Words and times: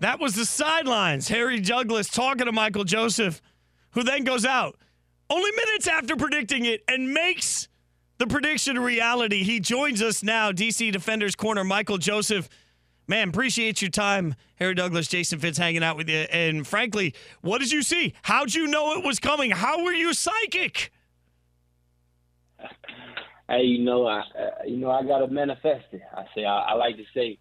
That 0.00 0.20
was 0.20 0.34
the 0.34 0.44
sidelines. 0.44 1.28
Harry 1.28 1.58
Douglas 1.60 2.08
talking 2.08 2.46
to 2.46 2.52
Michael 2.52 2.84
Joseph, 2.84 3.40
who 3.92 4.02
then 4.02 4.24
goes 4.24 4.44
out 4.44 4.76
only 5.30 5.50
minutes 5.52 5.88
after 5.88 6.16
predicting 6.16 6.66
it 6.66 6.82
and 6.86 7.12
makes 7.12 7.68
the 8.18 8.26
prediction 8.26 8.76
a 8.76 8.80
reality. 8.80 9.42
He 9.42 9.60
joins 9.60 10.02
us 10.02 10.22
now, 10.22 10.52
DC 10.52 10.92
Defenders 10.92 11.34
Corner, 11.34 11.64
Michael 11.64 11.98
Joseph. 11.98 12.48
Man, 13.08 13.28
appreciate 13.28 13.80
your 13.80 13.90
time, 13.90 14.34
Harry 14.56 14.74
Douglas, 14.74 15.06
Jason 15.06 15.38
Fitz 15.38 15.58
hanging 15.58 15.82
out 15.82 15.96
with 15.96 16.08
you. 16.08 16.26
And 16.30 16.66
frankly, 16.66 17.14
what 17.40 17.60
did 17.60 17.70
you 17.70 17.82
see? 17.82 18.14
How'd 18.22 18.52
you 18.54 18.66
know 18.66 18.98
it 18.98 19.04
was 19.04 19.18
coming? 19.18 19.50
How 19.50 19.82
were 19.84 19.92
you 19.92 20.12
psychic? 20.12 20.92
Hey, 23.48 23.62
you 23.62 23.84
know, 23.84 24.06
I, 24.06 24.18
uh, 24.18 24.64
you 24.66 24.76
know, 24.76 24.90
I 24.90 25.04
gotta 25.04 25.28
manifest 25.28 25.86
it. 25.92 26.02
I 26.12 26.24
say, 26.34 26.44
I, 26.44 26.70
I 26.70 26.74
like 26.74 26.96
to 26.96 27.04
say, 27.14 27.38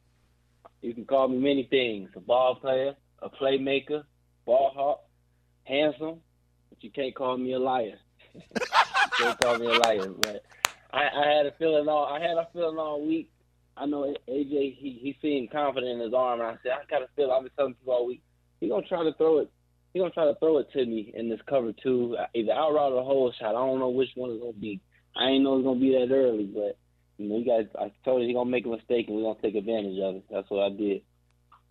you 0.85 0.93
can 0.93 1.05
call 1.05 1.27
me 1.27 1.37
many 1.37 1.67
things: 1.69 2.09
a 2.15 2.19
ball 2.19 2.55
player, 2.55 2.95
a 3.21 3.29
playmaker, 3.29 4.03
ball 4.45 4.71
hawk, 4.73 4.99
handsome, 5.63 6.19
but 6.69 6.83
you 6.83 6.91
can't 6.91 7.15
call 7.15 7.37
me 7.37 7.53
a 7.53 7.59
liar. 7.59 7.97
can't 9.19 9.39
call 9.39 9.57
me 9.57 9.67
a 9.67 9.79
liar. 9.79 10.09
But 10.21 10.43
I, 10.93 11.07
I 11.07 11.27
had 11.35 11.45
a 11.45 11.53
feeling 11.57 11.87
all, 11.87 12.05
I 12.05 12.19
had 12.19 12.37
a 12.37 12.47
feeling 12.53 12.77
all 12.77 13.05
week 13.05 13.29
I 13.77 13.85
know 13.85 14.13
AJ. 14.29 14.77
He 14.77 14.99
he 15.01 15.17
seemed 15.21 15.51
confident 15.51 15.93
in 15.93 15.99
his 15.99 16.13
arm, 16.13 16.39
and 16.39 16.49
I 16.49 16.57
said, 16.63 16.71
I 16.71 16.85
got 16.89 17.03
a 17.03 17.07
feel. 17.15 17.31
I've 17.31 17.43
been 17.43 17.51
telling 17.57 17.73
people 17.73 17.93
all 17.93 18.07
week. 18.07 18.21
He 18.61 18.69
gonna 18.69 18.87
try 18.87 19.03
to 19.03 19.13
throw 19.13 19.39
it. 19.39 19.51
He 19.93 19.99
gonna 19.99 20.11
try 20.11 20.25
to 20.25 20.35
throw 20.39 20.59
it 20.59 20.71
to 20.73 20.85
me 20.85 21.11
in 21.15 21.29
this 21.29 21.39
cover 21.47 21.73
two, 21.83 22.17
either 22.33 22.53
out 22.53 22.73
route 22.73 22.93
or 22.93 23.03
hole 23.03 23.33
shot. 23.37 23.49
I 23.49 23.65
don't 23.65 23.79
know 23.79 23.89
which 23.89 24.09
one 24.15 24.31
it's 24.31 24.41
gonna 24.41 24.53
be. 24.53 24.79
I 25.15 25.29
ain't 25.29 25.43
know 25.43 25.57
it's 25.57 25.65
gonna 25.65 25.79
be 25.79 25.91
that 25.91 26.13
early, 26.13 26.45
but 26.45 26.77
you 27.17 27.29
know, 27.29 27.37
you 27.37 27.45
guys. 27.45 27.67
I 27.79 27.91
told 28.03 28.21
you 28.21 28.27
he 28.27 28.33
gonna 28.33 28.49
make 28.49 28.65
a 28.65 28.69
mistake, 28.69 29.07
and 29.07 29.17
we're 29.17 29.23
gonna 29.23 29.41
take 29.41 29.55
advantage 29.55 29.99
of 29.99 30.15
it. 30.15 30.25
That's 30.29 30.49
what 30.49 30.63
I 30.63 30.69
did. 30.69 31.01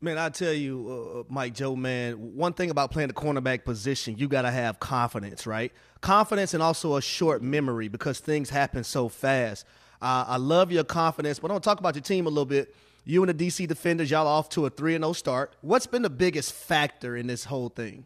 Man, 0.00 0.18
I 0.18 0.28
tell 0.28 0.52
you, 0.52 0.86
uh, 0.88 1.20
uh 1.20 1.22
Mike 1.28 1.54
Joe, 1.54 1.76
man, 1.76 2.36
one 2.36 2.52
thing 2.52 2.70
about 2.70 2.90
playing 2.90 3.08
the 3.08 3.14
cornerback 3.14 3.64
position, 3.64 4.18
you 4.18 4.28
got 4.28 4.42
to 4.42 4.50
have 4.50 4.78
confidence, 4.78 5.46
right? 5.46 5.72
Confidence 6.02 6.52
and 6.52 6.62
also 6.62 6.96
a 6.96 7.02
short 7.02 7.42
memory 7.42 7.88
because 7.88 8.20
things 8.20 8.50
happen 8.50 8.84
so 8.84 9.08
fast. 9.08 9.64
Uh, 10.02 10.24
I 10.28 10.36
love 10.36 10.70
your 10.70 10.84
confidence, 10.84 11.38
but 11.38 11.50
I 11.50 11.54
want 11.54 11.64
to 11.64 11.68
talk 11.70 11.80
about 11.80 11.94
your 11.94 12.02
team 12.02 12.26
a 12.26 12.28
little 12.28 12.44
bit. 12.44 12.74
You 13.04 13.22
and 13.22 13.38
the 13.38 13.46
DC 13.46 13.66
Defenders, 13.66 14.10
y'all 14.10 14.26
off 14.26 14.48
to 14.50 14.66
a 14.66 14.70
3 14.70 14.98
0 14.98 15.12
start. 15.14 15.56
What's 15.62 15.86
been 15.86 16.02
the 16.02 16.10
biggest 16.10 16.52
factor 16.52 17.16
in 17.16 17.26
this 17.26 17.44
whole 17.44 17.68
thing? 17.68 18.04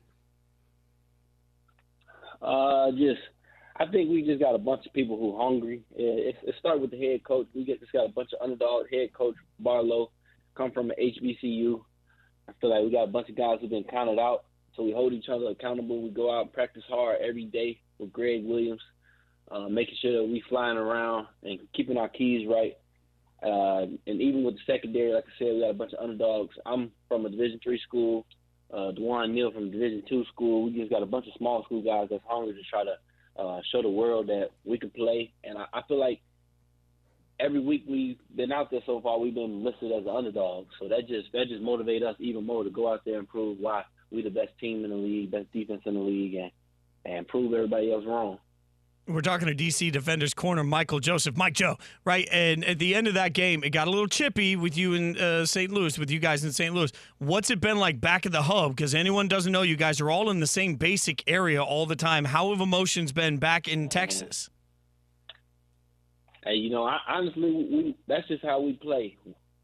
Uh, 2.40 2.92
just, 2.92 3.20
I 3.80 3.86
think 3.86 4.10
we 4.10 4.24
just 4.24 4.40
got 4.40 4.54
a 4.54 4.58
bunch 4.58 4.86
of 4.86 4.92
people 4.92 5.16
who 5.16 5.36
are 5.36 5.42
hungry. 5.42 5.82
It, 5.94 6.36
it, 6.42 6.54
started 6.58 6.82
with 6.82 6.90
the 6.90 6.98
head 6.98 7.22
coach. 7.24 7.46
We 7.54 7.64
get 7.64 7.80
just 7.80 7.92
got 7.92 8.06
a 8.06 8.12
bunch 8.12 8.30
of 8.32 8.42
underdog 8.42 8.86
head 8.90 9.12
coach 9.12 9.36
Barlow, 9.60 10.10
come 10.56 10.72
from 10.72 10.90
an 10.90 10.96
HBCU. 11.00 11.80
I 12.48 12.52
feel 12.60 12.70
like 12.70 12.82
we 12.82 12.90
got 12.90 13.04
a 13.04 13.12
bunch 13.12 13.28
of 13.28 13.36
guys 13.36 13.58
who've 13.60 13.70
been 13.70 13.84
counted 13.84 14.18
out, 14.18 14.44
so 14.74 14.82
we 14.82 14.92
hold 14.92 15.12
each 15.12 15.28
other 15.28 15.46
accountable. 15.46 16.02
We 16.02 16.10
go 16.10 16.36
out 16.36 16.42
and 16.42 16.52
practice 16.52 16.82
hard 16.88 17.18
every 17.20 17.44
day 17.44 17.80
with 17.98 18.12
Gregg 18.12 18.44
Williams 18.44 18.80
uh, 19.50 19.68
making 19.68 19.96
sure 20.00 20.12
that 20.12 20.28
we 20.28 20.42
flying 20.48 20.76
around 20.76 21.26
and 21.42 21.58
keeping 21.74 21.96
our 21.96 22.08
keys 22.08 22.46
right. 22.48 22.76
Uh, 23.42 23.86
and 24.06 24.20
even 24.20 24.44
with 24.44 24.54
the 24.54 24.60
secondary, 24.66 25.12
like 25.12 25.24
I 25.24 25.38
said, 25.38 25.54
we 25.54 25.60
got 25.60 25.70
a 25.70 25.74
bunch 25.74 25.92
of 25.92 26.02
underdogs. 26.02 26.54
I'm 26.66 26.90
from 27.08 27.24
a 27.24 27.30
Division 27.30 27.60
three 27.62 27.80
school. 27.86 28.26
Uh, 28.72 28.90
Dewan 28.92 29.34
Neal 29.34 29.50
from 29.52 29.70
Division 29.70 30.02
two 30.08 30.24
school. 30.32 30.64
We 30.64 30.78
just 30.78 30.90
got 30.90 31.02
a 31.02 31.06
bunch 31.06 31.26
of 31.26 31.32
small 31.38 31.64
school 31.64 31.82
guys 31.82 32.08
that's 32.10 32.22
hungry 32.26 32.54
to 32.54 32.60
try 32.68 32.84
to 32.84 32.96
uh, 33.38 33.60
show 33.70 33.82
the 33.82 33.88
world 33.88 34.28
that 34.28 34.50
we 34.64 34.78
can 34.78 34.90
play. 34.90 35.32
And 35.44 35.58
I, 35.58 35.66
I 35.72 35.82
feel 35.86 35.98
like 35.98 36.20
every 37.40 37.60
week 37.60 37.84
we've 37.88 38.18
been 38.34 38.52
out 38.52 38.70
there 38.70 38.80
so 38.86 39.00
far, 39.00 39.18
we've 39.18 39.34
been 39.34 39.64
listed 39.64 39.92
as 39.92 40.04
an 40.04 40.14
underdog. 40.14 40.66
So 40.80 40.88
that 40.88 41.08
just 41.08 41.32
that 41.32 41.48
just 41.48 41.62
motivates 41.62 42.04
us 42.04 42.16
even 42.18 42.44
more 42.44 42.64
to 42.64 42.70
go 42.70 42.92
out 42.92 43.04
there 43.04 43.18
and 43.18 43.28
prove 43.28 43.58
why 43.60 43.84
we're 44.10 44.24
the 44.24 44.30
best 44.30 44.58
team 44.60 44.84
in 44.84 44.90
the 44.90 44.96
league, 44.96 45.30
best 45.30 45.52
defense 45.52 45.82
in 45.86 45.94
the 45.94 46.00
league, 46.00 46.34
and 46.34 46.50
and 47.04 47.28
prove 47.28 47.52
everybody 47.52 47.92
else 47.92 48.04
wrong. 48.06 48.38
We're 49.08 49.22
talking 49.22 49.48
to 49.48 49.54
DC 49.54 49.90
defenders 49.90 50.34
corner 50.34 50.62
Michael 50.62 51.00
Joseph, 51.00 51.34
Mike 51.34 51.54
Joe, 51.54 51.78
right? 52.04 52.28
And 52.30 52.62
at 52.62 52.78
the 52.78 52.94
end 52.94 53.08
of 53.08 53.14
that 53.14 53.32
game, 53.32 53.64
it 53.64 53.70
got 53.70 53.88
a 53.88 53.90
little 53.90 54.06
chippy 54.06 54.54
with 54.54 54.76
you 54.76 54.92
in 54.92 55.16
uh, 55.16 55.46
St. 55.46 55.72
Louis, 55.72 55.98
with 55.98 56.10
you 56.10 56.18
guys 56.18 56.44
in 56.44 56.52
St. 56.52 56.74
Louis. 56.74 56.92
What's 57.16 57.48
it 57.48 57.58
been 57.58 57.78
like 57.78 58.02
back 58.02 58.26
at 58.26 58.32
the 58.32 58.42
hub? 58.42 58.76
Because 58.76 58.94
anyone 58.94 59.26
doesn't 59.26 59.50
know, 59.50 59.62
you 59.62 59.76
guys 59.76 59.98
are 60.02 60.10
all 60.10 60.28
in 60.28 60.40
the 60.40 60.46
same 60.46 60.74
basic 60.74 61.24
area 61.26 61.62
all 61.62 61.86
the 61.86 61.96
time. 61.96 62.26
How 62.26 62.50
have 62.50 62.60
emotions 62.60 63.12
been 63.12 63.38
back 63.38 63.66
in 63.66 63.88
Texas? 63.88 64.50
Hey, 66.44 66.56
you 66.56 66.68
know, 66.68 66.84
I, 66.84 66.98
honestly, 67.08 67.50
we, 67.50 67.96
that's 68.08 68.28
just 68.28 68.44
how 68.44 68.60
we 68.60 68.74
play. 68.74 69.16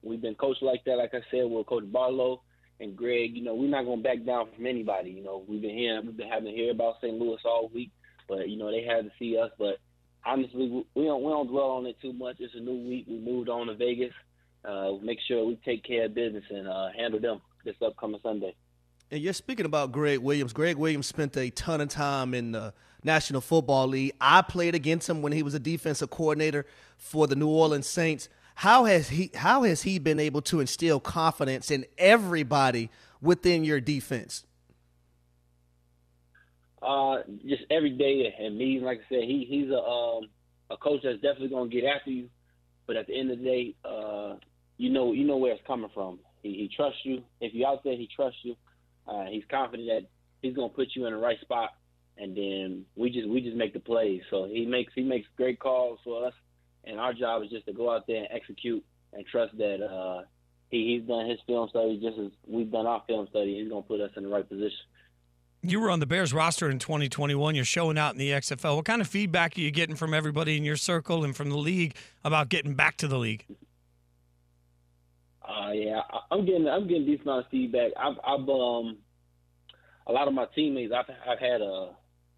We've 0.02 0.22
been 0.22 0.36
coached 0.36 0.62
like 0.62 0.84
that. 0.86 0.96
Like 0.96 1.12
I 1.12 1.20
said, 1.30 1.44
we're 1.44 1.64
Coach 1.64 1.92
Barlow 1.92 2.40
and 2.80 2.96
Gregg. 2.96 3.36
You 3.36 3.44
know, 3.44 3.54
we're 3.54 3.68
not 3.68 3.84
going 3.84 4.02
to 4.02 4.08
back 4.08 4.24
down 4.24 4.46
from 4.56 4.66
anybody. 4.66 5.10
You 5.10 5.22
know, 5.22 5.44
we've 5.46 5.60
been 5.60 5.76
hearing, 5.76 6.06
we've 6.06 6.16
been 6.16 6.30
having 6.30 6.46
to 6.46 6.58
hear 6.58 6.70
about 6.70 6.94
St. 7.02 7.18
Louis 7.18 7.38
all 7.44 7.68
week 7.74 7.90
but 8.28 8.48
you 8.48 8.56
know 8.56 8.70
they 8.70 8.82
had 8.82 9.04
to 9.04 9.10
see 9.18 9.36
us. 9.38 9.50
But 9.58 9.78
honestly, 10.24 10.84
we 10.94 11.04
don't 11.04 11.22
we 11.22 11.30
don't 11.30 11.48
dwell 11.48 11.70
on 11.70 11.86
it 11.86 11.96
too 12.00 12.12
much. 12.12 12.36
It's 12.40 12.54
a 12.54 12.60
new 12.60 12.88
week. 12.88 13.06
We 13.08 13.18
moved 13.18 13.48
on 13.48 13.66
to 13.68 13.74
Vegas. 13.74 14.12
Uh, 14.64 14.92
make 15.02 15.18
sure 15.28 15.44
we 15.44 15.58
take 15.64 15.84
care 15.84 16.06
of 16.06 16.14
business 16.14 16.44
and 16.50 16.66
uh, 16.66 16.88
handle 16.96 17.20
them 17.20 17.40
this 17.64 17.76
upcoming 17.84 18.20
Sunday. 18.22 18.54
And 19.10 19.20
you're 19.20 19.34
speaking 19.34 19.66
about 19.66 19.92
Gregg 19.92 20.20
Williams. 20.20 20.52
Gregg 20.52 20.76
Williams 20.76 21.06
spent 21.06 21.36
a 21.36 21.50
ton 21.50 21.80
of 21.80 21.88
time 21.88 22.32
in 22.32 22.52
the 22.52 22.72
National 23.02 23.42
Football 23.42 23.88
League. 23.88 24.12
I 24.20 24.40
played 24.42 24.74
against 24.74 25.08
him 25.08 25.20
when 25.20 25.32
he 25.32 25.42
was 25.42 25.54
a 25.54 25.58
defensive 25.58 26.10
coordinator 26.10 26.64
for 26.96 27.26
the 27.26 27.36
New 27.36 27.48
Orleans 27.48 27.86
Saints. 27.86 28.28
How 28.56 28.84
has 28.84 29.10
he 29.10 29.30
how 29.34 29.64
has 29.64 29.82
he 29.82 29.98
been 29.98 30.20
able 30.20 30.40
to 30.42 30.60
instill 30.60 31.00
confidence 31.00 31.70
in 31.70 31.84
everybody 31.98 32.90
within 33.20 33.64
your 33.64 33.80
defense? 33.80 34.44
Uh, 36.84 37.22
just 37.46 37.62
every 37.70 37.90
day 37.90 38.34
and 38.38 38.58
meetings. 38.58 38.84
Like 38.84 38.98
I 38.98 39.08
said, 39.08 39.22
he 39.24 39.46
he's 39.48 39.70
a 39.70 39.78
um, 39.78 40.28
a 40.70 40.76
coach 40.76 41.00
that's 41.02 41.20
definitely 41.20 41.48
gonna 41.48 41.70
get 41.70 41.84
after 41.84 42.10
you. 42.10 42.28
But 42.86 42.96
at 42.96 43.06
the 43.06 43.18
end 43.18 43.30
of 43.30 43.38
the 43.38 43.44
day, 43.44 43.74
uh, 43.84 44.34
you 44.76 44.90
know 44.90 45.12
you 45.12 45.24
know 45.24 45.38
where 45.38 45.52
it's 45.52 45.66
coming 45.66 45.90
from. 45.94 46.18
He, 46.42 46.50
he 46.50 46.70
trusts 46.74 47.00
you. 47.04 47.22
If 47.40 47.54
you're 47.54 47.68
out 47.68 47.84
there, 47.84 47.96
he 47.96 48.08
trusts 48.14 48.40
you. 48.42 48.56
Uh, 49.08 49.24
he's 49.24 49.44
confident 49.50 49.88
that 49.88 50.08
he's 50.42 50.54
gonna 50.54 50.68
put 50.68 50.88
you 50.94 51.06
in 51.06 51.14
the 51.14 51.18
right 51.18 51.40
spot, 51.40 51.70
and 52.18 52.36
then 52.36 52.84
we 52.96 53.10
just 53.10 53.28
we 53.28 53.40
just 53.40 53.56
make 53.56 53.72
the 53.72 53.80
plays. 53.80 54.20
So 54.30 54.44
he 54.44 54.66
makes 54.66 54.92
he 54.94 55.02
makes 55.02 55.26
great 55.36 55.58
calls 55.58 55.98
for 56.04 56.26
us, 56.26 56.34
and 56.84 57.00
our 57.00 57.14
job 57.14 57.42
is 57.42 57.50
just 57.50 57.66
to 57.66 57.72
go 57.72 57.90
out 57.90 58.06
there 58.06 58.18
and 58.18 58.28
execute 58.30 58.84
and 59.14 59.24
trust 59.26 59.56
that 59.56 59.82
uh, 59.82 60.22
he, 60.70 60.98
he's 60.98 61.08
done 61.08 61.30
his 61.30 61.38
film 61.46 61.68
study 61.70 61.98
just 62.02 62.18
as 62.18 62.30
we've 62.46 62.70
done 62.70 62.86
our 62.86 63.02
film 63.06 63.26
study. 63.30 63.58
He's 63.58 63.70
gonna 63.70 63.82
put 63.82 64.00
us 64.00 64.10
in 64.16 64.24
the 64.24 64.28
right 64.28 64.46
position 64.46 64.72
you 65.64 65.80
were 65.80 65.90
on 65.90 66.00
the 66.00 66.06
Bears 66.06 66.32
roster 66.32 66.68
in 66.70 66.78
2021. 66.78 67.54
You're 67.54 67.64
showing 67.64 67.96
out 67.96 68.12
in 68.12 68.18
the 68.18 68.30
XFL. 68.30 68.76
What 68.76 68.84
kind 68.84 69.00
of 69.00 69.08
feedback 69.08 69.56
are 69.56 69.60
you 69.60 69.70
getting 69.70 69.96
from 69.96 70.12
everybody 70.12 70.56
in 70.56 70.64
your 70.64 70.76
circle 70.76 71.24
and 71.24 71.34
from 71.34 71.48
the 71.50 71.56
league 71.56 71.96
about 72.22 72.50
getting 72.50 72.74
back 72.74 72.96
to 72.98 73.08
the 73.08 73.18
league? 73.18 73.46
Uh, 75.42 75.72
yeah, 75.72 76.00
I'm 76.30 76.44
getting 76.46 76.68
I'm 76.68 76.86
getting 76.86 77.06
decent 77.06 77.22
amount 77.26 77.46
of 77.46 77.50
feedback. 77.50 77.92
I've, 77.98 78.16
I've 78.26 78.48
um 78.48 78.98
a 80.06 80.12
lot 80.12 80.28
of 80.28 80.34
my 80.34 80.46
teammates. 80.54 80.92
I've 80.92 81.10
I've 81.28 81.38
had 81.38 81.60
a 81.60 81.90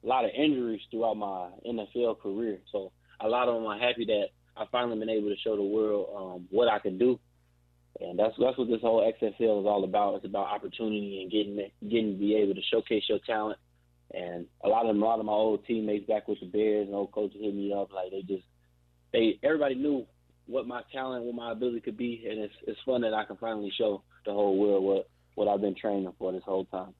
lot 0.02 0.24
of 0.24 0.30
injuries 0.36 0.80
throughout 0.90 1.16
my 1.16 1.50
NFL 1.66 2.20
career, 2.20 2.58
so 2.70 2.92
a 3.20 3.28
lot 3.28 3.48
of 3.48 3.54
them 3.54 3.66
are 3.66 3.78
happy 3.78 4.04
that 4.06 4.26
I've 4.56 4.70
finally 4.70 4.98
been 4.98 5.10
able 5.10 5.28
to 5.28 5.36
show 5.36 5.56
the 5.56 5.62
world 5.62 6.08
um, 6.16 6.46
what 6.50 6.68
I 6.68 6.78
can 6.78 6.98
do 6.98 7.18
and 8.00 8.18
that's 8.18 8.34
that's 8.38 8.58
what 8.58 8.68
this 8.68 8.80
whole 8.80 9.00
XFL 9.00 9.60
is 9.60 9.66
all 9.66 9.84
about. 9.84 10.16
It's 10.16 10.24
about 10.24 10.46
opportunity 10.46 11.20
and 11.22 11.30
getting 11.30 11.70
getting 11.88 12.12
to 12.12 12.18
be 12.18 12.36
able 12.36 12.54
to 12.54 12.62
showcase 12.70 13.04
your 13.08 13.18
talent. 13.26 13.58
And 14.12 14.46
a 14.62 14.68
lot 14.68 14.82
of 14.82 14.88
them, 14.88 15.02
a 15.02 15.06
lot 15.06 15.18
of 15.18 15.26
my 15.26 15.32
old 15.32 15.66
teammates 15.66 16.06
back 16.06 16.28
with 16.28 16.40
the 16.40 16.46
Bears 16.46 16.86
and 16.86 16.94
old 16.94 17.12
coaches 17.12 17.40
hit 17.40 17.54
me 17.54 17.72
up 17.72 17.92
like 17.92 18.10
they 18.10 18.22
just 18.22 18.44
they 19.12 19.38
everybody 19.42 19.74
knew 19.74 20.06
what 20.46 20.66
my 20.66 20.82
talent, 20.92 21.24
what 21.24 21.34
my 21.34 21.52
ability 21.52 21.80
could 21.80 21.96
be, 21.96 22.26
and 22.28 22.40
it's 22.40 22.54
it's 22.66 22.78
fun 22.84 23.00
that 23.02 23.14
I 23.14 23.24
can 23.24 23.36
finally 23.36 23.72
show 23.76 24.02
the 24.24 24.32
whole 24.32 24.58
world 24.58 24.84
what 24.84 25.08
what 25.34 25.48
I've 25.48 25.60
been 25.60 25.74
training 25.74 26.12
for 26.18 26.32
this 26.32 26.44
whole 26.44 26.64
time. 26.66 26.94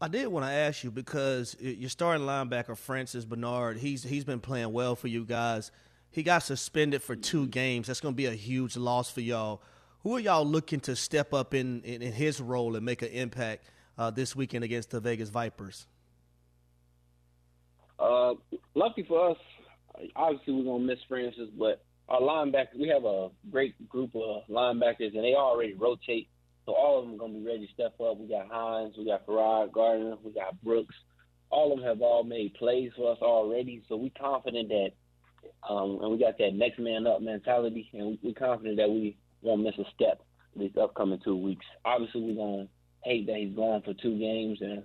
I 0.00 0.08
did 0.08 0.28
want 0.28 0.46
to 0.46 0.52
ask 0.52 0.84
you 0.84 0.90
because 0.90 1.56
your 1.60 1.90
starting 1.90 2.26
linebacker 2.26 2.76
Francis 2.76 3.24
Bernard, 3.24 3.78
he's 3.78 4.04
he's 4.04 4.24
been 4.24 4.40
playing 4.40 4.72
well 4.72 4.94
for 4.94 5.08
you 5.08 5.24
guys. 5.24 5.70
He 6.10 6.22
got 6.22 6.42
suspended 6.42 7.02
for 7.02 7.16
two 7.16 7.42
mm-hmm. 7.42 7.50
games. 7.50 7.86
That's 7.88 8.00
going 8.00 8.14
to 8.14 8.16
be 8.16 8.26
a 8.26 8.32
huge 8.32 8.76
loss 8.76 9.10
for 9.10 9.20
y'all. 9.20 9.60
Who 10.08 10.16
are 10.16 10.20
y'all 10.20 10.46
looking 10.46 10.80
to 10.80 10.96
step 10.96 11.34
up 11.34 11.52
in, 11.52 11.82
in, 11.82 12.00
in 12.00 12.14
his 12.14 12.40
role 12.40 12.76
and 12.76 12.82
make 12.82 13.02
an 13.02 13.08
impact 13.08 13.66
uh, 13.98 14.10
this 14.10 14.34
weekend 14.34 14.64
against 14.64 14.88
the 14.88 15.00
Vegas 15.00 15.28
Vipers? 15.28 15.86
Uh, 17.98 18.32
lucky 18.74 19.02
for 19.02 19.32
us, 19.32 19.36
obviously 20.16 20.54
we're 20.54 20.64
gonna 20.64 20.82
miss 20.82 20.98
Francis, 21.06 21.50
but 21.58 21.84
our 22.08 22.22
linebackers, 22.22 22.78
we 22.80 22.88
have 22.88 23.04
a 23.04 23.28
great 23.50 23.86
group 23.86 24.12
of 24.14 24.44
linebackers, 24.48 25.14
and 25.14 25.22
they 25.22 25.34
already 25.34 25.74
rotate, 25.74 26.30
so 26.64 26.72
all 26.72 27.00
of 27.00 27.04
them 27.04 27.16
are 27.16 27.18
gonna 27.18 27.34
be 27.34 27.44
ready 27.44 27.66
to 27.66 27.72
step 27.74 28.00
up. 28.00 28.16
We 28.16 28.28
got 28.28 28.48
Hines, 28.50 28.94
we 28.96 29.04
got 29.04 29.26
Ferrod 29.26 29.72
Gardner, 29.72 30.16
we 30.22 30.32
got 30.32 30.58
Brooks. 30.62 30.94
All 31.50 31.70
of 31.70 31.80
them 31.80 31.86
have 31.86 32.00
all 32.00 32.24
made 32.24 32.54
plays 32.54 32.92
for 32.96 33.12
us 33.12 33.18
already, 33.20 33.82
so 33.90 33.96
we're 33.96 34.10
confident 34.18 34.70
that, 34.70 34.92
um, 35.68 35.98
and 36.00 36.10
we 36.10 36.18
got 36.18 36.38
that 36.38 36.54
next 36.54 36.78
man 36.78 37.06
up 37.06 37.20
mentality, 37.20 37.90
and 37.92 38.06
we, 38.06 38.18
we 38.22 38.32
confident 38.32 38.78
that 38.78 38.88
we 38.88 39.14
won't 39.42 39.62
miss 39.62 39.78
a 39.78 39.84
step 39.94 40.22
these 40.56 40.76
upcoming 40.80 41.20
two 41.24 41.36
weeks. 41.36 41.66
Obviously, 41.84 42.20
we're 42.20 42.34
gonna 42.34 42.68
hate 43.04 43.26
that 43.26 43.36
he's 43.36 43.54
gone 43.54 43.82
for 43.82 43.94
two 43.94 44.18
games, 44.18 44.58
and 44.60 44.82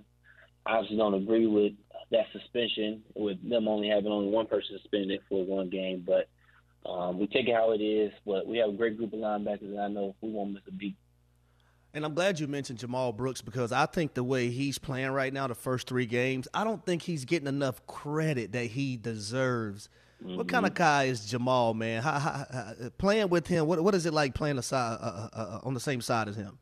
obviously 0.65 0.97
don't 0.97 1.13
agree 1.15 1.47
with 1.47 1.73
that 2.11 2.25
suspension 2.31 3.03
with 3.15 3.37
them 3.47 3.67
only 3.67 3.89
having 3.89 4.11
only 4.11 4.29
one 4.29 4.45
person 4.45 4.77
suspended 4.81 5.19
for 5.27 5.43
one 5.45 5.69
game. 5.69 6.05
But 6.05 6.27
um, 6.89 7.19
we 7.19 7.27
take 7.27 7.47
it 7.47 7.55
how 7.55 7.71
it 7.71 7.81
is. 7.81 8.11
But 8.25 8.47
we 8.47 8.57
have 8.57 8.69
a 8.69 8.73
great 8.73 8.97
group 8.97 9.13
of 9.13 9.19
linebackers, 9.19 9.61
and 9.61 9.79
I 9.79 9.87
know 9.87 10.15
we 10.21 10.31
won't 10.31 10.53
miss 10.53 10.63
a 10.67 10.71
beat. 10.71 10.95
And 11.95 12.03
I'm 12.03 12.15
glad 12.15 12.39
you 12.39 12.47
mentioned 12.47 12.79
Jamal 12.79 13.13
Brooks 13.13 13.41
because 13.41 13.71
I 13.71 13.85
think 13.85 14.15
the 14.15 14.23
way 14.23 14.49
he's 14.49 14.79
playing 14.79 15.11
right 15.11 15.31
now, 15.31 15.45
the 15.45 15.53
first 15.53 15.87
three 15.87 16.07
games, 16.07 16.47
I 16.51 16.63
don't 16.63 16.83
think 16.83 17.03
he's 17.03 17.23
getting 17.23 17.47
enough 17.47 17.85
credit 17.85 18.51
that 18.53 18.65
he 18.65 18.97
deserves. 18.97 19.89
Mm-hmm. 20.23 20.37
What 20.37 20.47
kind 20.47 20.65
of 20.65 20.73
guy 20.73 21.05
is 21.05 21.25
Jamal, 21.25 21.73
man? 21.73 22.01
How, 22.01 22.17
how, 22.17 22.45
how, 22.51 22.73
playing 22.97 23.29
with 23.29 23.45
him, 23.45 23.67
what 23.67 23.83
what 23.83 23.93
is 23.93 24.05
it 24.05 24.13
like 24.13 24.33
playing 24.33 24.57
aside, 24.57 24.97
uh, 25.01 25.05
uh, 25.05 25.29
uh, 25.33 25.59
on 25.63 25.73
the 25.73 25.79
same 25.79 25.99
side 25.99 26.29
as 26.29 26.35
him? 26.35 26.57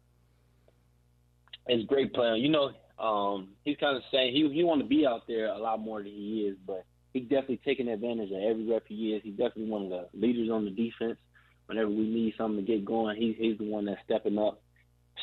It's 1.67 1.85
great 1.85 2.11
playing. 2.13 2.41
You 2.41 2.49
know, 2.49 2.71
um, 2.97 3.49
he's 3.63 3.77
kind 3.77 3.95
of 3.95 4.03
saying 4.11 4.33
he 4.33 4.51
he 4.51 4.63
want 4.63 4.81
to 4.81 4.87
be 4.87 5.05
out 5.05 5.27
there 5.27 5.47
a 5.47 5.57
lot 5.57 5.79
more 5.79 5.99
than 5.99 6.11
he 6.11 6.47
is, 6.49 6.57
but 6.65 6.85
he's 7.13 7.23
definitely 7.23 7.61
taking 7.63 7.87
advantage 7.87 8.31
of 8.31 8.41
every 8.41 8.67
rep 8.67 8.83
he 8.87 9.13
is. 9.13 9.21
He's 9.23 9.37
definitely 9.37 9.69
one 9.69 9.83
of 9.83 9.89
the 9.89 10.07
leaders 10.13 10.49
on 10.49 10.65
the 10.65 10.71
defense. 10.71 11.19
Whenever 11.67 11.89
we 11.89 12.09
need 12.09 12.33
something 12.37 12.65
to 12.65 12.71
get 12.71 12.83
going, 12.83 13.15
he's 13.15 13.35
he's 13.37 13.59
the 13.59 13.69
one 13.69 13.85
that's 13.85 14.01
stepping 14.03 14.39
up 14.39 14.61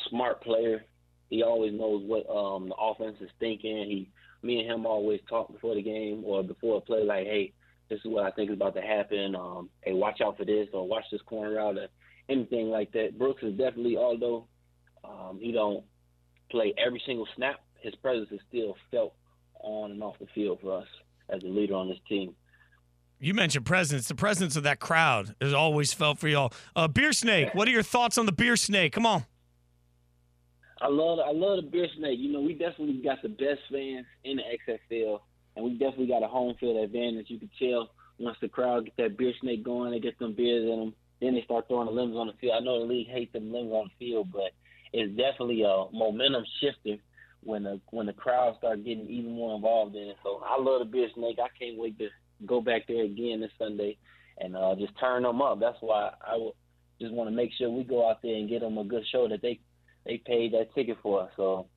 smart 0.09 0.41
player. 0.41 0.85
He 1.29 1.43
always 1.43 1.73
knows 1.73 2.03
what 2.05 2.29
um, 2.29 2.69
the 2.69 2.75
offense 2.75 3.17
is 3.21 3.29
thinking. 3.39 3.77
He, 3.89 4.09
me 4.41 4.59
and 4.59 4.69
him 4.69 4.85
always 4.85 5.19
talk 5.29 5.51
before 5.51 5.75
the 5.75 5.81
game 5.81 6.23
or 6.25 6.41
before 6.43 6.77
a 6.77 6.81
play, 6.81 7.03
like, 7.03 7.25
hey, 7.25 7.53
this 7.89 7.99
is 7.99 8.05
what 8.05 8.25
I 8.25 8.31
think 8.31 8.49
is 8.49 8.55
about 8.55 8.75
to 8.75 8.81
happen. 8.81 9.35
Um, 9.35 9.69
hey, 9.81 9.93
watch 9.93 10.21
out 10.21 10.37
for 10.37 10.45
this 10.45 10.67
or 10.73 10.87
watch 10.87 11.05
this 11.11 11.21
corner 11.25 11.59
out 11.59 11.77
or 11.77 11.87
anything 12.29 12.69
like 12.69 12.91
that. 12.93 13.17
Brooks 13.17 13.43
is 13.43 13.57
definitely, 13.57 13.97
although 13.97 14.47
um, 15.03 15.39
he 15.41 15.51
don't 15.51 15.83
play 16.51 16.73
every 16.83 17.01
single 17.05 17.27
snap, 17.35 17.59
his 17.81 17.95
presence 17.95 18.29
is 18.31 18.39
still 18.47 18.75
felt 18.91 19.13
on 19.61 19.91
and 19.91 20.03
off 20.03 20.15
the 20.19 20.27
field 20.33 20.59
for 20.61 20.79
us 20.79 20.87
as 21.29 21.41
a 21.43 21.47
leader 21.47 21.75
on 21.75 21.89
this 21.89 21.99
team. 22.07 22.35
You 23.19 23.33
mentioned 23.33 23.65
presence. 23.65 24.07
The 24.07 24.15
presence 24.15 24.55
of 24.55 24.63
that 24.63 24.79
crowd 24.79 25.35
is 25.41 25.53
always 25.53 25.91
felt 25.91 26.19
for 26.19 26.29
y'all. 26.29 26.53
Uh, 26.75 26.87
beer 26.87 27.11
snake. 27.11 27.53
What 27.53 27.67
are 27.67 27.71
your 27.71 27.83
thoughts 27.83 28.17
on 28.17 28.25
the 28.25 28.31
beer 28.31 28.55
snake? 28.55 28.93
Come 28.93 29.05
on. 29.05 29.25
I 30.81 30.87
love 30.87 31.19
I 31.19 31.31
love 31.33 31.57
the 31.57 31.69
beer 31.69 31.87
snake. 31.97 32.17
You 32.17 32.31
know, 32.31 32.39
we 32.39 32.53
definitely 32.53 33.01
got 33.03 33.21
the 33.21 33.27
best 33.27 33.59
fans 33.69 34.05
in 34.23 34.37
the 34.37 34.43
XFL, 34.91 35.19
and 35.55 35.65
we 35.65 35.71
definitely 35.73 36.07
got 36.07 36.23
a 36.23 36.27
home 36.27 36.55
field 36.59 36.77
advantage. 36.77 37.29
You 37.29 37.39
can 37.39 37.49
tell 37.59 37.91
once 38.17 38.37
the 38.41 38.49
crowd 38.49 38.85
get 38.85 38.97
that 38.97 39.17
beer 39.17 39.33
snake 39.41 39.63
going, 39.63 39.91
they 39.91 39.99
get 39.99 40.15
some 40.19 40.33
beers 40.33 40.63
in 40.63 40.79
them, 40.79 40.93
then 41.21 41.33
they 41.33 41.41
start 41.43 41.67
throwing 41.67 41.87
the 41.87 41.91
limbs 41.91 42.15
on 42.15 42.27
the 42.27 42.33
field. 42.33 42.53
I 42.55 42.63
know 42.63 42.79
the 42.79 42.93
league 42.93 43.09
hates 43.09 43.33
them 43.33 43.51
limbs 43.51 43.71
on 43.71 43.89
the 43.89 44.05
field, 44.05 44.31
but 44.31 44.51
it's 44.93 45.15
definitely 45.15 45.63
a 45.63 45.85
momentum 45.93 46.43
shifter 46.59 46.97
when 47.41 47.63
the 47.63 47.79
when 47.91 48.05
the 48.05 48.13
crowd 48.13 48.55
start 48.57 48.83
getting 48.83 49.07
even 49.07 49.31
more 49.31 49.55
involved 49.55 49.95
in 49.95 50.09
it. 50.09 50.17
So 50.23 50.41
I 50.45 50.59
love 50.59 50.79
the 50.79 50.85
beer 50.85 51.07
snake. 51.15 51.37
I 51.41 51.47
can't 51.57 51.77
wait 51.77 51.97
to 51.99 52.09
go 52.45 52.61
back 52.61 52.87
there 52.87 53.03
again 53.03 53.41
this 53.41 53.51
Sunday 53.57 53.97
and 54.39 54.55
uh, 54.55 54.75
just 54.75 54.97
turn 54.99 55.23
them 55.23 55.41
up. 55.41 55.59
That's 55.59 55.77
why 55.81 56.13
I 56.25 56.35
will 56.35 56.55
just 56.99 57.13
want 57.13 57.29
to 57.29 57.35
make 57.35 57.51
sure 57.57 57.69
we 57.69 57.83
go 57.83 58.09
out 58.09 58.21
there 58.21 58.35
and 58.35 58.49
get 58.49 58.61
them 58.61 58.77
a 58.77 58.83
good 58.83 59.05
show 59.11 59.27
that 59.27 59.41
they 59.41 59.59
they 60.05 60.17
paid 60.17 60.53
that 60.53 60.73
ticket 60.73 60.97
for. 61.01 61.29
So, 61.35 61.67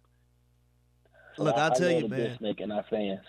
so 1.37 1.43
look, 1.45 1.57
I, 1.57 1.69
will 1.69 1.77
tell 1.77 1.91
you, 1.91 2.09
man, 2.09 2.39
and 2.41 2.73
our 2.73 2.85
fans. 2.89 3.21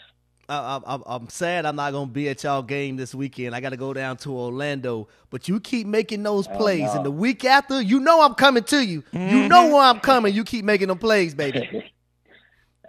I, 0.50 0.82
am 0.86 1.04
I'm 1.06 1.30
sad 1.30 1.66
I'm 1.66 1.76
not 1.76 1.92
gonna 1.94 2.12
be 2.12 2.30
at 2.30 2.44
y'all 2.44 2.62
game 2.62 2.98
this 2.98 3.16
weekend. 3.16 3.56
I 3.56 3.62
got 3.62 3.70
to 3.70 3.78
go 3.78 3.94
down 3.94 4.18
to 4.18 4.32
Orlando, 4.32 5.08
but 5.30 5.48
you 5.48 5.60
keep 5.60 5.88
making 5.88 6.24
those 6.24 6.48
plays, 6.48 6.94
and 6.94 7.06
the 7.06 7.12
week 7.12 7.46
after, 7.46 7.82
you 7.82 8.00
know 8.00 8.22
I'm 8.22 8.36
coming 8.36 8.64
to 8.66 8.86
you. 8.86 9.02
Mm-hmm. 9.14 9.36
You 9.36 9.48
know 9.48 9.68
where 9.68 9.84
I'm 9.84 10.00
coming. 10.00 10.34
You 10.34 10.44
keep 10.44 10.66
making 10.66 10.90
them 10.90 10.98
plays, 10.98 11.34
baby. 11.34 11.62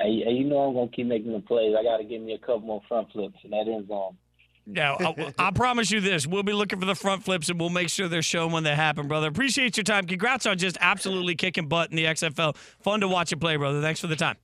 hey, 0.00 0.08
you 0.08 0.44
know 0.44 0.58
I'm 0.58 0.74
gonna 0.74 0.88
keep 0.88 1.06
making 1.06 1.32
the 1.32 1.40
plays. 1.40 1.74
I 1.78 1.82
got 1.82 1.98
to 1.98 2.04
give 2.04 2.22
me 2.22 2.34
a 2.34 2.38
couple 2.38 2.60
more 2.60 2.82
front 2.88 3.12
flips, 3.12 3.38
and 3.44 3.52
that 3.52 3.68
ends 3.68 3.88
zone. 3.88 4.16
Yeah, 4.66 4.96
I, 4.98 5.34
I, 5.38 5.50
promise 5.50 5.90
you 5.90 6.00
this: 6.00 6.26
we'll 6.26 6.42
be 6.42 6.54
looking 6.54 6.80
for 6.80 6.86
the 6.86 6.94
front 6.94 7.22
flips, 7.22 7.50
and 7.50 7.60
we'll 7.60 7.68
make 7.68 7.90
sure 7.90 8.08
they're 8.08 8.22
shown 8.22 8.50
when 8.50 8.64
they 8.64 8.74
happen, 8.74 9.08
brother. 9.08 9.28
Appreciate 9.28 9.76
your 9.76 9.84
time. 9.84 10.06
Congrats 10.06 10.46
on 10.46 10.56
just 10.56 10.78
absolutely 10.80 11.34
kicking 11.34 11.68
butt 11.68 11.90
in 11.90 11.96
the 11.96 12.04
XFL. 12.04 12.56
Fun 12.80 13.00
to 13.00 13.08
watch 13.08 13.30
you 13.30 13.36
play, 13.36 13.56
brother. 13.56 13.82
Thanks 13.82 14.00
for 14.00 14.06
the 14.06 14.16
time. 14.16 14.36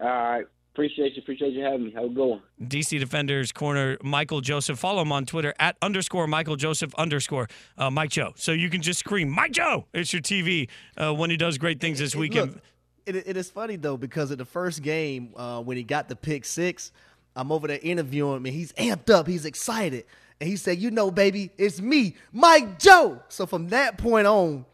All 0.00 0.08
right. 0.08 0.46
Appreciate 0.72 1.16
you. 1.16 1.22
Appreciate 1.22 1.52
you 1.52 1.62
having 1.62 1.84
me. 1.84 1.90
Have 1.92 2.04
a 2.04 2.08
good 2.08 2.26
one. 2.26 2.42
DC 2.62 2.98
Defenders 2.98 3.52
corner 3.52 3.98
Michael 4.02 4.40
Joseph. 4.40 4.78
Follow 4.78 5.02
him 5.02 5.12
on 5.12 5.26
Twitter 5.26 5.52
at 5.60 5.76
underscore 5.82 6.26
Michael 6.26 6.56
Joseph 6.56 6.94
underscore 6.94 7.48
uh, 7.76 7.90
Mike 7.90 8.08
Joe. 8.08 8.32
So 8.36 8.52
you 8.52 8.70
can 8.70 8.80
just 8.80 9.00
scream 9.00 9.28
Mike 9.28 9.52
Joe. 9.52 9.86
It's 9.92 10.14
your 10.14 10.22
TV 10.22 10.68
uh, 10.96 11.12
when 11.12 11.28
he 11.28 11.36
does 11.36 11.58
great 11.58 11.78
things 11.78 11.98
this 11.98 12.16
weekend. 12.16 12.52
Look, 12.52 12.62
it, 13.04 13.16
it 13.16 13.36
is 13.36 13.50
funny 13.50 13.76
though 13.76 13.98
because 13.98 14.30
of 14.30 14.38
the 14.38 14.46
first 14.46 14.82
game 14.82 15.34
uh, 15.36 15.60
when 15.60 15.76
he 15.76 15.82
got 15.82 16.08
the 16.08 16.16
pick 16.16 16.46
six. 16.46 16.90
I'm 17.36 17.52
over 17.52 17.66
there 17.66 17.80
interviewing 17.82 18.36
him, 18.38 18.46
and 18.46 18.54
he's 18.54 18.72
amped 18.74 19.10
up. 19.10 19.26
He's 19.26 19.44
excited. 19.44 20.04
And 20.40 20.48
he 20.48 20.56
said, 20.56 20.78
You 20.78 20.90
know, 20.90 21.10
baby, 21.10 21.50
it's 21.58 21.80
me, 21.80 22.16
Mike 22.32 22.78
Joe. 22.78 23.20
So 23.28 23.44
from 23.46 23.68
that 23.68 23.98
point 23.98 24.26
on, 24.26 24.64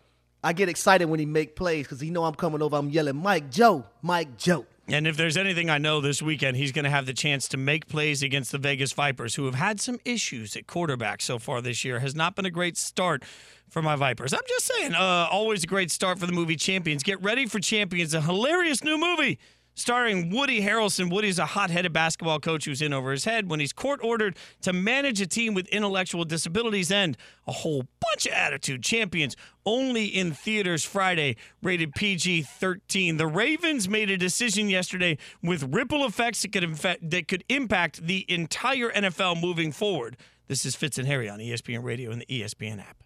I 0.42 0.52
get 0.52 0.68
excited 0.68 1.06
when 1.06 1.18
he 1.18 1.26
make 1.26 1.56
plays 1.56 1.86
because 1.86 2.00
he 2.00 2.10
know 2.10 2.24
I'm 2.24 2.34
coming 2.34 2.62
over. 2.62 2.76
I'm 2.76 2.90
yelling, 2.90 3.16
Mike 3.16 3.50
Joe, 3.50 3.84
Mike 4.00 4.36
Joe. 4.36 4.64
And 4.90 5.06
if 5.06 5.18
there's 5.18 5.36
anything 5.36 5.68
I 5.68 5.76
know 5.76 6.00
this 6.00 6.22
weekend, 6.22 6.56
he's 6.56 6.72
going 6.72 6.84
to 6.84 6.90
have 6.90 7.04
the 7.04 7.12
chance 7.12 7.46
to 7.48 7.58
make 7.58 7.88
plays 7.88 8.22
against 8.22 8.52
the 8.52 8.58
Vegas 8.58 8.92
Vipers, 8.92 9.34
who 9.34 9.44
have 9.44 9.54
had 9.54 9.80
some 9.80 9.98
issues 10.04 10.56
at 10.56 10.66
quarterback 10.66 11.20
so 11.20 11.38
far 11.38 11.60
this 11.60 11.84
year. 11.84 11.98
Has 12.00 12.14
not 12.14 12.34
been 12.34 12.46
a 12.46 12.50
great 12.50 12.78
start 12.78 13.22
for 13.68 13.82
my 13.82 13.96
Vipers. 13.96 14.32
I'm 14.32 14.40
just 14.48 14.66
saying, 14.66 14.94
uh, 14.94 15.28
always 15.30 15.64
a 15.64 15.66
great 15.66 15.90
start 15.90 16.18
for 16.18 16.24
the 16.24 16.32
movie 16.32 16.56
Champions. 16.56 17.02
Get 17.02 17.22
ready 17.22 17.44
for 17.44 17.60
Champions, 17.60 18.14
a 18.14 18.22
hilarious 18.22 18.82
new 18.82 18.98
movie 18.98 19.38
starring 19.78 20.30
Woody 20.30 20.60
Harrelson. 20.60 21.10
Woody's 21.10 21.38
a 21.38 21.46
hot 21.46 21.70
headed 21.70 21.92
basketball 21.92 22.40
coach 22.40 22.64
who's 22.64 22.82
in 22.82 22.92
over 22.92 23.12
his 23.12 23.24
head 23.24 23.48
when 23.48 23.60
he's 23.60 23.72
court 23.72 24.00
ordered 24.02 24.36
to 24.62 24.72
manage 24.72 25.20
a 25.20 25.26
team 25.26 25.54
with 25.54 25.66
intellectual 25.68 26.24
disabilities 26.24 26.90
and 26.90 27.16
a 27.46 27.52
whole 27.52 27.84
bunch 28.00 28.26
of 28.26 28.32
attitude. 28.32 28.82
Champions 28.82 29.36
only 29.64 30.06
in 30.06 30.32
theaters 30.32 30.84
Friday, 30.84 31.36
rated 31.62 31.94
PG 31.94 32.42
13. 32.42 33.16
The 33.16 33.26
Ravens 33.26 33.88
made 33.88 34.10
a 34.10 34.16
decision 34.16 34.68
yesterday 34.68 35.18
with 35.42 35.74
ripple 35.74 36.04
effects 36.04 36.42
that 36.42 36.52
could, 36.52 36.64
infect, 36.64 37.10
that 37.10 37.28
could 37.28 37.44
impact 37.48 38.06
the 38.06 38.24
entire 38.28 38.90
NFL 38.90 39.40
moving 39.40 39.72
forward. 39.72 40.16
This 40.48 40.64
is 40.64 40.74
Fitz 40.74 40.98
and 40.98 41.06
Harry 41.06 41.28
on 41.28 41.38
ESPN 41.38 41.84
Radio 41.84 42.10
and 42.10 42.22
the 42.22 42.26
ESPN 42.26 42.80
app. 42.80 43.04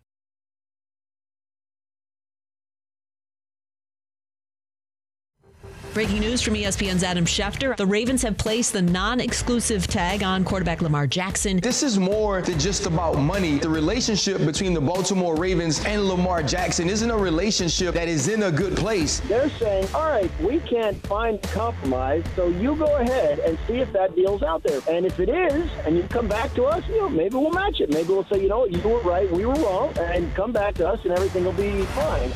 Breaking 5.95 6.21
news 6.21 6.41
from 6.41 6.55
ESPN's 6.55 7.03
Adam 7.05 7.27
Schefter. 7.27 7.77
The 7.77 7.85
Ravens 7.85 8.23
have 8.23 8.39
placed 8.39 8.73
the 8.73 8.81
non 8.81 9.21
exclusive 9.21 9.87
tag 9.87 10.23
on 10.23 10.43
quarterback 10.43 10.81
Lamar 10.81 11.07
Jackson. 11.07 11.59
This 11.61 11.83
is 11.83 11.99
more 11.99 12.41
than 12.41 12.59
just 12.59 12.87
about 12.87 13.19
money. 13.19 13.59
The 13.59 13.69
relationship 13.69 14.39
between 14.47 14.73
the 14.73 14.81
Baltimore 14.81 15.37
Ravens 15.37 15.85
and 15.85 16.05
Lamar 16.05 16.43
Jackson 16.43 16.89
isn't 16.89 17.11
a 17.11 17.17
relationship 17.17 17.95
that 17.95 18.09
is 18.09 18.29
in 18.29 18.45
a 18.45 18.51
good 18.51 18.75
place. 18.75 19.21
They're 19.21 19.51
saying, 19.51 19.87
all 19.93 20.09
right, 20.09 20.31
we 20.41 20.61
can't 20.61 20.97
find 21.07 21.43
compromise, 21.43 22.25
so 22.37 22.49
you 22.49 22.75
go 22.75 22.97
ahead 22.97 23.41
and 23.41 23.59
see 23.67 23.81
if 23.81 23.93
that 23.93 24.17
deal's 24.17 24.43
out 24.43 24.63
there. 24.63 24.81
And 24.89 25.05
if 25.05 25.21
it 25.21 25.29
is, 25.29 25.71
and 25.85 25.95
you 25.95 26.05
come 26.05 26.27
back 26.27 26.55
to 26.55 26.65
us, 26.65 26.89
you 26.89 27.03
know, 27.03 27.11
maybe 27.11 27.37
we'll 27.37 27.51
match 27.51 27.81
it. 27.81 27.91
Maybe 27.91 28.09
we'll 28.09 28.25
say, 28.33 28.41
you 28.41 28.49
know, 28.49 28.65
you 28.65 28.81
were 28.81 29.01
right, 29.01 29.31
we 29.31 29.45
were 29.45 29.57
wrong, 29.57 29.93
and 29.99 30.35
come 30.35 30.53
back 30.53 30.75
to 30.77 30.89
us 30.89 31.01
and 31.05 31.13
everything 31.13 31.45
will 31.45 31.53
be 31.53 31.83
fine. 31.85 32.33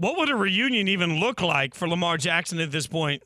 What 0.00 0.16
would 0.16 0.30
a 0.30 0.34
reunion 0.34 0.88
even 0.88 1.20
look 1.20 1.42
like 1.42 1.74
for 1.74 1.86
Lamar 1.86 2.16
Jackson 2.16 2.58
at 2.58 2.70
this 2.70 2.86
point? 2.86 3.22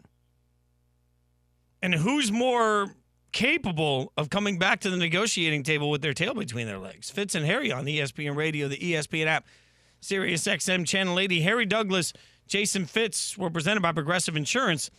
And 1.80 1.94
who's 1.94 2.32
more 2.32 2.96
capable 3.30 4.12
of 4.16 4.28
coming 4.28 4.58
back 4.58 4.80
to 4.80 4.90
the 4.90 4.96
negotiating 4.96 5.62
table 5.62 5.88
with 5.88 6.02
their 6.02 6.12
tail 6.12 6.34
between 6.34 6.66
their 6.66 6.80
legs? 6.80 7.10
Fitz 7.10 7.36
and 7.36 7.46
Harry 7.46 7.70
on 7.70 7.84
ESPN 7.84 8.34
Radio, 8.34 8.66
the 8.66 8.76
ESPN 8.76 9.26
app, 9.26 9.46
Sirius 10.00 10.42
XM 10.48 10.84
Channel 10.84 11.20
80. 11.20 11.42
Harry 11.42 11.64
Douglas, 11.64 12.12
Jason 12.48 12.86
Fitz 12.86 13.38
were 13.38 13.50
presented 13.50 13.80
by 13.80 13.92
Progressive 13.92 14.36
Insurance. 14.36 14.90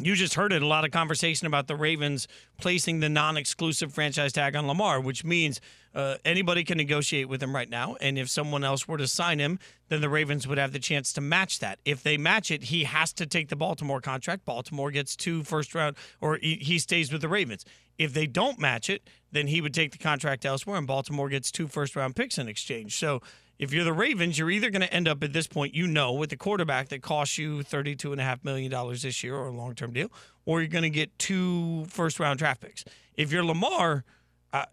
You 0.00 0.14
just 0.14 0.34
heard 0.34 0.52
it 0.52 0.62
a 0.62 0.66
lot 0.66 0.84
of 0.84 0.92
conversation 0.92 1.48
about 1.48 1.66
the 1.66 1.74
Ravens 1.74 2.28
placing 2.56 3.00
the 3.00 3.08
non 3.08 3.36
exclusive 3.36 3.92
franchise 3.92 4.32
tag 4.32 4.54
on 4.54 4.68
Lamar, 4.68 5.00
which 5.00 5.24
means 5.24 5.60
uh, 5.92 6.18
anybody 6.24 6.62
can 6.62 6.78
negotiate 6.78 7.28
with 7.28 7.42
him 7.42 7.52
right 7.52 7.68
now. 7.68 7.96
And 8.00 8.16
if 8.16 8.30
someone 8.30 8.62
else 8.62 8.86
were 8.86 8.98
to 8.98 9.08
sign 9.08 9.40
him, 9.40 9.58
then 9.88 10.00
the 10.00 10.08
Ravens 10.08 10.46
would 10.46 10.56
have 10.56 10.72
the 10.72 10.78
chance 10.78 11.12
to 11.14 11.20
match 11.20 11.58
that. 11.58 11.80
If 11.84 12.04
they 12.04 12.16
match 12.16 12.52
it, 12.52 12.64
he 12.64 12.84
has 12.84 13.12
to 13.14 13.26
take 13.26 13.48
the 13.48 13.56
Baltimore 13.56 14.00
contract. 14.00 14.44
Baltimore 14.44 14.92
gets 14.92 15.16
two 15.16 15.42
first 15.42 15.74
round, 15.74 15.96
or 16.20 16.38
he 16.40 16.78
stays 16.78 17.10
with 17.10 17.20
the 17.20 17.28
Ravens. 17.28 17.64
If 17.98 18.14
they 18.14 18.28
don't 18.28 18.60
match 18.60 18.88
it, 18.88 19.02
then 19.32 19.48
he 19.48 19.60
would 19.60 19.74
take 19.74 19.90
the 19.90 19.98
contract 19.98 20.46
elsewhere, 20.46 20.78
and 20.78 20.86
Baltimore 20.86 21.28
gets 21.28 21.50
two 21.50 21.66
first 21.66 21.96
round 21.96 22.14
picks 22.14 22.38
in 22.38 22.46
exchange. 22.46 22.96
So 22.96 23.20
if 23.58 23.72
you're 23.72 23.84
the 23.84 23.92
Ravens, 23.92 24.38
you're 24.38 24.50
either 24.50 24.70
going 24.70 24.82
to 24.82 24.92
end 24.92 25.08
up 25.08 25.22
at 25.24 25.32
this 25.32 25.46
point, 25.46 25.74
you 25.74 25.86
know, 25.86 26.12
with 26.12 26.32
a 26.32 26.36
quarterback 26.36 26.88
that 26.88 27.02
costs 27.02 27.38
you 27.38 27.58
$32.5 27.58 28.44
million 28.44 28.70
this 29.02 29.22
year 29.24 29.34
or 29.34 29.48
a 29.48 29.52
long 29.52 29.74
term 29.74 29.92
deal, 29.92 30.10
or 30.44 30.60
you're 30.60 30.68
going 30.68 30.82
to 30.82 30.90
get 30.90 31.16
two 31.18 31.84
first 31.86 32.20
round 32.20 32.38
draft 32.38 32.60
picks. 32.60 32.84
If 33.16 33.32
you're 33.32 33.44
Lamar, 33.44 34.04
uh, 34.52 34.64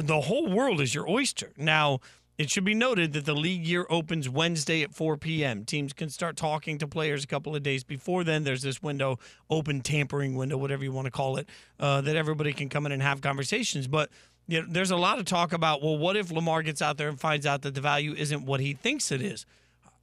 the 0.00 0.22
whole 0.22 0.50
world 0.50 0.80
is 0.80 0.94
your 0.94 1.08
oyster. 1.08 1.52
Now, 1.56 2.00
It 2.40 2.48
should 2.48 2.64
be 2.64 2.72
noted 2.72 3.12
that 3.12 3.26
the 3.26 3.34
league 3.34 3.66
year 3.66 3.84
opens 3.90 4.26
Wednesday 4.26 4.82
at 4.82 4.94
4 4.94 5.18
p.m. 5.18 5.66
Teams 5.66 5.92
can 5.92 6.08
start 6.08 6.38
talking 6.38 6.78
to 6.78 6.88
players 6.88 7.22
a 7.22 7.26
couple 7.26 7.54
of 7.54 7.62
days 7.62 7.84
before 7.84 8.24
then. 8.24 8.44
There's 8.44 8.62
this 8.62 8.82
window, 8.82 9.18
open 9.50 9.82
tampering 9.82 10.34
window, 10.36 10.56
whatever 10.56 10.82
you 10.82 10.90
want 10.90 11.04
to 11.04 11.10
call 11.10 11.36
it, 11.36 11.46
uh, 11.78 12.00
that 12.00 12.16
everybody 12.16 12.54
can 12.54 12.70
come 12.70 12.86
in 12.86 12.92
and 12.92 13.02
have 13.02 13.20
conversations. 13.20 13.88
But 13.88 14.08
you 14.46 14.62
know, 14.62 14.66
there's 14.68 14.90
a 14.90 14.96
lot 14.96 15.18
of 15.18 15.24
talk 15.24 15.52
about, 15.52 15.82
well, 15.82 15.96
what 15.96 16.16
if 16.16 16.30
Lamar 16.30 16.62
gets 16.62 16.82
out 16.82 16.96
there 16.96 17.08
and 17.08 17.18
finds 17.18 17.46
out 17.46 17.62
that 17.62 17.74
the 17.74 17.80
value 17.80 18.14
isn't 18.16 18.44
what 18.44 18.60
he 18.60 18.74
thinks 18.74 19.12
it 19.12 19.22
is? 19.22 19.46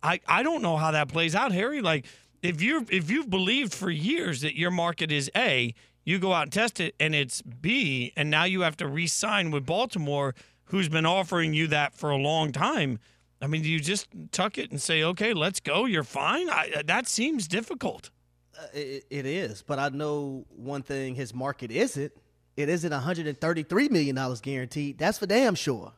I, 0.01 0.20
I 0.27 0.44
don't 0.44 0.62
know 0.62 0.77
how 0.77 0.91
that 0.91 1.10
plays 1.10 1.36
out, 1.36 1.51
Harry. 1.51 1.82
Like 1.82 2.06
if 2.41 2.62
you 2.62 2.86
if 2.89 3.10
you've 3.10 3.29
believed 3.29 3.74
for 3.74 3.89
years 3.89 4.41
that 4.41 4.58
your 4.58 4.72
market 4.72 5.12
is 5.12 5.29
A, 5.36 5.74
you 6.06 6.20
go 6.20 6.34
out 6.34 6.44
and 6.44 6.51
test 6.51 6.79
it 6.79 6.96
and 7.00 7.13
it's 7.15 7.41
B, 7.41 8.13
and 8.15 8.29
now 8.29 8.46
you 8.46 8.62
have 8.62 8.77
to 8.77 8.88
re-sign 8.88 9.51
with 9.51 9.65
Baltimore, 9.65 10.36
who's 10.65 10.89
been 10.89 11.06
offering 11.06 11.53
you 11.53 11.67
that 11.67 11.94
for 11.94 12.10
a 12.10 12.17
long 12.17 12.51
time. 12.51 13.00
I 13.41 13.48
mean, 13.48 13.62
do 13.62 13.70
you 13.70 13.79
just 13.79 14.08
tuck 14.32 14.58
it 14.58 14.72
and 14.72 14.82
say, 14.82 15.03
"Okay, 15.03 15.34
let's 15.34 15.60
go. 15.60 15.86
You're 15.86 16.03
fine." 16.03 16.50
I, 16.50 16.84
that 16.86 17.08
seems 17.08 17.48
difficult. 17.48 18.10
Uh, 18.58 18.65
it, 18.74 19.06
it 19.10 19.25
is, 19.25 19.62
but 19.62 19.77
I 19.79 19.89
know 19.89 20.46
one 20.56 20.82
thing: 20.82 21.15
his 21.15 21.34
market 21.34 21.72
isn't. 21.72 22.12
It 22.58 22.70
isn't 22.70 22.92
133 22.92 23.90
million 23.90 24.16
dollars 24.16 24.42
guaranteed. 24.42 24.98
That's 24.98 25.20
for 25.20 25.28
damn 25.28 25.56
sure. 25.56 25.94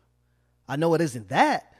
I 0.68 0.75
know 0.75 0.94
it 0.94 1.01
isn't 1.01 1.30
that. 1.30 1.74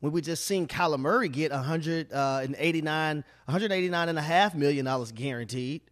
When 0.00 0.12
we 0.12 0.20
just 0.20 0.44
seen 0.44 0.66
Kyler 0.66 0.98
Murray 0.98 1.30
get 1.30 1.50
189, 1.50 2.12
uh, 2.12 3.22
189 3.46 4.08
and 4.08 4.18
a 4.18 4.22
half 4.22 4.54
million 4.54 4.84
dollars 4.84 5.12
guaranteed. 5.12 5.82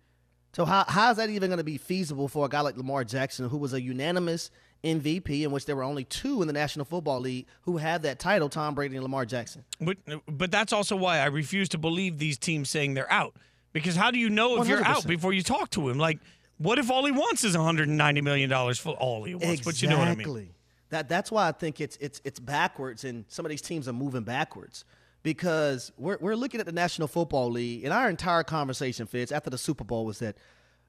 So 0.52 0.66
how 0.66 0.84
how 0.86 1.12
is 1.12 1.16
that 1.16 1.30
even 1.30 1.48
going 1.48 1.58
to 1.58 1.64
be 1.64 1.78
feasible 1.78 2.28
for 2.28 2.44
a 2.44 2.48
guy 2.48 2.60
like 2.60 2.76
Lamar 2.76 3.04
Jackson, 3.04 3.48
who 3.48 3.56
was 3.56 3.72
a 3.72 3.80
unanimous 3.80 4.50
MVP, 4.84 5.44
in 5.44 5.52
which 5.52 5.64
there 5.64 5.76
were 5.76 5.84
only 5.84 6.04
two 6.04 6.42
in 6.42 6.48
the 6.48 6.52
National 6.52 6.84
Football 6.84 7.20
League 7.20 7.46
who 7.62 7.78
had 7.78 8.02
that 8.02 8.18
title, 8.18 8.48
Tom 8.48 8.74
Brady 8.74 8.96
and 8.96 9.02
Lamar 9.02 9.24
Jackson. 9.24 9.64
But 9.80 9.96
but 10.26 10.50
that's 10.50 10.72
also 10.72 10.96
why 10.96 11.18
I 11.20 11.26
refuse 11.26 11.68
to 11.70 11.78
believe 11.78 12.18
these 12.18 12.36
teams 12.36 12.68
saying 12.68 12.94
they're 12.94 13.10
out. 13.10 13.36
Because 13.72 13.96
how 13.96 14.10
do 14.10 14.18
you 14.18 14.28
know 14.28 14.60
if 14.60 14.68
you 14.68 14.76
are 14.76 14.84
out 14.84 15.06
before 15.06 15.32
you 15.32 15.42
talk 15.42 15.70
to 15.70 15.88
him? 15.88 15.96
Like, 15.96 16.18
what 16.62 16.78
if 16.78 16.90
all 16.90 17.04
he 17.04 17.12
wants 17.12 17.44
is 17.44 17.56
190 17.56 18.20
million 18.20 18.48
dollars 18.48 18.78
for 18.78 18.94
all 18.94 19.24
he 19.24 19.34
wants? 19.34 19.46
Exactly. 19.46 19.72
But 19.72 19.82
you 19.82 19.88
know 19.88 19.98
what 19.98 20.08
I 20.08 20.14
mean. 20.14 20.50
That 20.90 21.08
that's 21.08 21.30
why 21.32 21.48
I 21.48 21.52
think 21.52 21.80
it's 21.80 21.96
it's 22.00 22.20
it's 22.24 22.38
backwards, 22.38 23.04
and 23.04 23.24
some 23.28 23.46
of 23.46 23.50
these 23.50 23.62
teams 23.62 23.88
are 23.88 23.92
moving 23.92 24.22
backwards 24.22 24.84
because 25.22 25.90
we're 25.96 26.18
we're 26.20 26.36
looking 26.36 26.60
at 26.60 26.66
the 26.66 26.72
National 26.72 27.08
Football 27.08 27.50
League, 27.50 27.84
and 27.84 27.92
our 27.92 28.08
entire 28.08 28.42
conversation, 28.42 29.06
Fitz, 29.06 29.32
after 29.32 29.50
the 29.50 29.58
Super 29.58 29.84
Bowl 29.84 30.04
was 30.04 30.18
that, 30.18 30.36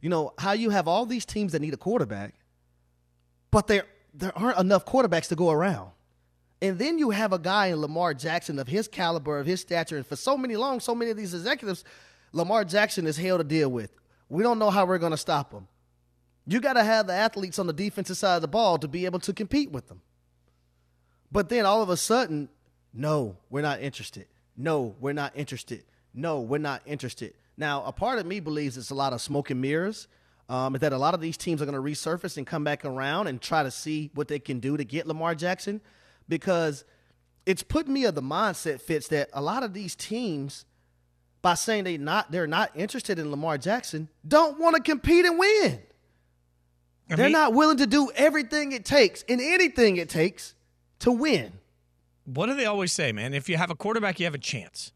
you 0.02 0.10
know, 0.10 0.34
how 0.38 0.52
you 0.52 0.70
have 0.72 0.88
all 0.88 1.06
these 1.06 1.26
teams 1.26 1.54
that 1.54 1.62
need 1.62 1.74
a 1.74 1.78
quarterback, 1.78 2.36
but 3.50 3.68
there 3.68 3.86
there 4.14 4.38
aren't 4.38 4.60
enough 4.60 4.86
quarterbacks 4.86 5.30
to 5.30 5.36
go 5.36 5.50
around. 5.52 5.92
And 6.62 6.80
then 6.80 6.98
you 6.98 7.10
have 7.10 7.34
a 7.34 7.40
guy 7.40 7.68
in 7.68 7.82
Lamar 7.82 8.14
Jackson 8.14 8.58
of 8.60 8.68
his 8.68 8.88
caliber, 8.88 9.40
of 9.40 9.46
his 9.46 9.62
stature, 9.62 9.98
and 9.98 10.06
for 10.06 10.16
so 10.16 10.38
many 10.38 10.56
long, 10.56 10.80
so 10.80 10.96
many 10.96 11.12
of 11.12 11.18
these 11.18 11.34
executives, 11.34 11.84
Lamar 12.32 12.64
Jackson 12.64 13.06
is 13.06 13.18
hell 13.18 13.38
to 13.38 13.44
deal 13.44 13.70
with. 13.70 13.92
We 14.30 14.44
don't 14.44 14.60
know 14.60 14.70
how 14.70 14.86
we're 14.86 14.98
going 14.98 15.12
to 15.12 15.18
stop 15.18 15.52
them. 15.52 15.68
You 16.46 16.60
got 16.60 16.74
to 16.74 16.84
have 16.84 17.08
the 17.08 17.14
athletes 17.14 17.60
on 17.60 17.68
the 17.68 17.74
defensive 17.74 18.18
side 18.18 18.36
of 18.36 18.42
the 18.42 18.48
ball 18.48 18.78
to 18.80 18.88
be 18.88 19.06
able 19.06 19.20
to 19.20 19.34
compete 19.34 19.72
with 19.72 19.88
them. 19.88 20.02
But 21.32 21.50
then 21.50 21.66
all 21.66 21.82
of 21.82 21.90
a 21.90 21.98
sudden, 21.98 22.50
no, 22.94 23.38
we're 23.50 23.62
not 23.62 23.82
interested. 23.82 24.28
No, 24.56 24.96
we're 25.00 25.14
not 25.14 25.34
interested. 25.36 25.84
No, 26.14 26.42
we're 26.42 26.60
not 26.60 26.82
interested. 26.86 27.34
Now, 27.58 27.84
a 27.86 27.92
part 27.92 28.20
of 28.20 28.26
me 28.26 28.40
believes 28.40 28.78
it's 28.78 28.90
a 28.90 28.96
lot 28.96 29.14
of 29.14 29.22
smoke 29.22 29.50
and 29.50 29.62
mirrors. 29.62 30.08
Um, 30.50 30.74
that 30.74 30.92
a 30.92 30.98
lot 30.98 31.14
of 31.14 31.22
these 31.22 31.38
teams 31.38 31.62
are 31.62 31.66
going 31.66 31.74
to 31.74 31.82
resurface 31.82 32.36
and 32.36 32.46
come 32.46 32.66
back 32.66 32.84
around 32.84 33.28
and 33.28 33.42
try 33.42 33.64
to 33.64 33.72
see 33.72 34.12
what 34.14 34.28
they 34.28 34.40
can 34.40 34.60
do 34.60 34.76
to 34.76 34.84
get 34.84 35.08
Lamar 35.08 35.36
Jackson 35.36 35.80
because 36.28 36.84
it's 37.46 37.64
put 37.64 37.88
me 37.88 38.04
of 38.04 38.14
the 38.14 38.22
mindset 38.22 38.82
Fitz 38.82 39.08
that 39.08 39.30
a 39.32 39.42
lot 39.42 39.64
of 39.64 39.74
these 39.74 39.96
teams 39.96 40.66
by 41.44 41.54
saying 41.54 41.84
they 41.84 41.98
not 41.98 42.32
they're 42.32 42.48
not 42.48 42.72
interested 42.74 43.20
in 43.20 43.30
Lamar 43.30 43.60
Jackson 43.60 44.08
don't 44.28 44.58
want 44.60 44.76
to 44.76 44.82
compete 44.82 45.26
and 45.26 45.38
win. 45.38 45.80
I 47.12 47.16
They're 47.16 47.26
mean, 47.26 47.34
not 47.34 47.54
willing 47.54 47.78
to 47.78 47.86
do 47.86 48.10
everything 48.16 48.72
it 48.72 48.86
takes 48.86 49.24
and 49.30 49.40
anything 49.40 49.98
it 49.98 50.10
takes 50.10 50.56
to 51.00 51.12
win. 51.12 51.52
What 52.26 52.48
do 52.48 52.56
they 52.56 52.66
always 52.66 52.94
say, 52.94 53.12
man? 53.12 53.34
If 53.34 53.50
you 53.50 53.58
have 53.58 53.70
a 53.70 53.76
quarterback, 53.76 54.20
you 54.20 54.26
have 54.26 54.34
a 54.34 54.40
chance. 54.40 54.94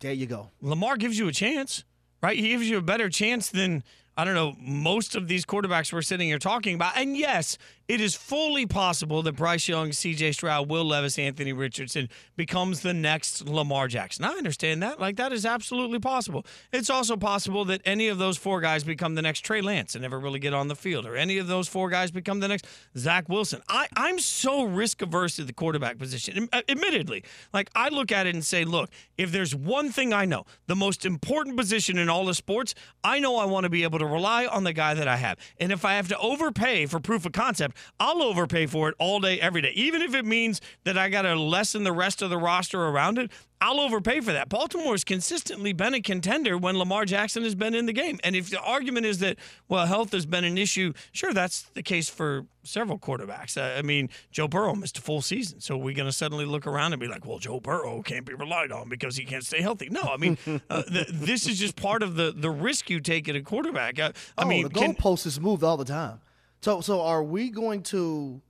There 0.00 0.14
you 0.14 0.26
go. 0.26 0.48
Lamar 0.62 0.96
gives 0.96 1.18
you 1.18 1.28
a 1.28 1.32
chance, 1.32 1.84
right? 2.22 2.38
He 2.38 2.48
gives 2.48 2.68
you 2.68 2.78
a 2.78 2.82
better 2.82 3.10
chance 3.10 3.50
than 3.50 3.84
I 4.20 4.24
don't 4.26 4.34
know, 4.34 4.54
most 4.60 5.16
of 5.16 5.28
these 5.28 5.46
quarterbacks 5.46 5.94
we're 5.94 6.02
sitting 6.02 6.28
here 6.28 6.38
talking 6.38 6.74
about. 6.74 6.94
And 6.94 7.16
yes, 7.16 7.56
it 7.88 8.02
is 8.02 8.14
fully 8.14 8.66
possible 8.66 9.22
that 9.22 9.32
Bryce 9.32 9.66
Young, 9.66 9.88
CJ 9.88 10.34
Stroud, 10.34 10.68
Will 10.68 10.84
Levis, 10.84 11.18
Anthony 11.18 11.54
Richardson 11.54 12.08
becomes 12.36 12.82
the 12.82 12.92
next 12.92 13.48
Lamar 13.48 13.88
Jackson. 13.88 14.24
I 14.24 14.34
understand 14.34 14.82
that. 14.82 15.00
Like, 15.00 15.16
that 15.16 15.32
is 15.32 15.46
absolutely 15.46 15.98
possible. 15.98 16.46
It's 16.70 16.88
also 16.88 17.16
possible 17.16 17.64
that 17.64 17.80
any 17.86 18.06
of 18.08 18.18
those 18.18 18.36
four 18.36 18.60
guys 18.60 18.84
become 18.84 19.16
the 19.16 19.22
next 19.22 19.40
Trey 19.40 19.60
Lance 19.60 19.96
and 19.96 20.02
never 20.02 20.20
really 20.20 20.38
get 20.38 20.54
on 20.54 20.68
the 20.68 20.76
field, 20.76 21.04
or 21.06 21.16
any 21.16 21.38
of 21.38 21.48
those 21.48 21.66
four 21.66 21.88
guys 21.88 22.12
become 22.12 22.38
the 22.38 22.46
next 22.46 22.66
Zach 22.96 23.28
Wilson. 23.28 23.62
I, 23.68 23.88
I'm 23.96 24.18
so 24.18 24.64
risk 24.64 25.02
averse 25.02 25.40
at 25.40 25.46
the 25.46 25.52
quarterback 25.54 25.98
position. 25.98 26.48
Uh, 26.52 26.60
admittedly, 26.68 27.24
like, 27.54 27.70
I 27.74 27.88
look 27.88 28.12
at 28.12 28.26
it 28.26 28.34
and 28.34 28.44
say, 28.44 28.64
look, 28.64 28.90
if 29.18 29.32
there's 29.32 29.52
one 29.52 29.90
thing 29.90 30.12
I 30.12 30.26
know, 30.26 30.44
the 30.66 30.76
most 30.76 31.04
important 31.04 31.56
position 31.56 31.98
in 31.98 32.08
all 32.08 32.28
of 32.28 32.36
sports, 32.36 32.76
I 33.02 33.18
know 33.18 33.36
I 33.38 33.46
want 33.46 33.64
to 33.64 33.70
be 33.70 33.82
able 33.82 33.98
to 33.98 34.06
rely 34.10 34.46
on 34.46 34.64
the 34.64 34.72
guy 34.72 34.94
that 34.94 35.08
I 35.08 35.16
have. 35.16 35.38
And 35.58 35.72
if 35.72 35.84
I 35.84 35.94
have 35.94 36.08
to 36.08 36.18
overpay 36.18 36.86
for 36.86 37.00
proof 37.00 37.26
of 37.26 37.32
concept, 37.32 37.76
I'll 37.98 38.22
overpay 38.22 38.66
for 38.66 38.88
it 38.88 38.94
all 38.98 39.20
day, 39.20 39.40
every 39.40 39.62
day. 39.62 39.72
Even 39.74 40.02
if 40.02 40.14
it 40.14 40.24
means 40.24 40.60
that 40.84 40.98
I 40.98 41.08
got 41.08 41.22
to 41.22 41.34
lessen 41.34 41.84
the 41.84 41.92
rest 41.92 42.22
of 42.22 42.30
the 42.30 42.38
roster 42.38 42.82
around 42.82 43.18
it, 43.18 43.30
I'll 43.62 43.80
overpay 43.80 44.20
for 44.20 44.32
that. 44.32 44.48
Baltimore's 44.48 45.04
consistently 45.04 45.74
been 45.74 45.92
a 45.92 46.00
contender 46.00 46.56
when 46.56 46.78
Lamar 46.78 47.04
Jackson 47.04 47.44
has 47.44 47.54
been 47.54 47.74
in 47.74 47.84
the 47.84 47.92
game. 47.92 48.18
And 48.24 48.34
if 48.34 48.48
the 48.48 48.58
argument 48.58 49.04
is 49.04 49.18
that, 49.18 49.36
well, 49.68 49.86
health 49.86 50.12
has 50.12 50.24
been 50.24 50.44
an 50.44 50.56
issue, 50.56 50.94
sure, 51.12 51.34
that's 51.34 51.62
the 51.74 51.82
case 51.82 52.08
for 52.08 52.46
several 52.62 52.98
quarterbacks. 52.98 53.60
I 53.60 53.82
mean, 53.82 54.08
Joe 54.30 54.48
Burrow 54.48 54.74
missed 54.74 54.96
a 54.96 55.02
full 55.02 55.20
season. 55.20 55.60
So 55.60 55.76
we're 55.76 55.94
going 55.94 56.08
to 56.08 56.12
suddenly 56.12 56.46
look 56.46 56.66
around 56.66 56.94
and 56.94 57.00
be 57.00 57.06
like, 57.06 57.26
well, 57.26 57.38
Joe 57.38 57.60
Burrow 57.60 58.00
can't 58.00 58.24
be 58.24 58.32
relied 58.32 58.72
on 58.72 58.88
because 58.88 59.16
he 59.16 59.24
can't 59.24 59.44
stay 59.44 59.60
healthy. 59.60 59.88
No, 59.90 60.02
I 60.02 60.16
mean, 60.16 60.38
uh, 60.70 60.82
the, 60.82 61.06
this 61.10 61.46
is 61.46 61.58
just 61.58 61.76
part 61.76 62.02
of 62.02 62.14
the, 62.16 62.32
the 62.34 62.50
risk 62.50 62.88
you 62.88 63.00
take 63.00 63.28
at 63.28 63.36
a 63.36 63.42
quarterback. 63.42 63.98
Uh, 63.98 64.12
I 64.38 64.44
oh, 64.44 64.46
mean, 64.46 64.64
the 64.64 64.70
goalpost 64.70 65.26
is 65.26 65.38
moved 65.38 65.62
all 65.62 65.76
the 65.76 65.84
time. 65.84 66.20
So, 66.62 66.80
so 66.80 67.02
are 67.02 67.22
we 67.22 67.50
going 67.50 67.82
to 67.84 68.40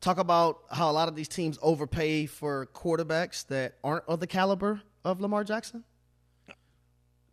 talk 0.00 0.18
about 0.18 0.60
how 0.70 0.90
a 0.90 0.92
lot 0.92 1.08
of 1.08 1.16
these 1.16 1.28
teams 1.28 1.58
overpay 1.62 2.26
for 2.26 2.66
quarterbacks 2.74 3.46
that 3.48 3.74
aren't 3.84 4.04
of 4.06 4.20
the 4.20 4.26
caliber 4.26 4.82
of 5.04 5.20
Lamar 5.20 5.44
Jackson? 5.44 5.84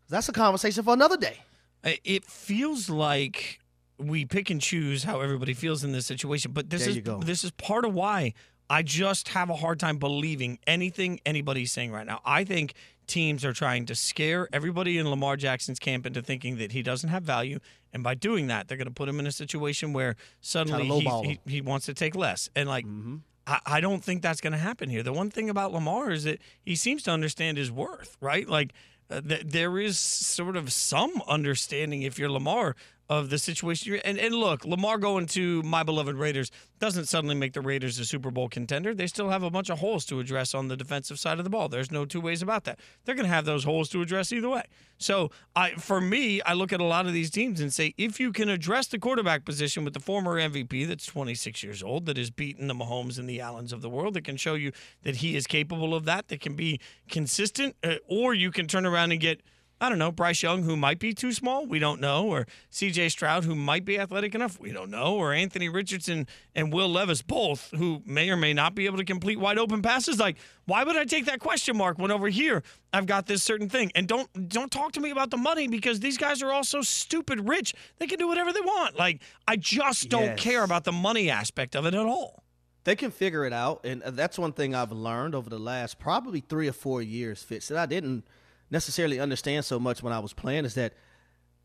That's 0.09 0.29
a 0.29 0.33
conversation 0.33 0.83
for 0.83 0.93
another 0.93 1.17
day. 1.17 1.37
It 1.83 2.25
feels 2.25 2.89
like 2.89 3.59
we 3.97 4.25
pick 4.25 4.49
and 4.49 4.61
choose 4.61 5.03
how 5.03 5.21
everybody 5.21 5.53
feels 5.53 5.83
in 5.83 5.91
this 5.91 6.05
situation, 6.05 6.51
but 6.51 6.69
this 6.69 6.85
there 6.85 6.89
is 7.19 7.25
this 7.25 7.43
is 7.43 7.51
part 7.51 7.85
of 7.85 7.93
why 7.93 8.33
I 8.69 8.83
just 8.83 9.29
have 9.29 9.49
a 9.49 9.55
hard 9.55 9.79
time 9.79 9.97
believing 9.97 10.59
anything 10.67 11.19
anybody's 11.25 11.71
saying 11.71 11.91
right 11.91 12.05
now. 12.05 12.21
I 12.25 12.43
think 12.43 12.73
teams 13.07 13.43
are 13.43 13.53
trying 13.53 13.85
to 13.85 13.95
scare 13.95 14.47
everybody 14.53 14.97
in 14.97 15.09
Lamar 15.09 15.37
Jackson's 15.37 15.79
camp 15.79 16.05
into 16.05 16.21
thinking 16.21 16.57
that 16.57 16.71
he 16.71 16.83
doesn't 16.83 17.09
have 17.09 17.23
value. 17.23 17.59
And 17.93 18.03
by 18.03 18.13
doing 18.13 18.47
that, 18.47 18.67
they're 18.67 18.77
going 18.77 18.87
to 18.87 18.93
put 18.93 19.09
him 19.09 19.19
in 19.19 19.25
a 19.25 19.31
situation 19.31 19.93
where 19.93 20.15
suddenly 20.41 20.87
he, 20.87 21.09
he, 21.23 21.39
he, 21.45 21.61
wants 21.61 21.85
to 21.87 21.93
take 21.93 22.15
less. 22.15 22.49
And 22.55 22.67
like, 22.67 22.85
mm-hmm. 22.85 23.17
I, 23.47 23.59
I 23.65 23.81
don't 23.81 24.03
think 24.03 24.21
that's 24.21 24.41
going 24.41 24.53
to 24.53 24.59
happen 24.59 24.89
here. 24.89 25.03
The 25.03 25.13
one 25.13 25.31
thing 25.31 25.49
about 25.49 25.71
Lamar 25.73 26.11
is 26.11 26.25
that 26.25 26.39
he 26.63 26.75
seems 26.75 27.03
to 27.03 27.11
understand 27.11 27.57
his 27.57 27.71
worth, 27.71 28.17
right? 28.21 28.47
Like, 28.47 28.73
uh, 29.09 29.21
th- 29.21 29.43
there 29.45 29.79
is 29.79 29.97
sort 29.97 30.57
of 30.57 30.71
some 30.71 31.21
understanding 31.27 32.01
if 32.01 32.19
you're 32.19 32.29
Lamar 32.29 32.75
of 33.09 33.29
the 33.29 33.37
situation. 33.37 33.99
And, 34.03 34.17
and 34.17 34.35
look, 34.35 34.65
Lamar 34.65 34.97
going 34.97 35.25
to 35.27 35.61
my 35.63 35.83
beloved 35.83 36.15
Raiders 36.15 36.51
doesn't 36.79 37.05
suddenly 37.05 37.35
make 37.35 37.53
the 37.53 37.61
Raiders 37.61 37.97
a 37.99 38.05
Super 38.05 38.31
Bowl 38.31 38.49
contender. 38.49 38.93
They 38.93 39.07
still 39.07 39.29
have 39.29 39.43
a 39.43 39.49
bunch 39.49 39.69
of 39.69 39.79
holes 39.79 40.05
to 40.05 40.19
address 40.19 40.53
on 40.53 40.67
the 40.67 40.75
defensive 40.75 41.19
side 41.19 41.37
of 41.37 41.43
the 41.43 41.49
ball. 41.49 41.69
There's 41.69 41.91
no 41.91 42.05
two 42.05 42.21
ways 42.21 42.41
about 42.41 42.65
that. 42.65 42.79
They're 43.05 43.15
going 43.15 43.25
to 43.25 43.33
have 43.33 43.45
those 43.45 43.63
holes 43.63 43.89
to 43.89 44.01
address 44.01 44.31
either 44.31 44.49
way. 44.49 44.63
So, 44.97 45.31
I 45.55 45.71
for 45.71 46.01
me, 46.01 46.41
I 46.41 46.53
look 46.53 46.73
at 46.73 46.81
a 46.81 46.85
lot 46.85 47.05
of 47.05 47.13
these 47.13 47.29
teams 47.29 47.61
and 47.61 47.73
say, 47.73 47.93
if 47.97 48.19
you 48.19 48.31
can 48.31 48.49
address 48.49 48.87
the 48.87 48.99
quarterback 48.99 49.45
position 49.45 49.85
with 49.85 49.93
the 49.93 49.99
former 49.99 50.39
MVP 50.39 50.87
that's 50.87 51.05
26 51.05 51.63
years 51.63 51.83
old, 51.83 52.07
that 52.07 52.17
has 52.17 52.31
beaten 52.31 52.67
the 52.67 52.73
Mahomes 52.73 53.19
and 53.19 53.29
the 53.29 53.39
Allens 53.39 53.71
of 53.71 53.81
the 53.81 53.89
world, 53.89 54.15
that 54.15 54.23
can 54.23 54.37
show 54.37 54.55
you 54.55 54.71
that 55.03 55.17
he 55.17 55.35
is 55.35 55.45
capable 55.45 55.93
of 55.93 56.05
that, 56.05 56.29
that 56.29 56.41
can 56.41 56.55
be 56.55 56.79
consistent, 57.09 57.75
uh, 57.83 57.95
or 58.07 58.33
you 58.33 58.51
can 58.51 58.67
turn 58.67 58.85
around 58.85 59.11
and 59.11 59.21
get– 59.21 59.41
I 59.79 59.89
don't 59.89 59.99
know, 59.99 60.11
Bryce 60.11 60.41
Young, 60.41 60.63
who 60.63 60.75
might 60.75 60.97
be 60.97 61.13
too 61.13 61.31
small, 61.31 61.67
we 61.67 61.77
don't 61.77 62.01
know, 62.01 62.27
or 62.27 62.47
CJ 62.71 63.11
Stroud, 63.11 63.43
who 63.43 63.53
might 63.53 63.85
be 63.85 63.99
athletic 63.99 64.33
enough, 64.33 64.59
we 64.59 64.71
don't 64.71 64.89
know, 64.89 65.15
or 65.15 65.33
Anthony 65.33 65.69
Richardson 65.69 66.25
and 66.55 66.73
Will 66.73 66.89
Levis, 66.89 67.21
both, 67.21 67.69
who 67.77 68.01
may 68.03 68.31
or 68.31 68.37
may 68.37 68.53
not 68.53 68.73
be 68.73 68.87
able 68.87 68.97
to 68.97 69.05
complete 69.05 69.39
wide 69.39 69.59
open 69.59 69.83
passes. 69.83 70.17
Like, 70.17 70.37
why 70.65 70.83
would 70.83 70.97
I 70.97 71.05
take 71.05 71.25
that 71.25 71.39
question 71.39 71.77
mark 71.77 71.99
when 71.99 72.09
over 72.09 72.27
here 72.27 72.63
I've 72.91 73.05
got 73.05 73.27
this 73.27 73.43
certain 73.43 73.69
thing? 73.69 73.91
And 73.93 74.07
don't 74.07 74.49
don't 74.49 74.71
talk 74.71 74.93
to 74.93 74.99
me 74.99 75.11
about 75.11 75.29
the 75.29 75.37
money 75.37 75.67
because 75.67 75.99
these 75.99 76.17
guys 76.17 76.41
are 76.41 76.51
all 76.51 76.63
so 76.63 76.81
stupid 76.81 77.47
rich. 77.47 77.75
They 77.99 78.07
can 78.07 78.17
do 78.17 78.27
whatever 78.27 78.51
they 78.51 78.61
want. 78.61 78.97
Like, 78.97 79.21
I 79.47 79.57
just 79.57 80.09
don't 80.09 80.23
yes. 80.23 80.39
care 80.39 80.63
about 80.63 80.85
the 80.85 80.91
money 80.91 81.29
aspect 81.29 81.75
of 81.75 81.85
it 81.85 81.93
at 81.93 82.05
all. 82.05 82.43
They 82.83 82.95
can 82.95 83.11
figure 83.11 83.45
it 83.45 83.53
out, 83.53 83.81
and 83.83 84.01
uh, 84.01 84.11
that's 84.11 84.39
one 84.39 84.53
thing 84.53 84.73
I've 84.73 84.93
learned 84.93 85.35
over 85.35 85.49
the 85.49 85.59
last 85.59 85.99
probably 85.99 86.39
three 86.39 86.67
or 86.67 86.73
four 86.73 87.01
years. 87.01 87.43
Fitz 87.43 87.67
that 87.67 87.77
I 87.77 87.85
didn't 87.85 88.25
necessarily 88.69 89.19
understand 89.19 89.65
so 89.65 89.79
much 89.79 90.03
when 90.03 90.13
I 90.13 90.19
was 90.19 90.33
playing 90.33 90.65
is 90.65 90.75
that, 90.75 90.93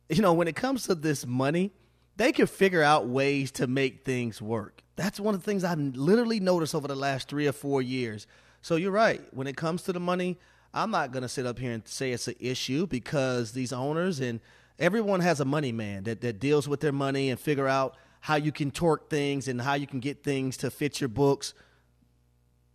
you 0.08 0.22
know, 0.22 0.32
when 0.32 0.48
it 0.48 0.56
comes 0.56 0.84
to 0.84 0.94
this 0.94 1.26
money, 1.26 1.72
they 2.16 2.32
can 2.32 2.46
figure 2.46 2.82
out 2.82 3.08
ways 3.08 3.50
to 3.52 3.66
make 3.66 4.04
things 4.04 4.40
work. 4.40 4.82
That's 4.96 5.18
one 5.18 5.34
of 5.34 5.40
the 5.40 5.44
things 5.50 5.64
I've 5.64 5.78
literally 5.78 6.40
noticed 6.40 6.74
over 6.74 6.86
the 6.86 6.94
last 6.94 7.28
three 7.28 7.46
or 7.46 7.52
four 7.52 7.80
years. 7.82 8.26
So 8.60 8.76
you're 8.76 8.92
right. 8.92 9.22
When 9.32 9.46
it 9.46 9.56
comes 9.56 9.82
to 9.84 9.92
the 9.92 10.00
money, 10.00 10.38
I'm 10.74 10.90
not 10.90 11.10
going 11.10 11.22
to 11.22 11.28
sit 11.28 11.46
up 11.46 11.58
here 11.58 11.72
and 11.72 11.86
say 11.86 12.12
it's 12.12 12.28
an 12.28 12.34
issue 12.38 12.86
because 12.86 13.52
these 13.52 13.72
owners 13.72 14.20
and 14.20 14.40
everyone 14.78 15.20
has 15.20 15.40
a 15.40 15.44
money 15.44 15.72
man 15.72 16.04
that, 16.04 16.20
that 16.20 16.38
deals 16.38 16.68
with 16.68 16.80
their 16.80 16.92
money 16.92 17.30
and 17.30 17.40
figure 17.40 17.68
out 17.68 17.96
how 18.20 18.36
you 18.36 18.52
can 18.52 18.70
torque 18.70 19.10
things 19.10 19.48
and 19.48 19.60
how 19.60 19.74
you 19.74 19.86
can 19.86 19.98
get 19.98 20.22
things 20.22 20.56
to 20.58 20.70
fit 20.70 21.00
your 21.00 21.08
books. 21.08 21.54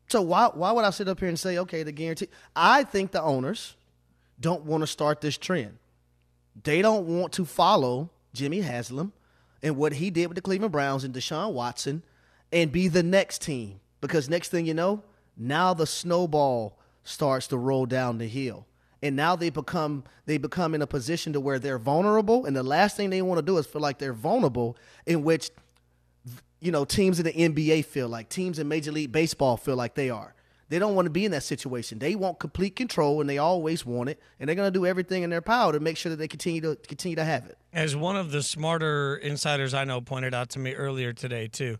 So 0.09 0.21
why 0.21 0.49
why 0.53 0.71
would 0.71 0.83
I 0.85 0.89
sit 0.89 1.07
up 1.07 1.19
here 1.19 1.29
and 1.29 1.39
say, 1.39 1.57
okay, 1.59 1.83
the 1.83 1.91
guarantee? 1.93 2.27
I 2.55 2.83
think 2.83 3.11
the 3.11 3.21
owners 3.21 3.76
don't 4.39 4.63
want 4.63 4.81
to 4.81 4.87
start 4.87 5.21
this 5.21 5.37
trend. 5.37 5.77
They 6.63 6.81
don't 6.81 7.05
want 7.05 7.33
to 7.33 7.45
follow 7.45 8.09
Jimmy 8.33 8.61
Haslam 8.61 9.13
and 9.63 9.77
what 9.77 9.93
he 9.93 10.09
did 10.09 10.27
with 10.27 10.35
the 10.35 10.41
Cleveland 10.41 10.71
Browns 10.71 11.03
and 11.03 11.13
Deshaun 11.13 11.53
Watson 11.53 12.03
and 12.51 12.71
be 12.71 12.87
the 12.87 13.03
next 13.03 13.41
team. 13.41 13.79
Because 14.01 14.29
next 14.29 14.49
thing 14.49 14.65
you 14.65 14.73
know, 14.73 15.03
now 15.35 15.73
the 15.73 15.87
snowball 15.87 16.77
starts 17.03 17.47
to 17.47 17.57
roll 17.57 17.85
down 17.85 18.17
the 18.17 18.27
hill 18.27 18.67
and 19.01 19.15
now 19.15 19.35
they 19.35 19.49
become 19.49 20.03
they 20.25 20.37
become 20.37 20.73
in 20.73 20.81
a 20.81 20.87
position 20.87 21.33
to 21.33 21.39
where 21.39 21.59
they're 21.59 21.77
vulnerable 21.77 22.45
and 22.45 22.55
the 22.55 22.63
last 22.63 22.97
thing 22.97 23.09
they 23.09 23.21
want 23.21 23.37
to 23.37 23.45
do 23.45 23.57
is 23.57 23.65
feel 23.65 23.81
like 23.81 23.97
they're 23.97 24.13
vulnerable 24.13 24.75
in 25.05 25.23
which 25.23 25.51
you 26.59 26.71
know 26.71 26.83
teams 26.83 27.19
in 27.19 27.25
the 27.25 27.33
NBA 27.33 27.85
feel 27.85 28.07
like 28.07 28.29
teams 28.29 28.59
in 28.59 28.67
Major 28.67 28.91
League 28.91 29.11
Baseball 29.11 29.57
feel 29.57 29.75
like 29.75 29.95
they 29.95 30.09
are 30.09 30.33
they 30.69 30.79
don't 30.79 30.95
want 30.95 31.05
to 31.05 31.09
be 31.09 31.25
in 31.25 31.31
that 31.31 31.43
situation 31.43 31.99
they 31.99 32.15
want 32.15 32.39
complete 32.39 32.75
control 32.75 33.21
and 33.21 33.29
they 33.29 33.37
always 33.37 33.85
want 33.85 34.09
it 34.09 34.19
and 34.39 34.47
they're 34.47 34.55
going 34.55 34.71
to 34.71 34.79
do 34.79 34.85
everything 34.85 35.23
in 35.23 35.29
their 35.29 35.41
power 35.41 35.71
to 35.71 35.79
make 35.79 35.97
sure 35.97 36.09
that 36.09 36.17
they 36.17 36.27
continue 36.27 36.61
to 36.61 36.75
continue 36.87 37.15
to 37.15 37.23
have 37.23 37.45
it 37.45 37.57
as 37.73 37.95
one 37.95 38.15
of 38.15 38.31
the 38.31 38.43
smarter 38.43 39.15
insiders 39.17 39.73
I 39.73 39.83
know 39.83 40.01
pointed 40.01 40.33
out 40.33 40.49
to 40.51 40.59
me 40.59 40.73
earlier 40.73 41.13
today 41.13 41.47
too 41.47 41.77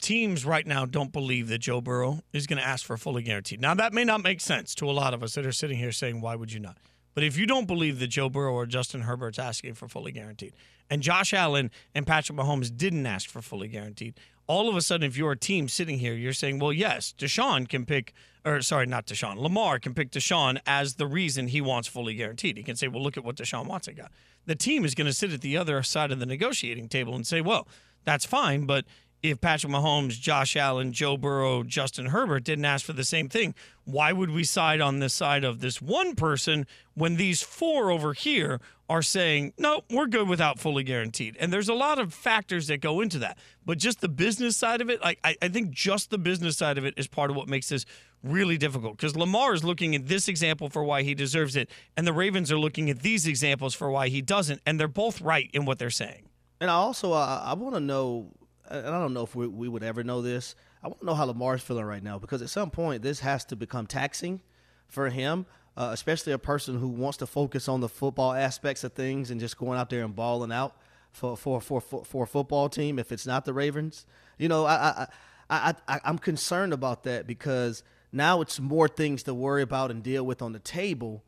teams 0.00 0.44
right 0.44 0.66
now 0.66 0.84
don't 0.84 1.12
believe 1.12 1.48
that 1.48 1.58
Joe 1.58 1.80
Burrow 1.80 2.20
is 2.32 2.46
going 2.46 2.58
to 2.58 2.66
ask 2.66 2.84
for 2.84 2.96
fully 2.96 3.22
guaranteed. 3.22 3.60
Now, 3.60 3.74
that 3.74 3.92
may 3.92 4.04
not 4.04 4.22
make 4.22 4.40
sense 4.40 4.74
to 4.76 4.90
a 4.90 4.92
lot 4.92 5.14
of 5.14 5.22
us 5.22 5.34
that 5.34 5.46
are 5.46 5.52
sitting 5.52 5.78
here 5.78 5.92
saying, 5.92 6.20
why 6.20 6.34
would 6.34 6.52
you 6.52 6.60
not? 6.60 6.76
But 7.14 7.24
if 7.24 7.36
you 7.36 7.46
don't 7.46 7.66
believe 7.66 7.98
that 7.98 8.08
Joe 8.08 8.28
Burrow 8.28 8.52
or 8.52 8.66
Justin 8.66 9.02
Herbert's 9.02 9.38
asking 9.38 9.74
for 9.74 9.88
fully 9.88 10.12
guaranteed, 10.12 10.54
and 10.90 11.02
Josh 11.02 11.34
Allen 11.34 11.70
and 11.94 12.06
Patrick 12.06 12.38
Mahomes 12.38 12.74
didn't 12.74 13.06
ask 13.06 13.28
for 13.28 13.42
fully 13.42 13.68
guaranteed, 13.68 14.14
all 14.48 14.68
of 14.68 14.74
a 14.74 14.80
sudden, 14.80 15.06
if 15.06 15.16
you're 15.16 15.32
a 15.32 15.38
team 15.38 15.68
sitting 15.68 15.98
here, 15.98 16.14
you're 16.14 16.32
saying, 16.32 16.58
well, 16.58 16.72
yes, 16.72 17.14
Deshaun 17.16 17.68
can 17.68 17.84
pick, 17.86 18.14
or 18.44 18.60
sorry, 18.62 18.86
not 18.86 19.06
Deshaun, 19.06 19.36
Lamar 19.36 19.78
can 19.78 19.94
pick 19.94 20.10
Deshaun 20.10 20.58
as 20.66 20.94
the 20.94 21.06
reason 21.06 21.48
he 21.48 21.60
wants 21.60 21.86
fully 21.86 22.14
guaranteed. 22.14 22.56
He 22.56 22.62
can 22.62 22.74
say, 22.74 22.88
well, 22.88 23.02
look 23.02 23.16
at 23.16 23.24
what 23.24 23.36
Deshaun 23.36 23.66
Watson 23.66 23.94
got. 23.94 24.10
The 24.46 24.56
team 24.56 24.84
is 24.84 24.94
going 24.94 25.06
to 25.06 25.12
sit 25.12 25.32
at 25.32 25.42
the 25.42 25.56
other 25.58 25.82
side 25.82 26.10
of 26.10 26.18
the 26.18 26.26
negotiating 26.26 26.88
table 26.88 27.14
and 27.14 27.26
say, 27.26 27.42
well, 27.42 27.68
that's 28.04 28.24
fine, 28.24 28.64
but 28.64 28.86
if 29.22 29.40
Patrick 29.40 29.72
Mahomes, 29.72 30.20
Josh 30.20 30.56
Allen, 30.56 30.92
Joe 30.92 31.16
Burrow, 31.16 31.62
Justin 31.62 32.06
Herbert 32.06 32.44
didn't 32.44 32.64
ask 32.64 32.84
for 32.84 32.92
the 32.92 33.04
same 33.04 33.28
thing, 33.28 33.54
why 33.84 34.12
would 34.12 34.30
we 34.30 34.44
side 34.44 34.80
on 34.80 35.00
the 35.00 35.08
side 35.08 35.44
of 35.44 35.60
this 35.60 35.82
one 35.82 36.14
person 36.14 36.66
when 36.94 37.16
these 37.16 37.42
four 37.42 37.90
over 37.90 38.12
here 38.12 38.60
are 38.88 39.02
saying, 39.02 39.52
no, 39.58 39.82
we're 39.90 40.06
good 40.06 40.28
without 40.28 40.58
fully 40.58 40.82
guaranteed? 40.84 41.36
And 41.40 41.52
there's 41.52 41.68
a 41.68 41.74
lot 41.74 41.98
of 41.98 42.14
factors 42.14 42.68
that 42.68 42.80
go 42.80 43.00
into 43.00 43.18
that. 43.18 43.38
But 43.66 43.78
just 43.78 44.00
the 44.00 44.08
business 44.08 44.56
side 44.56 44.80
of 44.80 44.88
it, 44.88 45.00
like 45.00 45.18
I, 45.24 45.36
I 45.42 45.48
think 45.48 45.70
just 45.70 46.10
the 46.10 46.18
business 46.18 46.56
side 46.56 46.78
of 46.78 46.84
it 46.84 46.94
is 46.96 47.08
part 47.08 47.30
of 47.30 47.36
what 47.36 47.48
makes 47.48 47.68
this 47.68 47.84
really 48.22 48.58
difficult 48.58 48.96
because 48.96 49.16
Lamar 49.16 49.54
is 49.54 49.62
looking 49.62 49.94
at 49.94 50.08
this 50.08 50.28
example 50.28 50.68
for 50.68 50.82
why 50.82 51.02
he 51.02 51.14
deserves 51.14 51.56
it, 51.56 51.70
and 51.96 52.06
the 52.06 52.12
Ravens 52.12 52.50
are 52.50 52.58
looking 52.58 52.90
at 52.90 53.00
these 53.00 53.26
examples 53.26 53.74
for 53.74 53.90
why 53.90 54.08
he 54.08 54.20
doesn't, 54.20 54.60
and 54.66 54.78
they're 54.78 54.88
both 54.88 55.20
right 55.20 55.50
in 55.52 55.64
what 55.64 55.78
they're 55.78 55.90
saying. 55.90 56.28
And 56.60 56.70
I 56.70 56.74
also 56.74 57.12
uh, 57.12 57.42
I 57.44 57.54
want 57.54 57.74
to 57.74 57.80
know 57.80 58.32
and 58.70 58.86
I 58.86 59.00
don't 59.00 59.14
know 59.14 59.22
if 59.22 59.34
we, 59.34 59.46
we 59.46 59.68
would 59.68 59.82
ever 59.82 60.04
know 60.04 60.22
this. 60.22 60.54
I 60.82 60.88
want 60.88 61.00
to 61.00 61.06
know 61.06 61.14
how 61.14 61.24
Lamar's 61.24 61.62
feeling 61.62 61.84
right 61.84 62.02
now 62.02 62.18
because 62.18 62.42
at 62.42 62.50
some 62.50 62.70
point 62.70 63.02
this 63.02 63.20
has 63.20 63.44
to 63.46 63.56
become 63.56 63.86
taxing 63.86 64.40
for 64.86 65.08
him, 65.08 65.46
uh, 65.76 65.90
especially 65.92 66.32
a 66.32 66.38
person 66.38 66.78
who 66.78 66.88
wants 66.88 67.18
to 67.18 67.26
focus 67.26 67.68
on 67.68 67.80
the 67.80 67.88
football 67.88 68.32
aspects 68.32 68.84
of 68.84 68.92
things 68.92 69.30
and 69.30 69.40
just 69.40 69.58
going 69.58 69.78
out 69.78 69.90
there 69.90 70.04
and 70.04 70.14
balling 70.14 70.52
out 70.52 70.76
for 71.12 71.36
for 71.36 71.60
for 71.60 71.80
for, 71.80 72.04
for 72.04 72.24
a 72.24 72.26
football 72.26 72.68
team. 72.68 72.98
If 72.98 73.12
it's 73.12 73.26
not 73.26 73.44
the 73.44 73.52
Ravens, 73.52 74.06
you 74.38 74.48
know, 74.48 74.64
I 74.64 74.74
I, 74.74 75.06
I 75.50 75.74
I 75.86 76.00
I'm 76.04 76.18
concerned 76.18 76.72
about 76.72 77.04
that 77.04 77.26
because 77.26 77.82
now 78.12 78.40
it's 78.40 78.60
more 78.60 78.88
things 78.88 79.22
to 79.24 79.34
worry 79.34 79.62
about 79.62 79.90
and 79.90 80.02
deal 80.02 80.24
with 80.24 80.42
on 80.42 80.52
the 80.52 80.58
table 80.58 81.24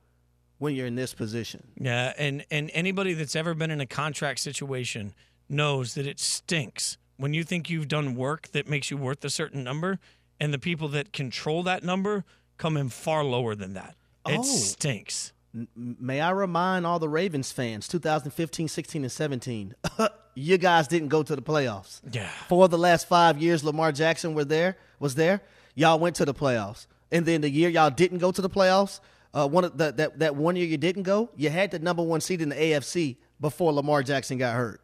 when 0.58 0.74
you're 0.74 0.86
in 0.86 0.94
this 0.94 1.14
position. 1.14 1.68
Yeah, 1.76 2.12
and 2.16 2.44
and 2.50 2.70
anybody 2.72 3.14
that's 3.14 3.34
ever 3.34 3.54
been 3.54 3.70
in 3.70 3.80
a 3.80 3.86
contract 3.86 4.40
situation 4.40 5.12
knows 5.48 5.94
that 5.94 6.06
it 6.06 6.20
stinks 6.20 6.96
when 7.20 7.34
you 7.34 7.44
think 7.44 7.68
you've 7.68 7.88
done 7.88 8.14
work 8.14 8.48
that 8.52 8.66
makes 8.66 8.90
you 8.90 8.96
worth 8.96 9.22
a 9.24 9.30
certain 9.30 9.62
number, 9.62 9.98
and 10.40 10.54
the 10.54 10.58
people 10.58 10.88
that 10.88 11.12
control 11.12 11.62
that 11.64 11.84
number 11.84 12.24
come 12.56 12.78
in 12.78 12.88
far 12.88 13.22
lower 13.22 13.54
than 13.54 13.74
that. 13.74 13.94
It 14.26 14.38
oh. 14.38 14.42
stinks. 14.42 15.32
May 15.76 16.20
I 16.20 16.30
remind 16.30 16.86
all 16.86 16.98
the 16.98 17.08
Ravens 17.08 17.52
fans 17.52 17.88
2015, 17.88 18.68
16, 18.68 19.02
and 19.02 19.12
17, 19.12 19.74
you 20.34 20.56
guys 20.58 20.88
didn't 20.88 21.08
go 21.08 21.22
to 21.22 21.36
the 21.36 21.42
playoffs. 21.42 22.00
Yeah. 22.10 22.30
For 22.48 22.68
the 22.68 22.78
last 22.78 23.06
five 23.06 23.36
years, 23.38 23.62
Lamar 23.62 23.92
Jackson 23.92 24.32
were 24.32 24.44
there, 24.44 24.78
was 24.98 25.14
there. 25.16 25.42
Y'all 25.74 25.98
went 25.98 26.16
to 26.16 26.24
the 26.24 26.34
playoffs. 26.34 26.86
And 27.12 27.26
then 27.26 27.42
the 27.42 27.50
year 27.50 27.68
y'all 27.68 27.90
didn't 27.90 28.18
go 28.18 28.30
to 28.30 28.40
the 28.40 28.50
playoffs, 28.50 29.00
uh, 29.34 29.46
one 29.46 29.64
of 29.64 29.76
the, 29.76 29.92
that, 29.92 30.18
that 30.20 30.36
one 30.36 30.56
year 30.56 30.66
you 30.66 30.78
didn't 30.78 31.02
go, 31.02 31.30
you 31.36 31.50
had 31.50 31.70
the 31.70 31.80
number 31.80 32.02
one 32.02 32.20
seed 32.20 32.40
in 32.40 32.48
the 32.48 32.54
AFC 32.54 33.16
before 33.40 33.72
Lamar 33.72 34.02
Jackson 34.02 34.38
got 34.38 34.54
hurt 34.54 34.80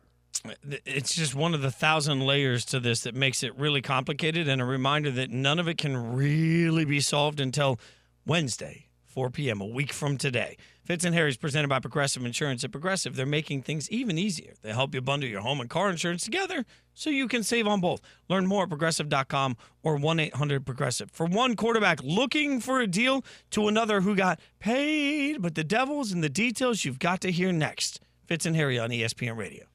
it's 0.85 1.14
just 1.14 1.35
one 1.35 1.55
of 1.55 1.62
the 1.62 1.70
thousand 1.70 2.20
layers 2.20 2.64
to 2.66 2.81
this 2.81 3.03
that 3.03 3.14
makes 3.14 3.42
it 3.42 3.57
really 3.57 3.83
complicated 3.83 4.49
and 4.49 4.61
a 4.61 4.64
reminder 4.64 5.11
that 5.11 5.31
none 5.31 5.59
of 5.59 5.68
it 5.68 5.79
can 5.79 6.14
really 6.14 6.85
be 6.85 7.01
solved 7.01 7.40
until 7.40 7.79
Wednesday, 8.27 8.87
4 9.07 9.31
p.m., 9.31 9.61
a 9.61 9.66
week 9.66 9.92
from 9.92 10.18
today. 10.18 10.57
Fitz 10.87 11.05
and 11.05 11.14
Harry's 11.16 11.37
presented 11.37 11.66
by 11.66 11.81
Progressive 11.81 12.25
Insurance. 12.25 12.62
At 12.62 12.70
Progressive, 12.70 13.16
they're 13.16 13.27
making 13.27 13.62
things 13.62 13.90
even 13.90 14.18
easier. 14.18 14.55
They 14.62 14.72
help 14.72 14.94
you 14.94 15.01
bundle 15.01 15.29
your 15.29 15.40
home 15.40 15.61
and 15.61 15.68
car 15.68 15.90
insurance 15.90 16.22
together 16.25 16.64
so 16.94 17.11
you 17.11 17.27
can 17.27 17.42
save 17.42 17.66
on 17.66 17.81
both. 17.81 18.01
Learn 18.29 18.46
more 18.46 18.62
at 18.64 18.68
progressive.com 18.68 19.57
or 19.83 19.96
1 19.96 20.20
800 20.20 20.64
Progressive. 20.64 21.11
For 21.11 21.27
one 21.27 21.57
quarterback 21.57 22.03
looking 22.05 22.61
for 22.61 22.81
a 22.81 22.87
deal 22.87 23.25
to 23.51 23.66
another 23.66 24.01
who 24.01 24.14
got 24.14 24.38
paid, 24.61 25.42
but 25.42 25.57
the 25.57 25.64
devil's 25.64 26.12
in 26.12 26.20
the 26.20 26.29
details 26.29 26.85
you've 26.85 27.01
got 27.01 27.20
to 27.22 27.33
hear 27.33 27.51
next. 27.51 28.01
Fitz 28.27 28.46
and 28.46 28.55
Harry 28.55 28.79
on 28.79 28.90
ESPN 28.90 29.37
Radio. 29.37 29.66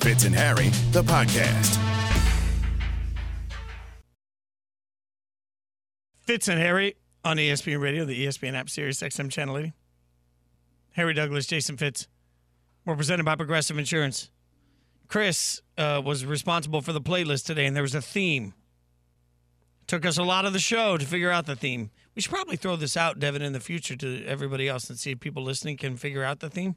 Fitz 0.00 0.24
and 0.24 0.34
Harry, 0.34 0.70
the 0.92 1.02
podcast. 1.02 1.78
Fitz 6.20 6.48
and 6.48 6.58
Harry 6.58 6.96
on 7.22 7.36
ESPN 7.36 7.82
Radio, 7.82 8.06
the 8.06 8.26
ESPN 8.26 8.54
app, 8.54 8.70
Sirius 8.70 9.02
XM 9.02 9.30
Channel 9.30 9.58
80. 9.58 9.72
Harry 10.92 11.12
Douglas, 11.12 11.46
Jason 11.46 11.76
Fitz. 11.76 12.08
We're 12.86 12.96
presented 12.96 13.24
by 13.24 13.36
Progressive 13.36 13.78
Insurance. 13.78 14.30
Chris 15.06 15.60
uh, 15.76 16.00
was 16.02 16.24
responsible 16.24 16.80
for 16.80 16.94
the 16.94 17.00
playlist 17.02 17.44
today, 17.44 17.66
and 17.66 17.76
there 17.76 17.82
was 17.82 17.94
a 17.94 18.00
theme. 18.00 18.54
Took 19.86 20.06
us 20.06 20.16
a 20.16 20.22
lot 20.22 20.46
of 20.46 20.54
the 20.54 20.60
show 20.60 20.96
to 20.96 21.04
figure 21.04 21.30
out 21.30 21.44
the 21.44 21.56
theme. 21.56 21.90
We 22.14 22.22
should 22.22 22.32
probably 22.32 22.56
throw 22.56 22.76
this 22.76 22.96
out, 22.96 23.18
Devin, 23.18 23.42
in 23.42 23.52
the 23.52 23.60
future 23.60 23.96
to 23.96 24.24
everybody 24.24 24.66
else 24.66 24.88
and 24.88 24.98
see 24.98 25.10
if 25.10 25.20
people 25.20 25.42
listening 25.42 25.76
can 25.76 25.98
figure 25.98 26.24
out 26.24 26.40
the 26.40 26.48
theme 26.48 26.76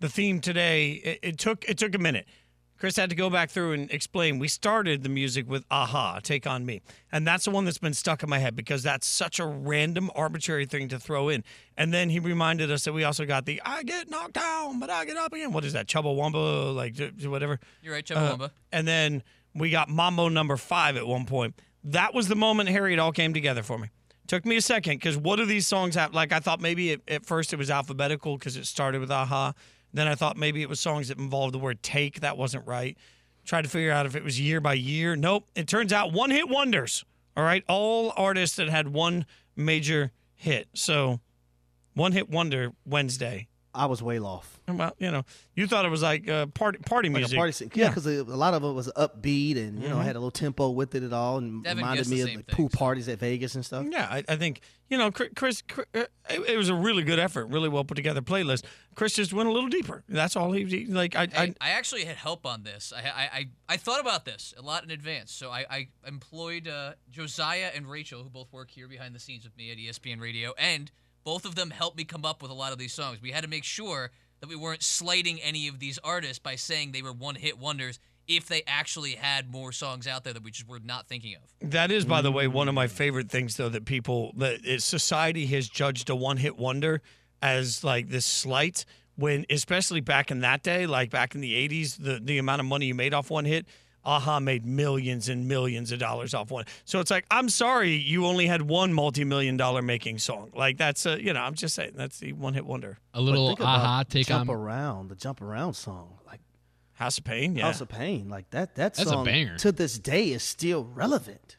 the 0.00 0.08
theme 0.08 0.40
today. 0.40 0.92
It, 0.92 1.18
it, 1.22 1.38
took 1.38 1.64
it 1.68 1.78
took 1.78 1.94
a 1.94 1.98
minute. 1.98 2.26
Chris 2.80 2.96
had 2.96 3.10
to 3.10 3.16
go 3.16 3.28
back 3.28 3.50
through 3.50 3.72
and 3.72 3.90
explain. 3.90 4.38
We 4.38 4.48
started 4.48 5.02
the 5.02 5.10
music 5.10 5.48
with 5.48 5.64
"a-ha," 5.70 6.20
"Take 6.22 6.46
on 6.46 6.64
Me," 6.64 6.80
and 7.12 7.26
that's 7.26 7.44
the 7.44 7.50
one 7.50 7.66
that's 7.66 7.76
been 7.76 7.92
stuck 7.92 8.22
in 8.22 8.30
my 8.30 8.38
head 8.38 8.56
because 8.56 8.82
that's 8.82 9.06
such 9.06 9.38
a 9.38 9.44
random, 9.44 10.10
arbitrary 10.14 10.64
thing 10.64 10.88
to 10.88 10.98
throw 10.98 11.28
in. 11.28 11.44
And 11.76 11.92
then 11.92 12.08
he 12.08 12.18
reminded 12.18 12.70
us 12.70 12.84
that 12.84 12.94
we 12.94 13.04
also 13.04 13.26
got 13.26 13.44
the 13.44 13.60
"I 13.66 13.82
get 13.82 14.08
knocked 14.08 14.32
down, 14.32 14.80
but 14.80 14.88
I 14.88 15.04
get 15.04 15.18
up 15.18 15.34
again." 15.34 15.52
What 15.52 15.66
is 15.66 15.74
that? 15.74 15.88
Chumbawamba, 15.88 16.74
like 16.74 16.96
whatever. 17.30 17.60
You're 17.82 17.92
right, 17.92 18.04
Chumbawamba. 18.04 18.44
Uh, 18.44 18.48
and 18.72 18.88
then 18.88 19.22
we 19.54 19.68
got 19.68 19.90
Mambo 19.90 20.30
number 20.30 20.56
five 20.56 20.96
at 20.96 21.06
one 21.06 21.26
point. 21.26 21.60
That 21.84 22.14
was 22.14 22.28
the 22.28 22.36
moment, 22.36 22.70
Harry. 22.70 22.94
It 22.94 22.98
all 22.98 23.12
came 23.12 23.34
together 23.34 23.62
for 23.62 23.76
me. 23.76 23.88
Took 24.26 24.46
me 24.46 24.56
a 24.56 24.62
second 24.62 24.94
because 24.94 25.18
what 25.18 25.36
do 25.36 25.44
these 25.44 25.66
songs 25.66 25.96
have? 25.96 26.14
Like 26.14 26.32
I 26.32 26.38
thought 26.38 26.62
maybe 26.62 26.92
it, 26.92 27.02
at 27.08 27.26
first 27.26 27.52
it 27.52 27.56
was 27.56 27.70
alphabetical 27.70 28.38
because 28.38 28.56
it 28.56 28.64
started 28.64 29.02
with 29.02 29.10
"a-ha." 29.10 29.52
Then 29.92 30.08
I 30.08 30.14
thought 30.14 30.36
maybe 30.36 30.62
it 30.62 30.68
was 30.68 30.80
songs 30.80 31.08
that 31.08 31.18
involved 31.18 31.54
the 31.54 31.58
word 31.58 31.82
take. 31.82 32.20
That 32.20 32.36
wasn't 32.36 32.66
right. 32.66 32.96
Tried 33.44 33.62
to 33.62 33.68
figure 33.68 33.92
out 33.92 34.06
if 34.06 34.14
it 34.14 34.22
was 34.22 34.40
year 34.40 34.60
by 34.60 34.74
year. 34.74 35.16
Nope. 35.16 35.48
It 35.54 35.66
turns 35.66 35.92
out 35.92 36.12
one 36.12 36.30
hit 36.30 36.48
wonders. 36.48 37.04
All 37.36 37.44
right. 37.44 37.64
All 37.68 38.12
artists 38.16 38.56
that 38.56 38.68
had 38.68 38.88
one 38.88 39.26
major 39.56 40.12
hit. 40.34 40.68
So 40.74 41.20
one 41.94 42.12
hit 42.12 42.30
wonder 42.30 42.72
Wednesday 42.84 43.48
I 43.74 43.86
was 43.86 44.02
way 44.02 44.18
off. 44.18 44.58
Well, 44.66 44.94
you 44.98 45.10
know, 45.10 45.24
you 45.54 45.66
thought 45.66 45.84
it 45.84 45.90
was 45.90 46.02
like 46.02 46.28
uh, 46.28 46.46
party 46.46 46.78
party 46.78 47.08
Like 47.08 47.18
music. 47.18 47.36
a 47.36 47.40
party. 47.40 47.70
Yeah, 47.74 47.88
because 47.88 48.06
a 48.06 48.22
lot 48.24 48.54
of 48.54 48.62
it 48.64 48.72
was 48.72 48.88
upbeat 48.96 49.56
and, 49.56 49.82
you 49.82 49.88
know, 49.88 49.98
had 49.98 50.16
a 50.16 50.18
little 50.18 50.30
tempo 50.30 50.70
with 50.70 50.94
it 50.94 51.02
at 51.02 51.12
all 51.12 51.38
and 51.38 51.62
Devin 51.62 51.78
reminded 51.78 52.08
me 52.08 52.22
the 52.22 52.30
of 52.30 52.36
like, 52.36 52.46
pool 52.48 52.68
parties 52.68 53.08
at 53.08 53.18
Vegas 53.18 53.54
and 53.54 53.64
stuff. 53.64 53.86
Yeah, 53.90 54.06
I, 54.10 54.24
I 54.28 54.36
think 54.36 54.60
you 54.88 54.98
know, 54.98 55.10
Chris. 55.12 55.30
Chris 55.36 55.62
Chris- 55.62 55.86
uh, 55.94 56.04
it, 56.28 56.40
it 56.50 56.56
was 56.56 56.68
a 56.68 56.74
really 56.74 57.04
good 57.04 57.18
effort, 57.20 57.46
really 57.46 57.68
well 57.68 57.84
put 57.84 57.94
together 57.94 58.20
playlist. 58.20 58.64
Chris 58.96 59.14
just 59.14 59.32
went 59.32 59.48
a 59.48 59.52
little 59.52 59.68
deeper. 59.68 60.02
That's 60.08 60.34
all 60.34 60.50
he, 60.52 60.64
he 60.64 60.86
like. 60.86 61.14
I, 61.14 61.26
Hey, 61.26 61.54
I 61.60 61.68
I 61.68 61.70
actually 61.70 62.04
had 62.04 62.16
help 62.16 62.44
on 62.46 62.64
this. 62.64 62.92
I 62.96 63.00
I, 63.00 63.22
I, 63.38 63.48
I 63.68 63.76
thought 63.76 64.00
about 64.00 64.24
this 64.24 64.52
a 64.58 64.62
lot 64.62 64.82
in 64.82 64.90
advance. 64.90 65.30
So 65.32 65.50
I, 65.50 65.64
I 65.70 65.88
employed 66.06 66.66
uh, 66.66 66.94
Josiah 67.10 67.70
and 67.74 67.88
Rachel, 67.88 68.22
who 68.24 68.30
both 68.30 68.52
work 68.52 68.70
here 68.70 68.88
behind 68.88 69.14
the 69.14 69.20
scenes 69.20 69.44
with 69.44 69.56
me 69.56 69.70
at 69.70 69.78
ESPN 69.78 70.20
Radio, 70.20 70.54
and 70.58 70.90
both 71.24 71.44
of 71.44 71.54
them 71.54 71.70
helped 71.70 71.96
me 71.96 72.04
come 72.04 72.24
up 72.24 72.42
with 72.42 72.50
a 72.50 72.54
lot 72.54 72.72
of 72.72 72.78
these 72.78 72.92
songs. 72.92 73.20
We 73.20 73.30
had 73.30 73.44
to 73.44 73.50
make 73.50 73.64
sure 73.64 74.10
that 74.40 74.48
we 74.48 74.56
weren't 74.56 74.82
slighting 74.82 75.40
any 75.40 75.68
of 75.68 75.78
these 75.78 75.98
artists 76.02 76.38
by 76.38 76.56
saying 76.56 76.92
they 76.92 77.02
were 77.02 77.12
one-hit 77.12 77.58
wonders 77.58 77.98
if 78.26 78.46
they 78.46 78.62
actually 78.66 79.12
had 79.12 79.50
more 79.50 79.72
songs 79.72 80.06
out 80.06 80.24
there 80.24 80.32
that 80.32 80.42
we 80.42 80.50
just 80.50 80.68
were 80.68 80.78
not 80.78 81.08
thinking 81.08 81.34
of. 81.34 81.70
That 81.70 81.90
is, 81.90 82.04
by 82.04 82.22
the 82.22 82.30
way, 82.30 82.46
one 82.46 82.68
of 82.68 82.74
my 82.74 82.86
favorite 82.86 83.28
things, 83.28 83.56
though, 83.56 83.68
that 83.68 83.84
people 83.84 84.32
that 84.36 84.60
society 84.80 85.46
has 85.46 85.68
judged 85.68 86.08
a 86.10 86.16
one-hit 86.16 86.56
wonder 86.56 87.02
as 87.42 87.82
like 87.82 88.08
this 88.08 88.24
slight. 88.24 88.84
When, 89.16 89.44
especially 89.50 90.00
back 90.00 90.30
in 90.30 90.40
that 90.40 90.62
day, 90.62 90.86
like 90.86 91.10
back 91.10 91.34
in 91.34 91.42
the 91.42 91.52
'80s, 91.68 92.02
the 92.02 92.20
the 92.22 92.38
amount 92.38 92.60
of 92.60 92.66
money 92.66 92.86
you 92.86 92.94
made 92.94 93.12
off 93.12 93.30
one 93.30 93.44
hit, 93.44 93.66
a-ha 94.04 94.40
made 94.40 94.64
millions 94.64 95.28
and 95.28 95.46
millions 95.46 95.92
of 95.92 95.98
dollars 95.98 96.32
off 96.34 96.50
one. 96.50 96.64
So 96.84 97.00
it's 97.00 97.10
like, 97.10 97.26
I'm 97.30 97.48
sorry, 97.48 97.92
you 97.94 98.24
only 98.26 98.46
had 98.46 98.62
one 98.62 98.92
multi-million 98.92 99.56
dollar 99.56 99.82
making 99.82 100.18
song. 100.18 100.50
Like 100.54 100.78
that's 100.78 101.04
a, 101.06 101.22
you 101.22 101.32
know, 101.32 101.40
I'm 101.40 101.54
just 101.54 101.74
saying 101.74 101.92
that's 101.94 102.18
the 102.18 102.32
one-hit 102.32 102.64
wonder. 102.64 102.98
A 103.14 103.20
little 103.20 103.48
think 103.48 103.60
about 103.60 103.76
a-ha 103.80 104.02
take 104.08 104.26
Jump 104.26 104.48
on. 104.50 104.56
Around, 104.56 105.08
the 105.10 105.16
Jump 105.16 105.42
Around 105.42 105.74
song. 105.74 106.14
Like 106.26 106.40
House 106.94 107.18
of 107.18 107.24
Pain, 107.24 107.56
yeah. 107.56 107.64
House 107.66 107.80
of 107.80 107.88
Pain. 107.88 108.28
Like 108.28 108.48
that 108.50 108.74
that 108.76 108.94
That's 108.94 109.00
a 109.00 109.12
song 109.12 109.24
banger. 109.24 109.56
to 109.58 109.72
this 109.72 109.98
day 109.98 110.30
is 110.30 110.42
still 110.42 110.84
relevant. 110.84 111.56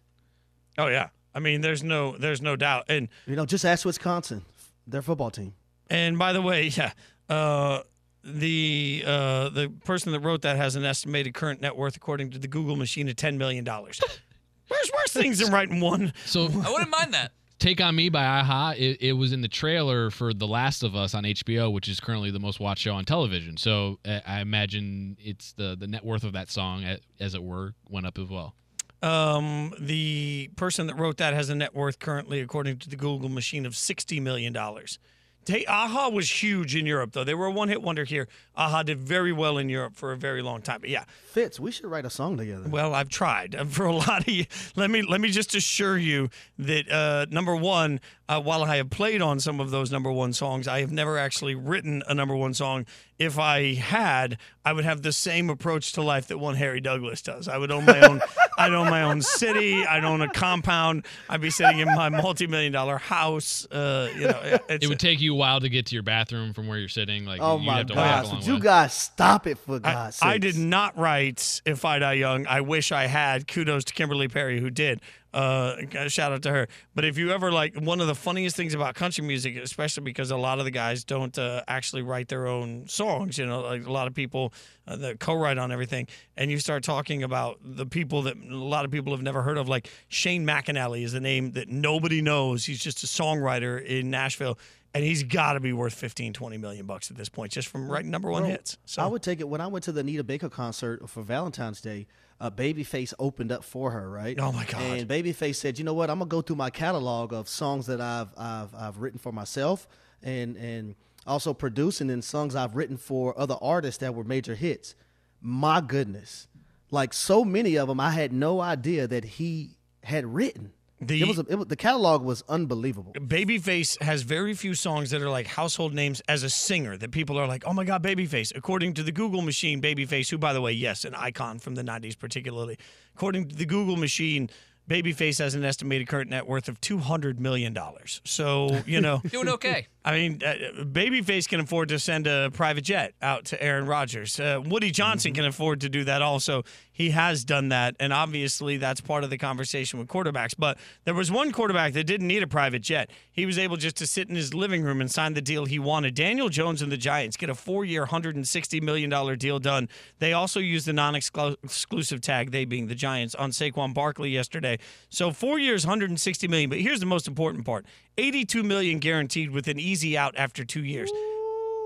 oh 0.78 0.88
yeah. 0.88 1.10
I 1.34 1.40
mean, 1.40 1.62
there's 1.62 1.82
no, 1.84 2.18
there's 2.18 2.42
no 2.42 2.56
doubt. 2.58 2.86
And 2.90 3.08
You 3.26 3.38
know, 3.38 3.46
just 3.46 3.64
ask 3.64 3.86
Wisconsin, 3.86 4.44
their 4.86 5.02
football 5.02 5.32
team. 5.32 5.54
And 5.90 6.18
by 6.20 6.34
the 6.34 6.42
way, 6.42 6.68
yeah, 6.68 6.92
uh, 7.30 7.84
the 8.24 9.04
uh, 9.06 9.50
the 9.50 9.70
person 9.86 10.12
that 10.12 10.20
wrote 10.20 10.42
that 10.44 10.58
has 10.58 10.76
an 10.76 10.86
estimated 10.86 11.34
current 11.34 11.62
net 11.62 11.76
worth, 11.76 11.96
according 11.96 12.32
to 12.32 12.40
the 12.40 12.48
Google 12.48 12.76
machine, 12.76 13.10
of 13.10 13.16
ten 13.16 13.38
million 13.38 13.64
dollars. 13.64 14.00
Where's 14.68 14.92
worse 14.96 15.12
things 15.12 15.40
than 15.40 15.52
writing 15.52 15.82
one? 15.82 16.14
So 16.26 16.46
I 16.66 16.72
wouldn't 16.72 16.90
mind 16.90 17.14
that. 17.14 17.34
Take 17.60 17.80
on 17.80 17.96
Me 17.96 18.10
by 18.10 18.40
a-ha. 18.40 18.74
It, 18.76 18.98
it 19.02 19.14
was 19.14 19.34
in 19.34 19.42
the 19.42 19.48
trailer 19.48 20.10
for 20.10 20.34
The 20.34 20.48
Last 20.48 20.82
of 20.82 20.96
Us 20.96 21.14
on 21.14 21.26
HBO, 21.26 21.72
which 21.72 21.88
is 21.88 22.00
currently 22.00 22.32
the 22.32 22.40
most 22.40 22.60
watched 22.60 22.82
show 22.82 22.94
on 22.94 23.06
television. 23.06 23.56
So 23.56 24.00
uh, 24.04 24.20
I 24.26 24.42
imagine 24.42 25.16
it's 25.20 25.52
the 25.54 25.76
the 25.78 25.86
net 25.86 26.04
worth 26.04 26.24
of 26.24 26.34
that 26.34 26.50
song, 26.50 26.84
as 27.20 27.36
it 27.36 27.44
were, 27.44 27.76
went 27.88 28.08
up 28.08 28.18
as 28.18 28.30
well. 28.30 28.56
Um, 29.04 29.74
the 29.80 30.50
person 30.56 30.88
that 30.88 30.96
wrote 30.98 31.18
that 31.18 31.34
has 31.34 31.50
a 31.50 31.56
net 31.56 31.76
worth 31.76 32.00
currently, 32.00 32.40
according 32.40 32.78
to 32.80 32.90
the 32.90 32.96
Google 32.96 33.30
machine, 33.30 33.66
of 33.66 33.76
sixty 33.76 34.20
million 34.20 34.54
dollars. 34.54 34.98
They, 35.46 35.66
a-ha 35.66 36.10
was 36.10 36.44
huge 36.44 36.76
in 36.76 36.86
Europe, 36.86 37.14
though. 37.14 37.24
They 37.24 37.34
were 37.34 37.48
a 37.48 37.52
one-hit 37.52 37.82
wonder 37.82 38.04
here. 38.04 38.28
a-ha 38.56 38.84
did 38.84 39.00
very 39.00 39.32
well 39.32 39.58
in 39.58 39.70
Europe 39.70 39.96
for 39.96 40.12
a 40.12 40.18
very 40.18 40.42
long 40.42 40.62
time. 40.62 40.82
But 40.82 40.90
yeah, 40.90 41.06
Fitz, 41.32 41.60
we 41.60 41.72
should 41.72 41.86
write 41.86 42.06
a 42.06 42.10
song 42.10 42.38
together. 42.38 42.68
Well, 42.70 42.94
I've 42.94 43.10
tried 43.10 43.56
Uh, 43.56 43.66
for 43.78 43.86
a 43.86 43.94
lot 43.96 44.22
of 44.28 44.34
you. 44.34 44.46
Let 44.76 44.92
me 44.92 45.02
let 45.02 45.20
me 45.20 45.30
just 45.30 45.56
assure 45.56 45.98
you 45.98 46.30
that 46.60 46.92
uh, 46.92 47.26
number 47.32 47.56
one, 47.56 48.00
uh, 48.30 48.40
while 48.42 48.64
I 48.64 48.78
have 48.78 48.90
played 48.90 49.22
on 49.22 49.40
some 49.40 49.60
of 49.60 49.72
those 49.72 49.92
number 49.92 50.12
one 50.12 50.34
songs, 50.34 50.68
I 50.68 50.82
have 50.82 50.92
never 50.92 51.18
actually 51.18 51.56
written 51.56 52.04
a 52.08 52.14
number 52.14 52.36
one 52.36 52.54
song. 52.54 52.86
If 53.22 53.38
I 53.38 53.76
had, 53.76 54.40
I 54.66 54.74
would 54.74 54.84
have 54.84 55.04
the 55.04 55.12
same 55.12 55.52
approach 55.52 55.94
to 55.94 56.02
life 56.02 56.30
that 56.30 56.40
one 56.40 56.56
Harry 56.56 56.82
Douglas 56.82 57.22
does. 57.22 57.48
I 57.48 57.56
would 57.60 57.70
own 57.70 57.86
my 57.86 58.00
own. 58.00 58.20
I'd 58.58 58.74
own 58.74 58.90
my 58.90 59.04
own 59.04 59.22
city. 59.22 59.86
I'd 59.86 60.04
own 60.04 60.22
a 60.22 60.28
compound. 60.28 61.06
I'd 61.30 61.40
be 61.40 61.52
sitting 61.52 61.80
in 61.80 61.88
my 61.88 62.10
multi-million 62.10 62.74
dollar 62.74 62.98
house. 62.98 63.68
Uh, 63.68 64.10
you 64.16 64.28
know, 64.28 64.40
it's 64.68 64.84
It 64.84 64.88
would 64.88 65.00
take 65.00 65.22
you 65.22 65.34
a 65.34 65.38
while 65.38 65.60
to 65.60 65.70
get 65.70 65.86
to 65.88 65.96
your 65.96 66.02
bathroom 66.02 66.54
from 66.54 66.66
where 66.68 66.80
you're 66.80 66.90
sitting. 66.90 67.26
Like 67.26 67.42
oh 67.44 67.60
you'd 67.60 67.66
my 67.68 67.78
have 67.78 67.88
to 67.88 67.94
gosh, 67.94 68.32
would 68.32 68.48
you 68.48 68.60
guys 68.60 68.92
stop 68.94 69.46
it 69.46 69.60
for 69.60 69.80
God's 69.80 70.16
sake! 70.16 70.28
I 70.28 70.38
did 70.40 70.58
not 70.58 70.98
write 70.98 71.62
"If 71.64 71.86
I 71.86 72.00
Die 72.00 72.14
Young." 72.14 72.48
I 72.48 72.62
wish 72.62 72.92
I 72.92 73.06
had. 73.06 73.48
Kudos 73.48 73.84
to 73.86 73.94
Kimberly 73.94 74.30
Perry 74.30 74.60
who 74.60 74.72
did. 74.72 75.00
Uh, 75.34 75.76
shout 76.08 76.34
out 76.34 76.42
to 76.44 76.52
her. 76.52 76.68
But 76.94 77.06
if 77.06 77.18
you 77.18 77.32
ever 77.32 77.52
like, 77.52 77.76
one 77.76 78.02
of 78.02 78.08
the 78.08 78.16
funniest 78.16 78.56
things 78.56 78.74
about 78.74 78.96
country 78.96 79.24
music, 79.24 79.56
especially 79.56 80.04
because 80.04 80.32
a 80.32 80.38
lot 80.38 80.60
of 80.60 80.66
the 80.66 80.72
guys 80.72 81.04
don't 81.04 81.38
uh, 81.38 81.64
actually 81.68 82.02
write 82.02 82.28
their 82.28 82.48
own 82.48 82.88
songs. 82.88 83.38
You 83.38 83.46
know, 83.46 83.62
like 83.62 83.86
a 83.86 83.92
lot 83.92 84.08
of 84.08 84.14
people 84.14 84.54
uh, 84.88 84.98
that 84.98 85.20
co-write 85.20 85.58
on 85.58 85.72
everything, 85.72 86.08
and 86.36 86.52
you 86.52 86.60
start 86.60 86.84
talking 86.84 87.24
about 87.24 87.60
the 87.64 87.86
people 87.86 88.24
that 88.24 88.36
a 88.38 88.56
lot 88.56 88.84
of 88.84 88.92
people 88.92 89.14
have 89.14 89.22
never 89.22 89.42
heard 89.42 89.58
of. 89.58 89.70
Like 89.70 89.90
Shane 90.10 90.46
McAnally 90.46 91.04
is 91.04 91.14
the 91.14 91.22
name 91.22 91.52
that 91.52 91.70
nobody 91.70 92.22
knows. 92.22 92.66
He's 92.66 92.80
just 92.80 93.04
a 93.04 93.08
songwriter 93.08 93.84
in 93.84 94.10
Nashville. 94.10 94.58
And 94.94 95.06
he's 95.06 95.24
got 95.24 95.54
to 95.54 95.62
be 95.62 95.72
worth 95.72 95.94
15, 95.94 96.34
20 96.34 96.58
million 96.58 96.86
bucks 96.86 97.10
at 97.10 97.16
this 97.16 97.30
point, 97.30 97.54
just 97.54 97.70
from 97.70 97.90
writing 97.90 98.12
number 98.12 98.30
one 98.30 98.42
Bro, 98.42 98.52
hits. 98.52 98.78
So 98.86 99.02
I 99.02 99.06
would 99.06 99.24
take 99.24 99.40
it 99.40 99.48
when 99.48 99.62
I 99.62 99.68
went 99.68 99.86
to 99.86 99.94
the 99.94 100.02
Anita 100.02 100.22
Baker 100.22 100.50
concert 100.50 101.10
for 101.10 101.24
Valentine's 101.24 101.80
Day. 101.80 102.08
Uh, 102.42 102.50
Babyface 102.50 103.14
opened 103.20 103.52
up 103.52 103.64
for 103.64 103.92
her, 103.92 104.10
right? 104.10 104.36
Oh, 104.40 104.52
my 104.52 104.66
God. 104.66 104.82
And 104.82 105.08
Babyface 105.08 105.58
said, 105.58 105.78
"You 105.78 105.86
know 105.86 105.94
what? 105.94 106.10
I'm 106.10 106.18
gonna 106.18 106.28
go 106.28 106.42
through 106.42 106.56
my 106.56 106.72
catalog 106.72 107.34
of 107.34 107.48
songs 107.48 107.86
that 107.86 108.02
I've 108.02 108.34
I've 108.36 108.74
I've 108.74 108.98
written 108.98 109.20
for 109.20 109.32
myself, 109.32 109.88
and 110.24 110.58
and 110.58 110.96
also 111.28 111.54
producing 111.54 112.10
and 112.10 112.24
songs 112.24 112.56
I've 112.56 112.76
written 112.76 112.98
for 112.98 113.40
other 113.40 113.58
artists 113.62 114.00
that 114.00 114.16
were 114.16 114.24
major 114.24 114.56
hits. 114.56 114.96
My 115.40 115.82
goodness, 115.82 116.48
like 116.90 117.14
so 117.14 117.46
many 117.46 117.76
of 117.78 117.88
them, 117.88 118.00
I 118.00 118.10
had 118.10 118.34
no 118.34 118.60
idea 118.60 119.08
that 119.08 119.24
he 119.24 119.78
had 120.04 120.26
written. 120.26 120.74
The- 121.02 121.22
it 121.22 121.28
was, 121.28 121.40
a, 121.40 121.46
it 121.50 121.56
was 121.56 121.68
the 121.68 121.76
catalog 121.76 122.24
was 122.24 122.44
unbelievable. 122.48 123.14
Babyface 123.14 124.02
has 124.02 124.22
very 124.22 124.54
few 124.54 124.76
songs 124.76 125.10
that 125.10 125.22
are 125.22 125.30
like 125.30 125.48
household 125.48 125.94
names 125.94 126.22
as 126.28 126.44
a 126.44 126.50
singer 126.50 126.96
that 126.98 127.12
people 127.12 127.38
are 127.40 127.48
like, 127.48 127.64
oh 127.66 127.74
my 127.74 127.84
God, 127.84 128.04
Babyface. 128.04 128.56
According 128.56 128.94
to 128.96 129.04
the 129.04 129.12
Google 129.12 129.42
machine, 129.42 129.82
Babyface, 129.82 130.30
who, 130.30 130.38
by 130.38 130.54
the 130.54 130.62
way, 130.62 130.72
yes, 130.72 131.04
an 131.04 131.16
icon 131.16 131.60
from 131.60 131.76
the 131.76 131.84
90s, 131.84 132.18
particularly. 132.18 132.78
According 133.16 133.50
to 133.50 133.56
the 133.56 133.66
Google 133.66 133.98
machine, 133.98 134.50
Babyface 134.90 135.40
has 135.40 135.56
an 135.56 135.64
estimated 135.64 136.08
current 136.08 136.30
net 136.30 136.48
worth 136.48 136.68
of 136.68 136.82
$200 136.82 137.40
million. 137.40 137.78
So, 138.24 138.82
you 138.86 139.00
know. 139.00 139.22
Doing 139.30 139.50
okay. 139.50 139.88
I 140.04 140.14
mean, 140.14 140.42
uh, 140.44 140.84
Babyface 140.84 141.48
can 141.48 141.60
afford 141.60 141.90
to 141.90 142.00
send 142.00 142.26
a 142.26 142.50
private 142.52 142.84
jet 142.84 143.14
out 143.22 143.46
to 143.46 143.64
Aaron 143.64 143.86
Rodgers. 143.86 144.40
Uh, 144.40 144.60
Woody 144.66 144.90
Johnson 144.90 145.34
can 145.34 145.46
afford 145.46 145.82
to 145.82 145.90
do 145.90 146.04
that 146.06 146.24
also. 146.24 146.64
He 146.92 147.12
has 147.12 147.44
done 147.44 147.70
that, 147.70 147.96
and 148.00 148.12
obviously 148.12 148.78
that's 148.78 149.00
part 149.00 149.24
of 149.24 149.30
the 149.30 149.38
conversation 149.38 150.00
with 150.00 150.08
quarterbacks. 150.08 150.54
But 150.58 150.78
there 151.04 151.14
was 151.14 151.32
one 151.32 151.52
quarterback 151.52 151.94
that 151.94 152.04
didn't 152.06 152.28
need 152.28 152.44
a 152.44 152.48
private 152.48 152.82
jet. 152.82 153.12
He 153.32 153.46
was 153.46 153.58
able 153.58 153.78
just 153.78 153.96
to 153.98 154.08
sit 154.08 154.28
in 154.30 154.36
his 154.36 154.54
living 154.54 154.84
room 154.84 155.02
and 155.02 155.10
sign 155.10 155.34
the 155.34 155.42
deal 155.42 155.66
he 155.66 155.80
wanted. 155.80 156.16
Daniel 156.16 156.50
Jones 156.50 156.82
and 156.82 156.92
the 156.92 156.98
Giants 156.98 157.38
get 157.38 157.50
a 157.50 157.56
four-year, 157.56 158.08
$160 158.08 158.82
million 158.82 159.38
deal 159.38 159.60
done. 159.60 159.88
They 160.20 160.34
also 160.34 160.60
used 160.60 160.86
the 160.86 160.94
non-exclusive 160.94 162.22
tag, 162.22 162.52
they 162.52 162.66
being 162.66 162.88
the 162.88 162.96
Giants, 162.96 163.36
on 163.36 163.52
Saquon 163.52 163.94
Barkley 163.94 164.30
yesterday. 164.30 164.78
So 165.10 165.32
four 165.32 165.60
years, 165.60 165.86
160 165.86 166.48
million. 166.48 166.70
But 166.70 166.82
here's 166.82 167.00
the 167.00 167.06
most 167.06 167.28
important 167.28 167.66
part. 167.66 167.86
82 168.18 168.64
million 168.64 169.00
guaranteed 169.00 169.52
with 169.52 169.68
an 169.68 169.80
easy 169.92 170.18
out 170.18 170.34
after 170.38 170.64
two 170.64 170.84
years. 170.84 171.12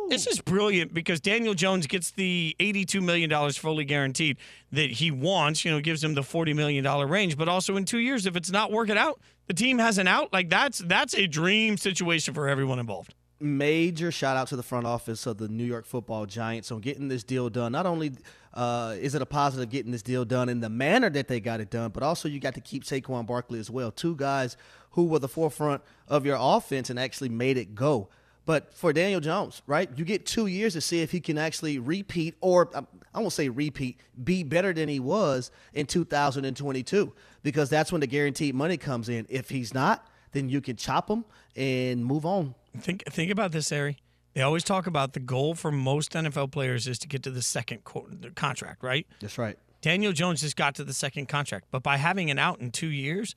This 0.08 0.28
is 0.28 0.40
brilliant 0.40 0.94
because 0.94 1.20
Daniel 1.20 1.56
Jones 1.56 1.88
gets 1.88 2.12
the 2.12 2.56
$82 2.60 3.02
million 3.02 3.52
fully 3.54 3.86
guaranteed 3.86 4.38
that 4.72 4.92
he 4.92 5.10
wants, 5.10 5.66
you 5.66 5.72
know, 5.72 5.80
gives 5.80 6.04
him 6.04 6.14
the 6.14 6.22
$40 6.22 6.56
million 6.56 6.86
range. 7.10 7.36
But 7.38 7.50
also 7.50 7.76
in 7.76 7.86
two 7.86 7.98
years, 7.98 8.28
if 8.28 8.36
it's 8.36 8.52
not 8.52 8.72
working 8.72 8.98
out, 8.98 9.20
the 9.48 9.56
team 9.56 9.80
has 9.80 9.98
an 9.98 10.08
out. 10.08 10.32
Like 10.32 10.50
that's 10.50 10.80
that's 10.80 11.16
a 11.16 11.26
dream 11.26 11.78
situation 11.78 12.36
for 12.36 12.48
everyone 12.48 12.78
involved. 12.78 13.16
Major 13.40 14.12
shout 14.12 14.38
out 14.38 14.48
to 14.48 14.56
the 14.56 14.64
front 14.64 14.86
office 14.86 15.26
of 15.26 15.38
the 15.38 15.48
New 15.48 15.64
York 15.64 15.86
Football 15.86 16.26
Giants 16.26 16.72
on 16.72 16.80
getting 16.80 17.08
this 17.08 17.24
deal 17.24 17.50
done. 17.50 17.72
Not 17.72 17.86
only 17.86 18.14
uh, 18.54 18.96
is 19.00 19.16
it 19.16 19.22
a 19.22 19.26
positive 19.26 19.70
getting 19.70 19.92
this 19.92 20.02
deal 20.02 20.24
done 20.24 20.48
in 20.48 20.62
the 20.62 20.70
manner 20.70 21.10
that 21.10 21.28
they 21.28 21.40
got 21.40 21.60
it 21.60 21.70
done, 21.70 21.92
but 21.92 22.04
also 22.04 22.30
you 22.30 22.40
got 22.40 22.54
to 22.56 22.62
keep 22.62 22.84
Saquon 22.84 23.26
Barkley 23.26 23.60
as 23.60 23.70
well. 23.70 23.92
Two 23.92 24.16
guys 24.16 24.56
who 24.92 25.06
were 25.06 25.20
the 25.20 25.28
forefront 25.28 25.82
of 26.08 26.26
your 26.26 26.38
offense 26.40 26.90
and 26.90 26.98
actually 26.98 27.30
made 27.30 27.58
it 27.58 27.76
go. 27.76 28.10
But 28.46 28.74
for 28.74 28.94
Daniel 28.94 29.20
Jones, 29.20 29.62
right, 29.66 29.90
you 29.96 30.06
get 30.06 30.26
two 30.26 30.46
years 30.46 30.74
to 30.74 30.82
see 30.82 31.02
if 31.02 31.12
he 31.12 31.20
can 31.20 31.38
actually 31.38 31.80
repeat, 31.80 32.36
or 32.42 32.70
um, 32.76 32.88
I 33.14 33.20
won't 33.20 33.34
say 33.34 33.50
repeat, 33.50 34.00
be 34.24 34.44
better 34.44 34.72
than 34.72 34.88
he 34.88 35.00
was 35.00 35.50
in 35.74 35.88
2022, 35.88 37.12
because 37.42 37.70
that's 37.70 37.92
when 37.92 38.02
the 38.02 38.08
guaranteed 38.08 38.54
money 38.54 38.78
comes 38.78 39.10
in. 39.10 39.26
If 39.30 39.50
he's 39.50 39.74
not, 39.74 40.08
then 40.32 40.48
you 40.48 40.62
can 40.62 40.76
chop 40.76 41.10
him 41.10 41.26
and 41.56 42.06
move 42.06 42.26
on. 42.26 42.54
Think 42.80 43.04
think 43.10 43.32
about 43.32 43.52
this, 43.52 43.70
Harry. 43.70 43.98
They 44.34 44.42
always 44.42 44.64
talk 44.64 44.86
about 44.86 45.14
the 45.14 45.20
goal 45.22 45.56
for 45.56 45.72
most 45.72 46.12
NFL 46.12 46.52
players 46.52 46.88
is 46.88 47.00
to 47.00 47.08
get 47.08 47.24
to 47.24 47.32
the 47.32 47.42
second 47.42 47.84
co- 47.86 48.08
contract, 48.36 48.84
right? 48.84 49.08
That's 49.22 49.38
right. 49.38 49.58
Daniel 49.82 50.12
Jones 50.12 50.42
just 50.42 50.56
got 50.58 50.76
to 50.76 50.84
the 50.84 50.94
second 50.94 51.28
contract, 51.28 51.68
but 51.72 51.84
by 51.84 51.98
having 51.98 52.30
an 52.32 52.38
out 52.40 52.60
in 52.60 52.72
two 52.72 52.88
years, 52.90 53.36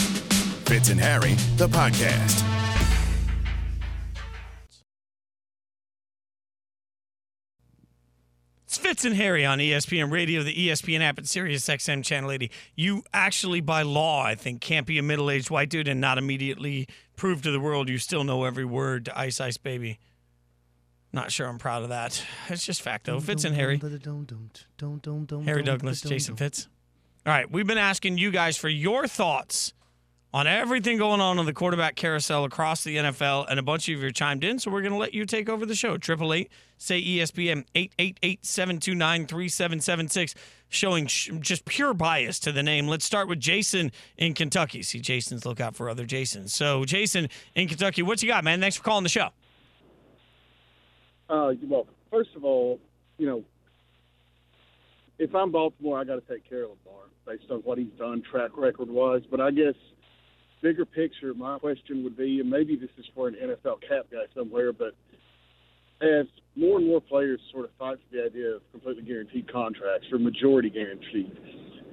Fitz 0.66 0.90
and 0.90 1.01
Harry, 1.01 1.35
the 1.57 1.68
podcast. 1.68 2.44
It's 8.64 8.79
Fitz 8.79 9.05
and 9.05 9.16
Harry 9.16 9.44
on 9.44 9.59
ESPN 9.59 10.12
Radio, 10.12 10.42
the 10.42 10.55
ESPN 10.55 11.01
app, 11.01 11.18
and 11.18 11.29
Sirius 11.29 11.66
XM 11.66 12.05
Channel 12.05 12.31
80. 12.33 12.51
You 12.77 13.03
actually, 13.12 13.61
by 13.61 13.83
law, 13.83 14.23
I 14.23 14.35
think, 14.35 14.61
can't 14.61 14.87
be 14.87 14.99
a 14.99 15.03
middle 15.03 15.31
aged 15.31 15.51
white 15.51 15.70
dude 15.70 15.88
and 15.88 16.01
not 16.01 16.18
immediately 16.18 16.88
prove 17.16 17.42
to 17.42 17.51
the 17.51 17.61
world 17.61 17.88
you 17.88 17.99
still 17.99 18.25
know 18.25 18.44
every 18.44 18.64
word 18.64 19.07
to 19.07 19.18
Ice 19.18 19.40
Ice 19.40 19.57
Baby. 19.57 19.99
Not 21.12 21.33
sure 21.33 21.49
I'm 21.49 21.59
proud 21.59 21.83
of 21.83 21.88
that. 21.88 22.23
It's 22.49 22.64
just 22.64 22.83
fact, 22.83 23.07
though. 23.07 23.18
Fitz 23.18 23.44
and 23.44 23.55
Harry. 23.57 23.81
Harry 25.44 25.62
Douglas, 25.62 26.01
Jason 26.01 26.37
Fitz. 26.37 26.68
All 27.27 27.35
right, 27.35 27.51
we've 27.51 27.67
been 27.67 27.77
asking 27.77 28.17
you 28.17 28.31
guys 28.31 28.57
for 28.57 28.71
your 28.71 29.07
thoughts 29.07 29.75
on 30.33 30.47
everything 30.47 30.97
going 30.97 31.21
on 31.21 31.39
in 31.39 31.45
the 31.45 31.53
quarterback 31.53 31.95
carousel 31.95 32.45
across 32.45 32.83
the 32.83 32.97
NFL, 32.97 33.45
and 33.51 33.59
a 33.59 33.63
bunch 33.63 33.91
of 33.91 33.99
you 33.99 34.03
have 34.03 34.15
chimed 34.15 34.43
in, 34.43 34.59
so 34.59 34.71
we're 34.71 34.81
going 34.81 34.95
to 34.95 34.99
let 34.99 35.13
you 35.13 35.27
take 35.27 35.51
over 35.51 35.67
the 35.67 35.75
show. 35.75 35.99
Triple 35.99 36.33
eight, 36.33 36.51
say 36.79 36.99
ESPN, 37.03 37.67
888-729-3776, 37.75 40.35
showing 40.71 41.09
sh- 41.09 41.29
just 41.41 41.67
pure 41.67 41.93
bias 41.93 42.41
to 42.41 42.53
the 42.53 42.63
name. 42.63 42.89
Let's 42.89 43.05
start 43.05 43.29
with 43.29 43.39
Jason 43.39 43.93
in 44.17 44.33
Kentucky. 44.33 44.83
See, 44.83 45.01
Jason's 45.01 45.45
look 45.45 45.61
out 45.61 45.77
for 45.77 45.91
other 45.91 46.07
Jasons. 46.07 46.55
So, 46.55 46.87
Jason 46.87 47.29
in 47.55 47.69
Kentucky, 47.69 48.01
what 48.01 48.23
you 48.23 48.29
got, 48.29 48.45
man? 48.45 48.61
Thanks 48.61 48.77
for 48.77 48.83
calling 48.83 49.03
the 49.03 49.11
show. 49.11 49.29
Uh, 51.29 51.51
you're. 51.51 51.85
First 52.11 52.31
of 52.35 52.45
all, 52.45 52.81
you 53.19 53.27
know, 53.27 53.45
if 55.19 55.35
I'm 55.35 55.53
Baltimore, 55.53 56.01
I 56.01 56.05
got 56.05 56.15
to 56.15 56.23
take 56.33 56.49
care 56.49 56.63
of 56.63 56.71
Lamar 56.87 57.10
based 57.31 57.51
on 57.51 57.61
what 57.61 57.79
he's 57.79 57.93
done 57.99 58.23
track 58.31 58.51
record 58.57 58.88
wise. 58.88 59.23
But 59.31 59.40
I 59.40 59.51
guess 59.51 59.75
bigger 60.62 60.85
picture, 60.85 61.33
my 61.35 61.59
question 61.59 62.03
would 62.05 62.16
be, 62.16 62.40
and 62.40 62.51
maybe 62.51 62.77
this 62.77 62.90
is 62.99 63.05
for 63.14 63.29
an 63.29 63.35
NFL 63.35 63.81
cap 63.87 64.07
guy 64.11 64.25
somewhere, 64.35 64.73
but 64.73 64.95
as 66.03 66.27
more 66.57 66.79
and 66.79 66.87
more 66.87 67.01
players 67.01 67.40
sort 67.53 67.66
of 67.66 67.71
fight 67.79 67.99
for 67.99 68.16
the 68.16 68.25
idea 68.25 68.57
of 68.57 68.62
completely 68.71 69.03
guaranteed 69.03 69.51
contracts 69.53 70.07
or 70.12 70.19
majority 70.19 70.71
guaranteed, 70.71 71.37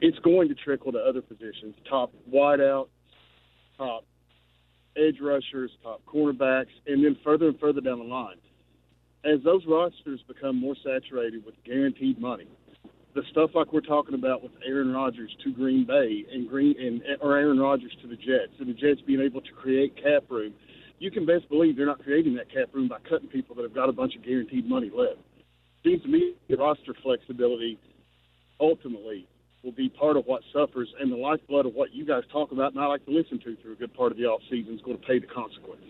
it's 0.01 0.19
going 0.19 0.47
to 0.47 0.55
trickle 0.55 0.91
to 0.91 0.99
other 0.99 1.21
positions, 1.21 1.75
top 1.89 2.13
wideouts, 2.33 2.87
top 3.77 4.05
edge 4.95 5.19
rushers, 5.21 5.71
top 5.83 6.01
cornerbacks, 6.05 6.73
and 6.87 7.03
then 7.03 7.17
further 7.23 7.49
and 7.49 7.59
further 7.59 7.81
down 7.81 7.99
the 7.99 8.05
line 8.05 8.37
as 9.25 9.43
those 9.43 9.61
rosters 9.67 10.21
become 10.27 10.59
more 10.59 10.75
saturated 10.83 11.45
with 11.45 11.55
guaranteed 11.65 12.19
money, 12.19 12.47
the 13.17 13.23
stuff 13.31 13.49
like 13.55 13.73
we're 13.73 13.81
talking 13.81 14.13
about 14.13 14.43
with 14.43 14.51
Aaron 14.63 14.93
Rodgers 14.93 15.35
to 15.43 15.51
Green 15.51 15.85
Bay 15.85 16.23
and 16.31 16.47
Green 16.47 16.75
and 16.79 17.01
or 17.19 17.35
Aaron 17.35 17.59
Rodgers 17.59 17.91
to 18.03 18.07
the 18.07 18.15
Jets, 18.15 18.53
and 18.59 18.69
the 18.69 18.73
Jets 18.73 19.01
being 19.01 19.21
able 19.21 19.41
to 19.41 19.51
create 19.53 19.95
cap 19.95 20.25
room, 20.29 20.53
you 20.99 21.09
can 21.09 21.25
best 21.25 21.49
believe 21.49 21.75
they're 21.75 21.87
not 21.87 22.03
creating 22.03 22.35
that 22.35 22.53
cap 22.53 22.69
room 22.73 22.87
by 22.87 22.99
cutting 23.09 23.27
people 23.27 23.55
that 23.55 23.63
have 23.63 23.73
got 23.73 23.89
a 23.89 23.91
bunch 23.91 24.15
of 24.15 24.23
guaranteed 24.23 24.69
money 24.69 24.91
left. 24.93 25.17
Seems 25.83 26.03
to 26.03 26.07
me 26.07 26.35
roster 26.55 26.93
flexibility 27.01 27.79
ultimately 28.59 29.27
will 29.63 29.71
be 29.71 29.89
part 29.89 30.15
of 30.15 30.27
what 30.27 30.43
suffers, 30.53 30.93
and 30.99 31.11
the 31.11 31.17
lifeblood 31.17 31.65
of 31.65 31.73
what 31.73 31.91
you 31.93 32.05
guys 32.05 32.21
talk 32.31 32.51
about 32.51 32.73
and 32.73 32.79
I 32.79 32.85
like 32.85 33.03
to 33.05 33.11
listen 33.11 33.39
to 33.39 33.55
through 33.55 33.73
a 33.73 33.77
good 33.77 33.95
part 33.95 34.11
of 34.11 34.19
the 34.19 34.25
off 34.25 34.41
season 34.47 34.75
is 34.75 34.81
going 34.81 34.99
to 34.99 35.03
pay 35.07 35.17
the 35.17 35.25
consequence. 35.25 35.81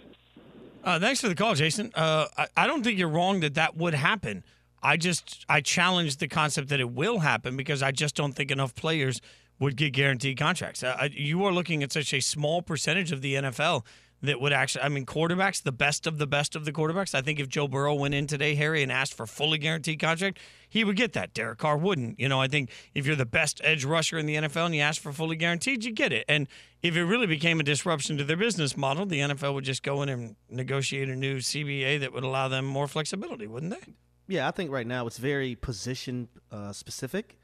Uh, 0.81 0.97
thanks 0.97 1.19
for 1.19 1.27
the 1.27 1.35
call, 1.35 1.55
Jason. 1.55 1.91
Uh, 1.93 2.27
I, 2.37 2.47
I 2.55 2.67
don't 2.67 2.83
think 2.83 2.97
you're 2.97 3.09
wrong 3.09 3.41
that 3.41 3.55
that 3.55 3.75
would 3.75 3.95
happen. 3.95 4.45
I 4.81 4.97
just 4.97 5.45
I 5.49 5.61
challenge 5.61 6.17
the 6.17 6.27
concept 6.27 6.69
that 6.69 6.79
it 6.79 6.91
will 6.91 7.19
happen 7.19 7.57
because 7.57 7.81
I 7.81 7.91
just 7.91 8.15
don't 8.15 8.33
think 8.33 8.51
enough 8.51 8.75
players 8.75 9.21
would 9.59 9.75
get 9.75 9.93
guaranteed 9.93 10.37
contracts. 10.37 10.83
Uh, 10.83 11.09
you 11.11 11.43
are 11.45 11.51
looking 11.51 11.81
at 11.83 11.91
such 11.91 12.13
a 12.13 12.19
small 12.19 12.61
percentage 12.61 13.11
of 13.11 13.21
the 13.21 13.35
NFL 13.35 13.83
that 14.21 14.41
would 14.41 14.53
actually. 14.53 14.83
I 14.83 14.89
mean, 14.89 15.05
quarterbacks, 15.05 15.61
the 15.61 15.71
best 15.71 16.07
of 16.07 16.17
the 16.17 16.27
best 16.27 16.55
of 16.55 16.65
the 16.65 16.71
quarterbacks. 16.71 17.13
I 17.13 17.21
think 17.21 17.39
if 17.39 17.47
Joe 17.49 17.67
Burrow 17.67 17.93
went 17.93 18.13
in 18.13 18.27
today, 18.27 18.55
Harry, 18.55 18.81
and 18.81 18.91
asked 18.91 19.13
for 19.13 19.27
fully 19.27 19.57
guaranteed 19.57 19.99
contract, 19.99 20.39
he 20.67 20.83
would 20.83 20.95
get 20.95 21.13
that. 21.13 21.33
Derek 21.33 21.59
Carr 21.59 21.77
wouldn't. 21.77 22.19
You 22.19 22.29
know, 22.29 22.41
I 22.41 22.47
think 22.47 22.71
if 22.95 23.05
you're 23.05 23.15
the 23.15 23.25
best 23.25 23.61
edge 23.63 23.85
rusher 23.85 24.17
in 24.17 24.25
the 24.25 24.35
NFL 24.35 24.67
and 24.67 24.75
you 24.75 24.81
ask 24.81 25.01
for 25.01 25.11
fully 25.11 25.35
guaranteed, 25.35 25.83
you 25.83 25.91
get 25.91 26.11
it. 26.11 26.25
And 26.27 26.47
if 26.81 26.95
it 26.95 27.03
really 27.03 27.27
became 27.27 27.59
a 27.59 27.63
disruption 27.63 28.17
to 28.17 28.23
their 28.23 28.37
business 28.37 28.75
model, 28.75 29.05
the 29.05 29.19
NFL 29.19 29.53
would 29.53 29.65
just 29.65 29.83
go 29.83 30.01
in 30.01 30.09
and 30.09 30.35
negotiate 30.49 31.09
a 31.09 31.15
new 31.15 31.37
CBA 31.37 31.99
that 31.99 32.13
would 32.13 32.23
allow 32.23 32.47
them 32.47 32.65
more 32.65 32.87
flexibility, 32.87 33.47
wouldn't 33.47 33.71
they? 33.71 33.93
Yeah, 34.27 34.47
I 34.47 34.51
think 34.51 34.71
right 34.71 34.85
now 34.85 35.07
it's 35.07 35.17
very 35.17 35.55
position 35.55 36.27
uh, 36.51 36.73
specific, 36.73 37.39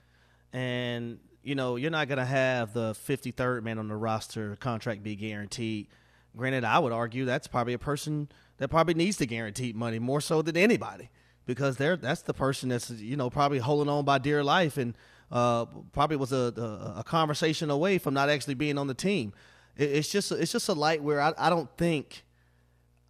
and 0.51 1.19
you 1.41 1.55
know 1.55 1.77
you're 1.77 1.91
not 1.91 2.09
gonna 2.09 2.25
have 2.25 2.73
the 2.73 2.93
53rd 2.93 3.63
man 3.63 3.79
on 3.79 3.87
the 3.87 3.95
roster 3.95 4.55
contract 4.57 5.01
be 5.01 5.15
guaranteed. 5.15 5.87
Granted, 6.35 6.65
I 6.65 6.79
would 6.79 6.91
argue 6.91 7.25
that's 7.25 7.47
probably 7.47 7.73
a 7.73 7.79
person 7.79 8.27
that 8.57 8.67
probably 8.67 8.95
needs 8.95 9.17
the 9.17 9.25
guaranteed 9.25 9.75
money 9.75 9.99
more 9.99 10.19
so 10.19 10.41
than 10.41 10.57
anybody 10.57 11.09
because 11.45 11.77
they're 11.77 11.95
that's 11.95 12.21
the 12.23 12.33
person 12.33 12.69
that's 12.69 12.89
you 12.89 13.15
know 13.15 13.29
probably 13.29 13.59
holding 13.59 13.89
on 13.89 14.03
by 14.03 14.17
dear 14.17 14.43
life 14.43 14.77
and 14.77 14.95
uh, 15.31 15.65
probably 15.93 16.17
was 16.17 16.33
a, 16.33 16.53
a 16.57 16.99
a 16.99 17.03
conversation 17.05 17.69
away 17.69 17.97
from 17.97 18.13
not 18.13 18.29
actually 18.29 18.55
being 18.55 18.77
on 18.77 18.87
the 18.87 18.93
team. 18.93 19.31
It, 19.77 19.89
it's 19.91 20.09
just 20.09 20.33
it's 20.33 20.51
just 20.51 20.67
a 20.67 20.73
light 20.73 21.01
where 21.01 21.21
I, 21.21 21.33
I 21.37 21.49
don't 21.49 21.69
think 21.77 22.25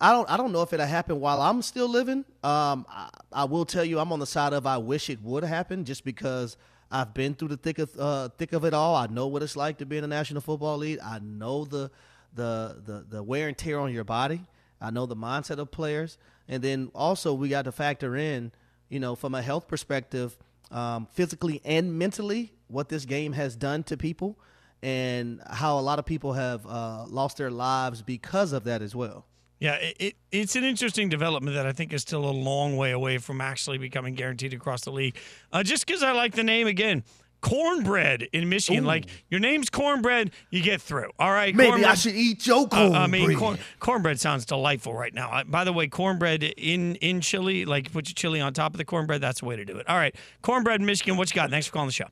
I 0.03 0.11
don't 0.11 0.29
I 0.29 0.35
don't 0.35 0.51
know 0.51 0.61
if 0.61 0.73
it'll 0.73 0.85
happen 0.85 1.21
while 1.21 1.41
I'm 1.41 1.61
still 1.61 1.87
living. 1.87 2.25
Um, 2.43 2.85
I, 2.89 3.09
I 3.31 3.45
will 3.45 3.63
tell 3.63 3.85
you 3.85 3.99
I'm 3.99 4.11
on 4.11 4.19
the 4.19 4.25
side 4.25 4.51
of 4.51 4.67
I 4.67 4.77
wish 4.77 5.09
it 5.09 5.21
would 5.21 5.45
happen 5.45 5.85
just 5.85 6.03
because 6.03 6.57
I've 6.91 7.13
been 7.13 7.35
through 7.35 7.47
the 7.47 7.57
thick 7.57 7.79
of 7.79 7.89
uh, 7.97 8.27
thick 8.37 8.51
of 8.51 8.65
it 8.65 8.73
all. 8.73 8.97
I 8.97 9.07
know 9.07 9.27
what 9.27 9.43
it's 9.43 9.55
like 9.55 9.77
to 9.77 9.85
be 9.85 9.95
in 9.95 10.01
the 10.01 10.09
National 10.09 10.41
Football 10.41 10.79
League. 10.79 10.99
I 11.01 11.19
know 11.19 11.63
the 11.63 11.89
the 12.33 12.81
the 12.85 13.05
the 13.09 13.23
wear 13.23 13.47
and 13.47 13.57
tear 13.57 13.79
on 13.79 13.93
your 13.93 14.03
body. 14.03 14.41
I 14.81 14.89
know 14.89 15.05
the 15.05 15.15
mindset 15.15 15.57
of 15.57 15.71
players, 15.71 16.17
and 16.49 16.61
then 16.61 16.91
also 16.93 17.33
we 17.33 17.47
got 17.47 17.63
to 17.63 17.71
factor 17.71 18.17
in, 18.17 18.51
you 18.89 18.99
know, 18.99 19.15
from 19.15 19.33
a 19.33 19.41
health 19.41 19.69
perspective, 19.69 20.37
um, 20.69 21.07
physically 21.13 21.61
and 21.63 21.97
mentally, 21.97 22.51
what 22.67 22.89
this 22.89 23.05
game 23.05 23.31
has 23.31 23.55
done 23.55 23.83
to 23.83 23.95
people, 23.95 24.37
and 24.81 25.41
how 25.49 25.79
a 25.79 25.81
lot 25.81 25.97
of 25.97 26.05
people 26.05 26.33
have 26.33 26.67
uh, 26.67 27.05
lost 27.07 27.37
their 27.37 27.51
lives 27.51 28.01
because 28.01 28.51
of 28.51 28.65
that 28.65 28.81
as 28.81 28.93
well. 28.93 29.25
Yeah, 29.63 29.75
it, 29.75 29.95
it, 29.97 30.15
it's 30.29 30.57
an 30.57 30.65
interesting 30.65 31.07
development 31.07 31.55
that 31.55 31.65
I 31.65 31.71
think 31.71 31.93
is 31.93 32.01
still 32.01 32.25
a 32.25 32.35
long 32.35 32.75
way 32.75 32.91
away 32.91 33.17
from 33.17 33.39
actually 33.39 33.77
becoming 33.77 34.13
guaranteed 34.13 34.53
across 34.53 34.81
the 34.81 34.91
league. 34.91 35.15
Uh, 35.53 35.63
just 35.63 35.87
because 35.87 36.03
I 36.03 36.11
like 36.11 36.33
the 36.33 36.43
name 36.43 36.67
again, 36.67 37.05
cornbread 37.39 38.23
in 38.33 38.49
Michigan. 38.49 38.83
Ooh. 38.83 38.87
Like 38.87 39.05
your 39.29 39.39
name's 39.39 39.69
cornbread, 39.69 40.31
you 40.49 40.61
get 40.61 40.81
through. 40.81 41.11
All 41.17 41.31
right, 41.31 41.55
Maybe 41.55 41.85
I 41.85 41.93
should 41.93 42.13
eat 42.13 42.45
your 42.45 42.65
Uh, 42.65 42.67
cornbread. 42.67 43.01
I 43.01 43.07
mean, 43.07 43.37
corn, 43.37 43.57
cornbread 43.79 44.19
sounds 44.19 44.43
delightful 44.43 44.93
right 44.93 45.13
now. 45.13 45.29
Uh, 45.29 45.45
by 45.45 45.63
the 45.63 45.71
way, 45.71 45.87
cornbread 45.87 46.43
in 46.43 46.95
in 46.95 47.21
chili, 47.21 47.63
like 47.63 47.89
put 47.93 48.09
your 48.09 48.15
chili 48.15 48.41
on 48.41 48.51
top 48.53 48.73
of 48.73 48.79
the 48.79 48.85
cornbread. 48.85 49.21
That's 49.21 49.39
the 49.39 49.45
way 49.45 49.55
to 49.55 49.63
do 49.63 49.77
it. 49.77 49.87
All 49.87 49.95
right, 49.95 50.13
cornbread 50.41 50.81
in 50.81 50.85
Michigan. 50.85 51.15
What 51.15 51.29
you 51.29 51.35
got? 51.35 51.51
Thanks 51.51 51.67
for 51.67 51.71
calling 51.73 51.87
the 51.87 51.93
show. 51.93 52.07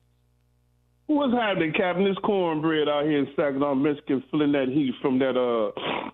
What's 1.06 1.34
happening, 1.34 1.74
Captain? 1.74 2.04
This 2.04 2.16
cornbread 2.24 2.88
out 2.88 3.04
here 3.04 3.18
in 3.18 3.28
Saginaw, 3.36 3.74
Michigan, 3.74 4.24
feeling 4.30 4.52
that 4.52 4.68
heat 4.68 4.94
from 5.02 5.18
that 5.18 5.36
uh 5.36 6.10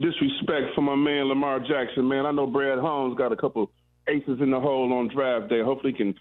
disrespect 0.00 0.74
for 0.74 0.82
my 0.82 0.94
man 0.94 1.24
Lamar 1.28 1.60
Jackson. 1.60 2.08
Man, 2.08 2.26
I 2.26 2.30
know 2.30 2.46
Brad 2.46 2.78
Holmes 2.78 3.16
got 3.16 3.32
a 3.32 3.36
couple 3.36 3.70
aces 4.08 4.40
in 4.40 4.50
the 4.50 4.60
hole 4.60 4.92
on 4.92 5.08
draft 5.08 5.48
day. 5.48 5.62
Hopefully, 5.62 5.92
he 5.92 5.98
can 5.98 6.14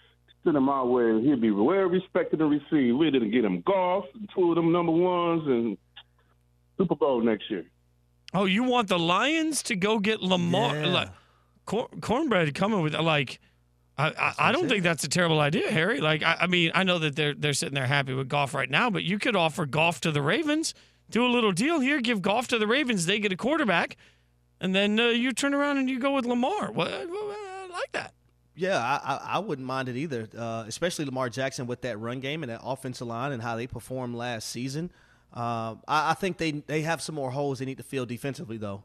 send 0.43 0.57
him 0.57 0.69
our 0.69 0.85
way, 0.85 1.09
and 1.09 1.25
he'll 1.25 1.37
be 1.37 1.51
well 1.51 1.85
respected 1.85 2.41
and 2.41 2.49
received. 2.49 2.97
We're 2.97 3.11
gonna 3.11 3.29
get 3.29 3.45
him 3.45 3.61
Goff, 3.65 4.05
two 4.35 4.49
of 4.51 4.55
them 4.55 4.71
number 4.71 4.91
ones, 4.91 5.43
and 5.45 5.77
Super 6.77 6.95
Bowl 6.95 7.21
next 7.21 7.49
year. 7.49 7.65
Oh, 8.33 8.45
you 8.45 8.63
want 8.63 8.87
the 8.89 8.99
Lions 8.99 9.63
to 9.63 9.75
go 9.75 9.99
get 9.99 10.21
Lamar? 10.21 10.75
Yeah. 10.75 10.87
Like, 10.87 11.09
cor- 11.65 11.89
cornbread 12.01 12.53
coming 12.55 12.81
with 12.81 12.95
like. 12.95 13.39
I, 13.99 14.09
I, 14.09 14.49
I 14.49 14.51
don't 14.51 14.69
think 14.69 14.83
that's 14.83 15.03
a 15.05 15.09
terrible 15.09 15.39
idea, 15.39 15.71
Harry. 15.71 15.99
Like 15.99 16.21
I, 16.21 16.37
I 16.41 16.47
mean, 16.47 16.69
I 16.75 16.83
know 16.83 16.99
that 16.99 17.15
they're 17.15 17.33
they're 17.33 17.53
sitting 17.53 17.73
there 17.73 17.87
happy 17.87 18.13
with 18.13 18.29
Goff 18.29 18.53
right 18.53 18.69
now, 18.69 18.91
but 18.91 19.03
you 19.03 19.17
could 19.17 19.35
offer 19.35 19.65
Goff 19.65 20.01
to 20.01 20.11
the 20.11 20.21
Ravens, 20.21 20.75
do 21.09 21.25
a 21.25 21.29
little 21.29 21.51
deal 21.51 21.79
here, 21.79 22.01
give 22.01 22.21
Goff 22.21 22.47
to 22.49 22.59
the 22.59 22.67
Ravens, 22.67 23.05
they 23.05 23.19
get 23.19 23.31
a 23.31 23.37
quarterback, 23.37 23.97
and 24.59 24.73
then 24.75 24.99
uh, 24.99 25.07
you 25.07 25.31
turn 25.31 25.53
around 25.53 25.77
and 25.77 25.89
you 25.89 25.99
go 25.99 26.13
with 26.13 26.25
Lamar. 26.25 26.71
What 26.71 26.87
I 26.91 27.67
like 27.71 27.91
that. 27.93 28.13
Yeah, 28.55 28.79
I, 28.79 29.13
I, 29.13 29.35
I 29.35 29.39
wouldn't 29.39 29.67
mind 29.67 29.87
it 29.87 29.95
either, 29.95 30.27
uh, 30.35 30.63
especially 30.67 31.05
Lamar 31.05 31.29
Jackson 31.29 31.67
with 31.67 31.81
that 31.81 31.99
run 31.99 32.19
game 32.19 32.41
and 32.41 32.51
that 32.51 32.61
offensive 32.63 33.07
line 33.07 33.31
and 33.31 33.41
how 33.41 33.55
they 33.55 33.67
performed 33.67 34.15
last 34.15 34.49
season. 34.49 34.91
Uh, 35.31 35.75
I, 35.87 36.11
I 36.11 36.13
think 36.15 36.37
they 36.37 36.51
they 36.51 36.81
have 36.81 37.01
some 37.01 37.13
more 37.13 37.29
holes 37.29 37.59
they 37.59 37.65
need 37.65 37.77
to 37.77 37.83
fill 37.83 38.05
defensively, 38.05 38.57
though. 38.57 38.83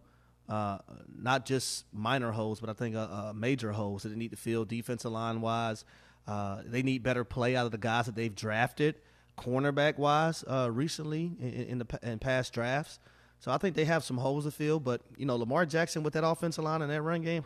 Uh, 0.48 0.78
not 1.16 1.46
just 1.46 1.86
minor 1.92 2.32
holes, 2.32 2.60
but 2.60 2.68
I 2.68 2.74
think 2.74 2.96
uh, 2.96 3.08
uh, 3.10 3.32
major 3.34 3.72
holes 3.72 4.02
that 4.02 4.10
they 4.10 4.16
need 4.16 4.32
to 4.32 4.36
fill 4.36 4.66
defensive 4.66 5.10
line 5.10 5.40
wise. 5.40 5.84
Uh, 6.26 6.60
they 6.66 6.82
need 6.82 7.02
better 7.02 7.24
play 7.24 7.56
out 7.56 7.64
of 7.64 7.72
the 7.72 7.78
guys 7.78 8.06
that 8.06 8.14
they've 8.14 8.34
drafted, 8.34 8.96
cornerback 9.38 9.98
wise, 9.98 10.44
uh, 10.48 10.70
recently 10.70 11.32
in, 11.40 11.52
in 11.52 11.78
the 11.78 11.98
in 12.02 12.18
past 12.18 12.52
drafts. 12.52 12.98
So 13.40 13.50
I 13.50 13.58
think 13.58 13.74
they 13.74 13.84
have 13.84 14.04
some 14.04 14.18
holes 14.18 14.44
to 14.44 14.50
fill. 14.50 14.78
But 14.78 15.02
you 15.16 15.26
know, 15.26 15.36
Lamar 15.36 15.66
Jackson 15.66 16.02
with 16.02 16.14
that 16.14 16.24
offensive 16.24 16.64
line 16.64 16.82
and 16.82 16.90
that 16.90 17.02
run 17.02 17.22
game, 17.22 17.44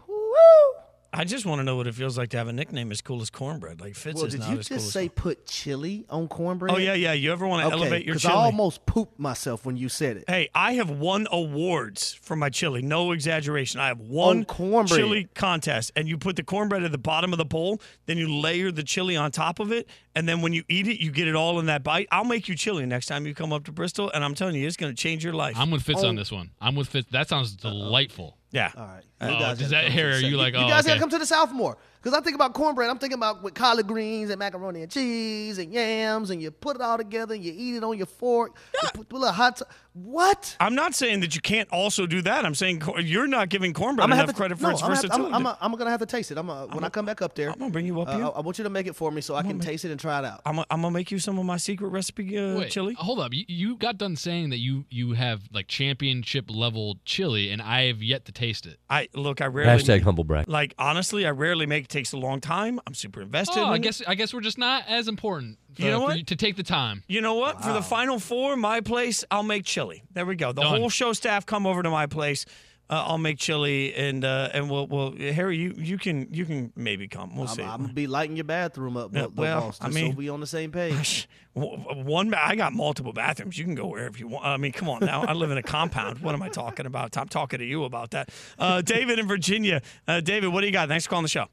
I 1.16 1.24
just 1.24 1.46
want 1.46 1.61
to 1.61 1.64
know 1.64 1.76
what 1.76 1.87
it 1.87 1.94
feels 1.94 2.18
like 2.18 2.29
to 2.31 2.37
have 2.37 2.46
a 2.48 2.52
nickname 2.52 2.90
as 2.92 3.00
cool 3.00 3.22
as 3.22 3.31
cornbread. 3.31 3.81
Like 3.81 3.94
Fitz 3.94 4.16
well, 4.16 4.26
is 4.26 4.35
not 4.35 4.40
as 4.42 4.46
cool 4.46 4.48
Did 4.48 4.50
you 4.52 4.59
just 4.59 4.70
as 4.87 4.92
say 4.92 5.09
put 5.09 5.46
chili 5.46 6.05
on 6.11 6.29
cornbread? 6.29 6.74
Oh 6.74 6.79
yeah, 6.79 6.92
yeah. 6.94 7.12
You 7.14 7.33
ever 7.33 7.46
want 7.46 7.62
to 7.62 7.66
Okay, 7.74 7.76
elevate 7.83 8.05
your 8.05 8.16
'cause 8.16 8.22
chili? 8.22 8.35
I 8.35 8.37
almost 8.37 8.85
pooped 8.87 9.18
myself 9.18 9.64
when 9.64 9.76
you 9.76 9.88
said 9.88 10.18
it. 10.18 10.24
Hey, 10.29 10.50
I 10.55 10.74
have 10.74 10.90
won 10.90 11.26
awards 11.33 12.12
for 12.22 12.37
my 12.37 12.50
chili. 12.50 12.83
No 12.83 13.12
exaggeration. 13.12 13.81
I 13.81 13.88
have 13.88 14.00
won 14.00 14.38
On 14.38 14.44
cornbread. 14.44 14.98
chili 15.00 15.29
contest, 15.35 15.90
and 15.96 16.07
you 16.09 16.18
put 16.18 16.37
the 16.37 16.42
cornbread 16.42 16.83
at 16.85 16.92
the 16.92 16.98
bottom 16.98 17.33
of 17.33 17.38
the 17.38 17.44
bowl, 17.44 17.81
then 18.05 18.18
you 18.18 18.29
layer 18.33 18.70
the 18.70 18.83
chili 18.83 19.16
on 19.16 19.31
top 19.33 19.59
of 19.59 19.72
it, 19.72 19.88
and 20.14 20.29
then 20.29 20.42
when 20.42 20.52
you 20.52 20.64
eat 20.68 20.87
it, 20.87 21.00
you 21.02 21.11
get 21.11 21.29
it 21.29 21.35
all 21.35 21.59
in 21.59 21.66
that 21.66 21.83
bite. 21.83 22.09
I'll 22.12 22.24
make 22.24 22.48
you 22.48 22.55
chili 22.55 22.85
next 22.85 23.07
time 23.07 23.26
you 23.26 23.35
come 23.35 23.52
up 23.52 23.64
to 23.64 23.72
Bristol, 23.72 24.11
and 24.12 24.22
I'm 24.22 24.35
telling 24.35 24.55
you, 24.57 24.66
it's 24.66 24.76
going 24.76 24.94
to 24.94 25.02
change 25.02 25.24
your 25.24 25.33
life. 25.35 25.57
I'm 25.59 25.70
with 25.70 25.83
Fitz 25.83 26.02
Oh. 26.05 26.09
on 26.09 26.16
this 26.16 26.31
one. 26.31 26.50
I'm 26.61 26.74
with 26.74 26.88
Fitz. 26.88 27.09
That 27.11 27.29
sounds 27.29 27.55
delightful. 27.57 28.37
Yeah. 28.57 28.73
All 28.75 28.87
right. 28.87 29.03
Oh, 29.21 29.29
You 29.29 29.38
guys 29.38 29.59
does 29.59 29.71
that 29.71 29.90
hair? 29.92 30.12
Are 30.12 30.19
you 30.19 30.31
South. 30.31 30.38
like? 30.38 30.55
You 30.55 30.61
oh, 30.61 30.69
guys 30.69 30.81
okay. 30.81 30.88
gotta 30.88 31.01
come 31.01 31.11
to 31.11 31.19
the 31.19 31.27
South 31.27 31.53
more. 31.53 31.77
Because 32.07 32.21
I 32.21 32.23
think 32.23 32.37
about 32.37 32.55
cornbread. 32.55 32.88
I'm 32.88 32.99
thinking 32.99 33.19
about 33.19 33.42
with 33.42 33.55
collard 33.55 33.88
greens 33.88 34.31
and 34.31 34.38
macaroni 34.38 34.83
and 34.83 34.88
cheese 34.88 35.59
and 35.59 35.73
yams, 35.73 36.31
and 36.31 36.40
you 36.40 36.53
put 36.53 36.77
it 36.77 36.81
all 36.81 36.97
together 36.97 37.35
and 37.35 37.42
you 37.42 37.53
eat 37.53 37.75
it 37.75 37.83
on 37.83 37.97
your 37.97 38.07
fork. 38.07 38.55
You 38.81 38.88
put, 38.95 39.09
put 39.09 39.16
a 39.16 39.19
little 39.19 39.35
hot. 39.35 39.57
T- 39.57 39.64
what? 39.92 40.57
I'm 40.61 40.77
not 40.77 40.95
saying 40.95 41.21
that 41.21 41.35
you 41.35 41.40
can't 41.40 41.69
also 41.73 42.07
do 42.07 42.23
that. 42.23 42.45
I'm 42.45 42.55
saying 42.55 42.81
cor- 42.81 43.01
you're 43.01 43.27
not 43.27 43.49
giving 43.49 43.73
cornbread 43.73 44.05
I'm 44.05 44.11
gonna 44.11 44.23
enough 44.23 44.29
have 44.29 44.35
to, 44.37 44.38
credit 44.38 44.59
for 44.59 44.64
no, 44.64 44.71
its 44.71 44.83
I'm 44.83 44.90
gonna 44.90 44.95
have 44.95 45.03
to- 45.03 45.09
versatility. 45.09 45.35
I'm, 45.35 45.47
I'm, 45.49 45.57
I'm 45.61 45.73
gonna 45.73 45.90
have 45.90 45.99
to 46.01 46.07
taste 46.07 46.31
it. 46.31 46.38
I'm 46.38 46.47
gonna, 46.47 46.73
when 46.73 46.85
I 46.85 46.90
come 46.90 47.07
back 47.07 47.23
up 47.23 47.35
there. 47.35 47.51
I'm 47.51 47.59
gonna 47.59 47.73
bring 47.73 47.87
you 47.87 48.01
up 48.01 48.09
uh, 48.09 48.16
here. 48.16 48.27
I, 48.27 48.29
I 48.29 48.40
want 48.40 48.59
you 48.59 48.64
to 48.64 48.71
make 48.71 48.87
it 48.87 48.95
for 48.95 49.11
me 49.11 49.21
so 49.21 49.35
I 49.35 49.42
can 49.42 49.59
taste 49.59 49.85
it 49.85 49.90
and 49.90 49.99
try 49.99 50.21
it 50.21 50.25
out. 50.25 50.42
I'm, 50.47 50.61
I'm 50.61 50.83
gonna 50.83 50.90
make 50.92 51.11
you 51.11 51.19
some 51.19 51.40
of 51.40 51.45
my 51.45 51.57
secret 51.57 51.88
recipe 51.88 52.38
uh, 52.38 52.59
Wait, 52.59 52.71
chili. 52.71 52.95
Hold 52.99 53.19
up. 53.19 53.33
You, 53.33 53.47
you 53.49 53.77
got 53.77 53.99
done 53.99 54.14
saying 54.14 54.51
that 54.51 54.59
you 54.59 54.85
you 54.90 55.14
have 55.14 55.42
like 55.53 55.66
championship 55.66 56.51
level 56.51 56.99
chili, 57.05 57.51
and 57.51 57.61
I 57.61 57.87
have 57.87 58.01
yet 58.01 58.27
to 58.27 58.33
taste 58.33 58.66
it. 58.66 58.79
I 58.88 59.09
look. 59.12 59.40
I 59.40 59.47
rarely 59.47 59.83
Hashtag 59.83 60.03
humble 60.03 60.25
brag. 60.25 60.47
Like 60.47 60.75
honestly, 60.79 61.27
I 61.27 61.31
rarely 61.31 61.66
make. 61.66 61.88
It 61.96 62.00
takes 62.00 62.12
a 62.12 62.18
long 62.18 62.42
time. 62.42 62.78
I'm 62.87 62.92
super 62.92 63.22
invested. 63.22 63.59
Oh, 63.59 63.68
I 63.68 63.76
in 63.76 63.80
it. 63.80 63.85
guess 63.85 64.02
I 64.06 64.14
guess 64.16 64.35
we're 64.35 64.42
just 64.42 64.59
not 64.59 64.85
as 64.87 65.09
important. 65.09 65.59
You 65.78 65.87
uh, 65.87 65.90
know 65.92 66.00
for 66.00 66.06
what? 66.09 66.18
you 66.18 66.24
to 66.24 66.37
take 66.37 66.56
the 66.56 66.62
time. 66.62 67.02
You 67.09 67.22
know 67.22 67.37
what? 67.37 67.62
For 67.62 67.72
the 67.72 67.80
final 67.80 68.18
four, 68.18 68.54
my 68.54 68.82
place, 68.82 69.24
I'll 69.30 69.42
make 69.42 69.64
chili. 69.64 70.02
There 70.12 70.26
we 70.26 70.37
go. 70.37 70.52
The 70.52 70.61
Done. 70.61 70.78
whole 70.78 70.90
show 70.90 71.14
staff 71.14 71.46
come 71.46 71.66
over 71.66 71.82
to 71.82 71.88
my 71.88 72.04
place. 72.04 72.44
Uh, 72.90 73.02
I'll 73.06 73.18
make 73.18 73.38
chili, 73.38 73.94
and 73.94 74.26
uh, 74.26 74.50
and 74.52 74.70
we'll 74.70 74.87
we'll 74.87 75.16
Harry, 75.16 75.56
you 75.56 75.74
you 75.78 75.96
can 75.96 76.28
you 76.30 76.44
can 76.44 76.70
maybe 76.76 77.09
come. 77.09 77.35
We'll 77.35 77.48
I'm, 77.48 77.54
see. 77.54 77.62
I'm 77.62 77.80
gonna 77.80 77.94
be 77.94 78.06
lighting 78.06 78.37
your 78.37 78.44
bathroom 78.44 78.98
up, 78.98 79.14
Yeah, 79.14 79.28
well, 79.35 79.61
boss, 79.62 79.78
I 79.80 79.88
mean- 79.88 80.12
so 80.12 80.18
we 80.18 80.28
on 80.28 80.40
the 80.40 80.46
same 80.46 80.70
page. 80.70 81.28
One, 81.54 82.35
I 82.35 82.54
got 82.56 82.74
multiple 82.74 83.14
bathrooms. 83.14 83.56
You 83.56 83.64
can 83.64 83.74
go 83.74 83.87
wherever 83.87 84.18
you 84.18 84.28
want. 84.28 84.44
I 84.44 84.59
mean, 84.59 84.72
come 84.72 84.90
on 84.90 85.00
now. 85.00 85.22
I 85.22 85.32
live 85.32 85.50
in 85.50 85.56
a 85.56 85.62
compound. 85.62 86.18
What 86.18 86.35
am 86.35 86.42
I 86.42 86.50
talking 86.50 86.85
about? 86.85 87.16
I'm 87.16 87.28
talking 87.28 87.61
to 87.61 87.64
you 87.64 87.85
about 87.85 88.11
that. 88.11 88.28
Uh, 88.59 88.82
David 88.82 89.18
in 89.18 89.26
Virginia. 89.26 89.80
Uh, 90.06 90.20
David, 90.20 90.52
what 90.52 90.61
do 90.61 90.66
you 90.66 90.72
got? 90.74 90.88
Thanks 90.88 91.06
for 91.06 91.11
calling 91.11 91.22
the 91.22 91.30
show. 91.30 91.46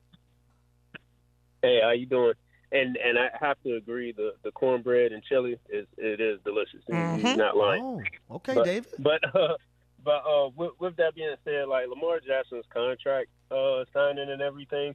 Hey, 1.64 1.80
how 1.82 1.92
you 1.92 2.06
doing? 2.06 2.34
And 2.74 2.98
and 2.98 3.18
I 3.18 3.30
have 3.40 3.58
to 3.64 3.76
agree, 3.76 4.12
the 4.12 4.34
the 4.44 4.52
cornbread 4.52 5.12
and 5.14 5.24
chili 5.24 5.58
is 5.70 5.88
it 5.98 6.20
is 6.20 6.40
delicious. 6.44 6.82
He's 6.86 6.96
Mhm. 6.96 7.38
not 7.38 7.56
lying. 7.56 7.84
Oh, 8.30 8.36
okay, 8.36 8.54
but, 8.56 8.66
David. 8.66 8.92
But 9.00 9.36
uh, 9.36 9.56
but 10.04 10.24
uh, 10.28 10.50
with, 10.56 10.72
with 10.80 10.96
that 10.98 11.16
being 11.16 11.36
said, 11.46 11.68
like 11.68 11.88
Lamar 11.88 12.20
Jackson's 12.20 12.66
contract 12.70 13.30
uh, 13.50 13.86
signing 13.94 14.30
and 14.30 14.42
everything, 14.42 14.94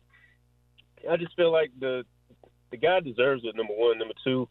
I 1.09 1.17
just 1.17 1.35
feel 1.35 1.51
like 1.51 1.71
the 1.81 2.05
the 2.71 2.77
guy 2.77 3.01
deserves 3.01 3.45
it. 3.45 3.57
Number 3.57 3.75
one, 3.75 3.99
number 3.99 4.15
two, 4.23 4.49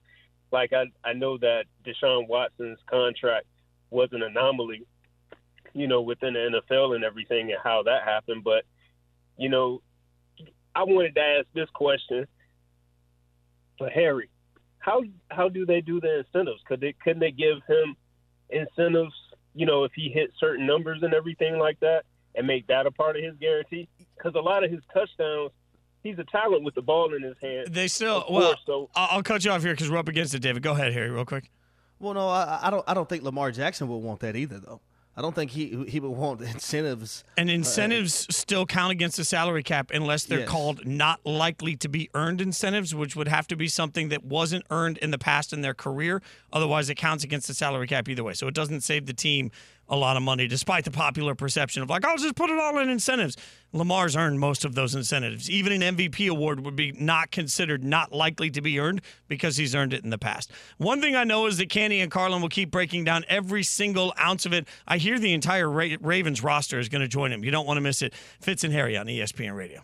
like 0.52 0.74
I 0.74 0.86
I 1.04 1.14
know 1.14 1.38
that 1.38 1.66
Deshaun 1.86 2.28
Watson's 2.28 2.80
contract 2.90 3.46
was 3.92 4.10
an 4.14 4.24
anomaly, 4.24 4.88
you 5.74 5.88
know, 5.88 6.02
within 6.02 6.34
the 6.34 6.62
NFL 6.72 6.96
and 6.96 7.04
everything 7.04 7.52
and 7.52 7.60
how 7.64 7.84
that 7.84 8.04
happened. 8.04 8.44
But 8.44 8.64
you 9.38 9.50
know, 9.50 9.82
I 10.78 10.84
wanted 10.84 11.16
to 11.16 11.22
ask 11.22 11.48
this 11.56 11.70
question 11.74 12.28
for 13.80 13.90
Harry. 13.90 14.30
How 14.78 15.02
how 15.32 15.50
do 15.50 15.66
they 15.66 15.82
do 15.82 16.00
the 16.00 16.20
incentives? 16.20 16.62
Could 16.68 16.82
they 16.82 16.94
couldn't 17.04 17.20
they 17.20 17.32
give 17.32 17.58
him 17.68 17.96
incentives? 18.52 19.14
You 19.56 19.66
know, 19.66 19.86
if 19.86 19.92
he 19.96 20.10
hit 20.10 20.30
certain 20.40 20.68
numbers 20.68 21.00
and 21.02 21.16
everything 21.16 21.58
like 21.58 21.80
that, 21.80 22.04
and 22.36 22.46
make 22.46 22.68
that 22.68 22.86
a 22.86 22.92
part 22.92 23.18
of 23.18 23.24
his 23.24 23.34
guarantee? 23.42 23.90
Because 24.16 24.36
a 24.36 24.40
lot 24.40 24.64
of 24.64 24.70
his 24.70 24.82
touchdowns, 24.94 25.50
he's 26.04 26.20
a 26.20 26.24
talent 26.26 26.64
with 26.64 26.76
the 26.76 26.84
ball 26.84 27.12
in 27.16 27.24
his 27.24 27.36
hand. 27.42 27.70
They 27.72 27.88
still 27.88 28.22
Of 28.22 28.32
well. 28.34 28.56
so 28.68 28.90
I'll, 28.96 29.18
I'll 29.18 29.24
cut 29.24 29.44
you 29.44 29.50
off 29.50 29.64
here 29.64 29.74
because 29.74 29.90
we're 29.90 29.98
up 29.98 30.08
against 30.08 30.36
it, 30.36 30.40
David. 30.40 30.62
Go 30.62 30.74
ahead, 30.74 30.94
Harry, 30.94 31.10
real 31.10 31.26
quick. 31.26 31.50
Well, 31.98 32.14
no, 32.14 32.30
I, 32.30 32.60
I 32.62 32.70
don't. 32.70 32.84
I 32.88 32.94
don't 32.94 33.10
think 33.10 33.24
Lamar 33.24 33.50
Jackson 33.52 33.88
would 33.88 33.98
want 33.98 34.20
that 34.20 34.36
either, 34.36 34.60
though. 34.60 34.82
I 35.18 35.22
don't 35.22 35.34
think 35.34 35.50
he 35.50 35.84
he 35.88 36.00
would 36.00 36.12
want 36.12 36.42
incentives. 36.54 37.24
And 37.38 37.50
uh, 37.50 37.54
incentives 37.54 38.28
still 38.36 38.68
count 38.68 38.92
against 38.92 39.18
the 39.18 39.26
salary 39.26 39.64
cap 39.64 39.90
unless 39.92 40.26
they're 40.26 40.42
Yes. 40.42 40.50
called 40.50 40.86
not 40.86 41.26
likely 41.26 41.76
to 41.78 41.90
be 41.90 42.10
earned 42.14 42.40
incentives, 42.40 42.94
which 42.94 43.16
would 43.16 43.28
have 43.28 43.48
to 43.48 43.56
be 43.56 43.68
something 43.68 44.10
that 44.10 44.24
wasn't 44.24 44.64
earned 44.70 45.00
in 45.00 45.10
the 45.10 45.18
past 45.18 45.54
in 45.54 45.62
their 45.62 45.74
career. 45.74 46.22
Otherwise, 46.54 46.90
it 46.92 46.96
counts 46.96 47.24
against 47.24 47.48
the 47.48 47.56
salary 47.56 47.88
cap 47.88 48.08
either 48.08 48.24
way. 48.24 48.34
So 48.34 48.48
it 48.48 48.54
doesn't 48.54 48.82
save 48.82 49.08
the 49.08 49.14
team 49.14 49.50
a 49.90 49.96
lot 49.96 50.18
of 50.18 50.24
money, 50.24 50.48
despite 50.48 50.86
the 50.86 50.92
popular 50.92 51.36
perception 51.36 51.82
of 51.82 51.90
like, 51.90 52.06
I'll 52.06 52.18
just 52.18 52.36
put 52.36 52.50
it 52.50 52.60
all 52.60 52.78
in 52.80 52.90
incentives. 52.90 53.38
Lamar's 53.74 54.16
earned 54.16 54.40
most 54.40 54.66
of 54.66 54.76
those 54.76 54.96
incentives. 54.96 55.50
Even 55.50 55.82
an 55.82 55.96
MVP 55.96 56.30
award 56.30 56.62
would 56.62 56.76
be 56.76 56.92
not 56.94 57.32
considered 57.32 57.84
not 57.84 58.12
likely 58.12 58.50
to 58.52 58.62
be 58.62 58.80
earned 58.80 59.02
because 59.28 59.58
he's 59.58 59.76
earned 59.76 59.94
it 59.94 60.04
in 60.04 60.10
the 60.10 60.18
past. 60.18 60.52
One 60.78 61.02
thing 61.02 61.16
I 61.16 61.24
know 61.24 61.46
is 61.46 61.58
that 61.58 61.70
Canty 61.70 62.00
and 62.00 62.12
Carlin 62.12 62.42
will 62.42 62.50
keep 62.50 62.72
breaking 62.72 63.04
down 63.04 63.26
every 63.28 63.64
single 63.64 64.14
ounce 64.20 64.46
of 64.46 64.54
it. 64.54 64.68
I 64.88 64.98
hear 64.98 65.20
the 65.20 65.34
entire 65.34 65.70
Ra- 65.70 65.98
Ravens 66.02 66.44
roster 66.44 66.80
is 66.80 66.90
going 66.90 67.02
to 67.02 67.08
join 67.08 67.32
him. 67.32 67.44
You 67.44 67.52
don't 67.52 67.66
want 67.66 67.78
to 67.78 67.82
miss 67.82 68.02
it. 68.02 68.14
Fitz 68.42 68.64
and 68.64 68.74
Harry 68.74 68.98
on 68.98 69.06
ESPN 69.06 69.56
Radio. 69.56 69.82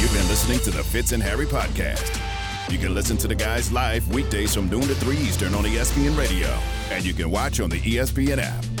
You've 0.00 0.12
been 0.12 0.28
listening 0.28 0.58
to 0.60 0.70
the 0.70 0.82
Fitz 0.82 1.12
and 1.12 1.22
Harry 1.22 1.46
podcast. 1.46 2.31
You 2.72 2.78
can 2.78 2.94
listen 2.94 3.18
to 3.18 3.28
the 3.28 3.34
guys 3.34 3.70
live 3.70 4.08
weekdays 4.14 4.54
from 4.54 4.70
noon 4.70 4.80
to 4.80 4.94
3 4.94 5.14
Eastern 5.18 5.54
on 5.54 5.64
ESPN 5.64 6.16
Radio. 6.16 6.48
And 6.90 7.04
you 7.04 7.12
can 7.12 7.30
watch 7.30 7.60
on 7.60 7.68
the 7.68 7.78
ESPN 7.78 8.38
app. 8.38 8.71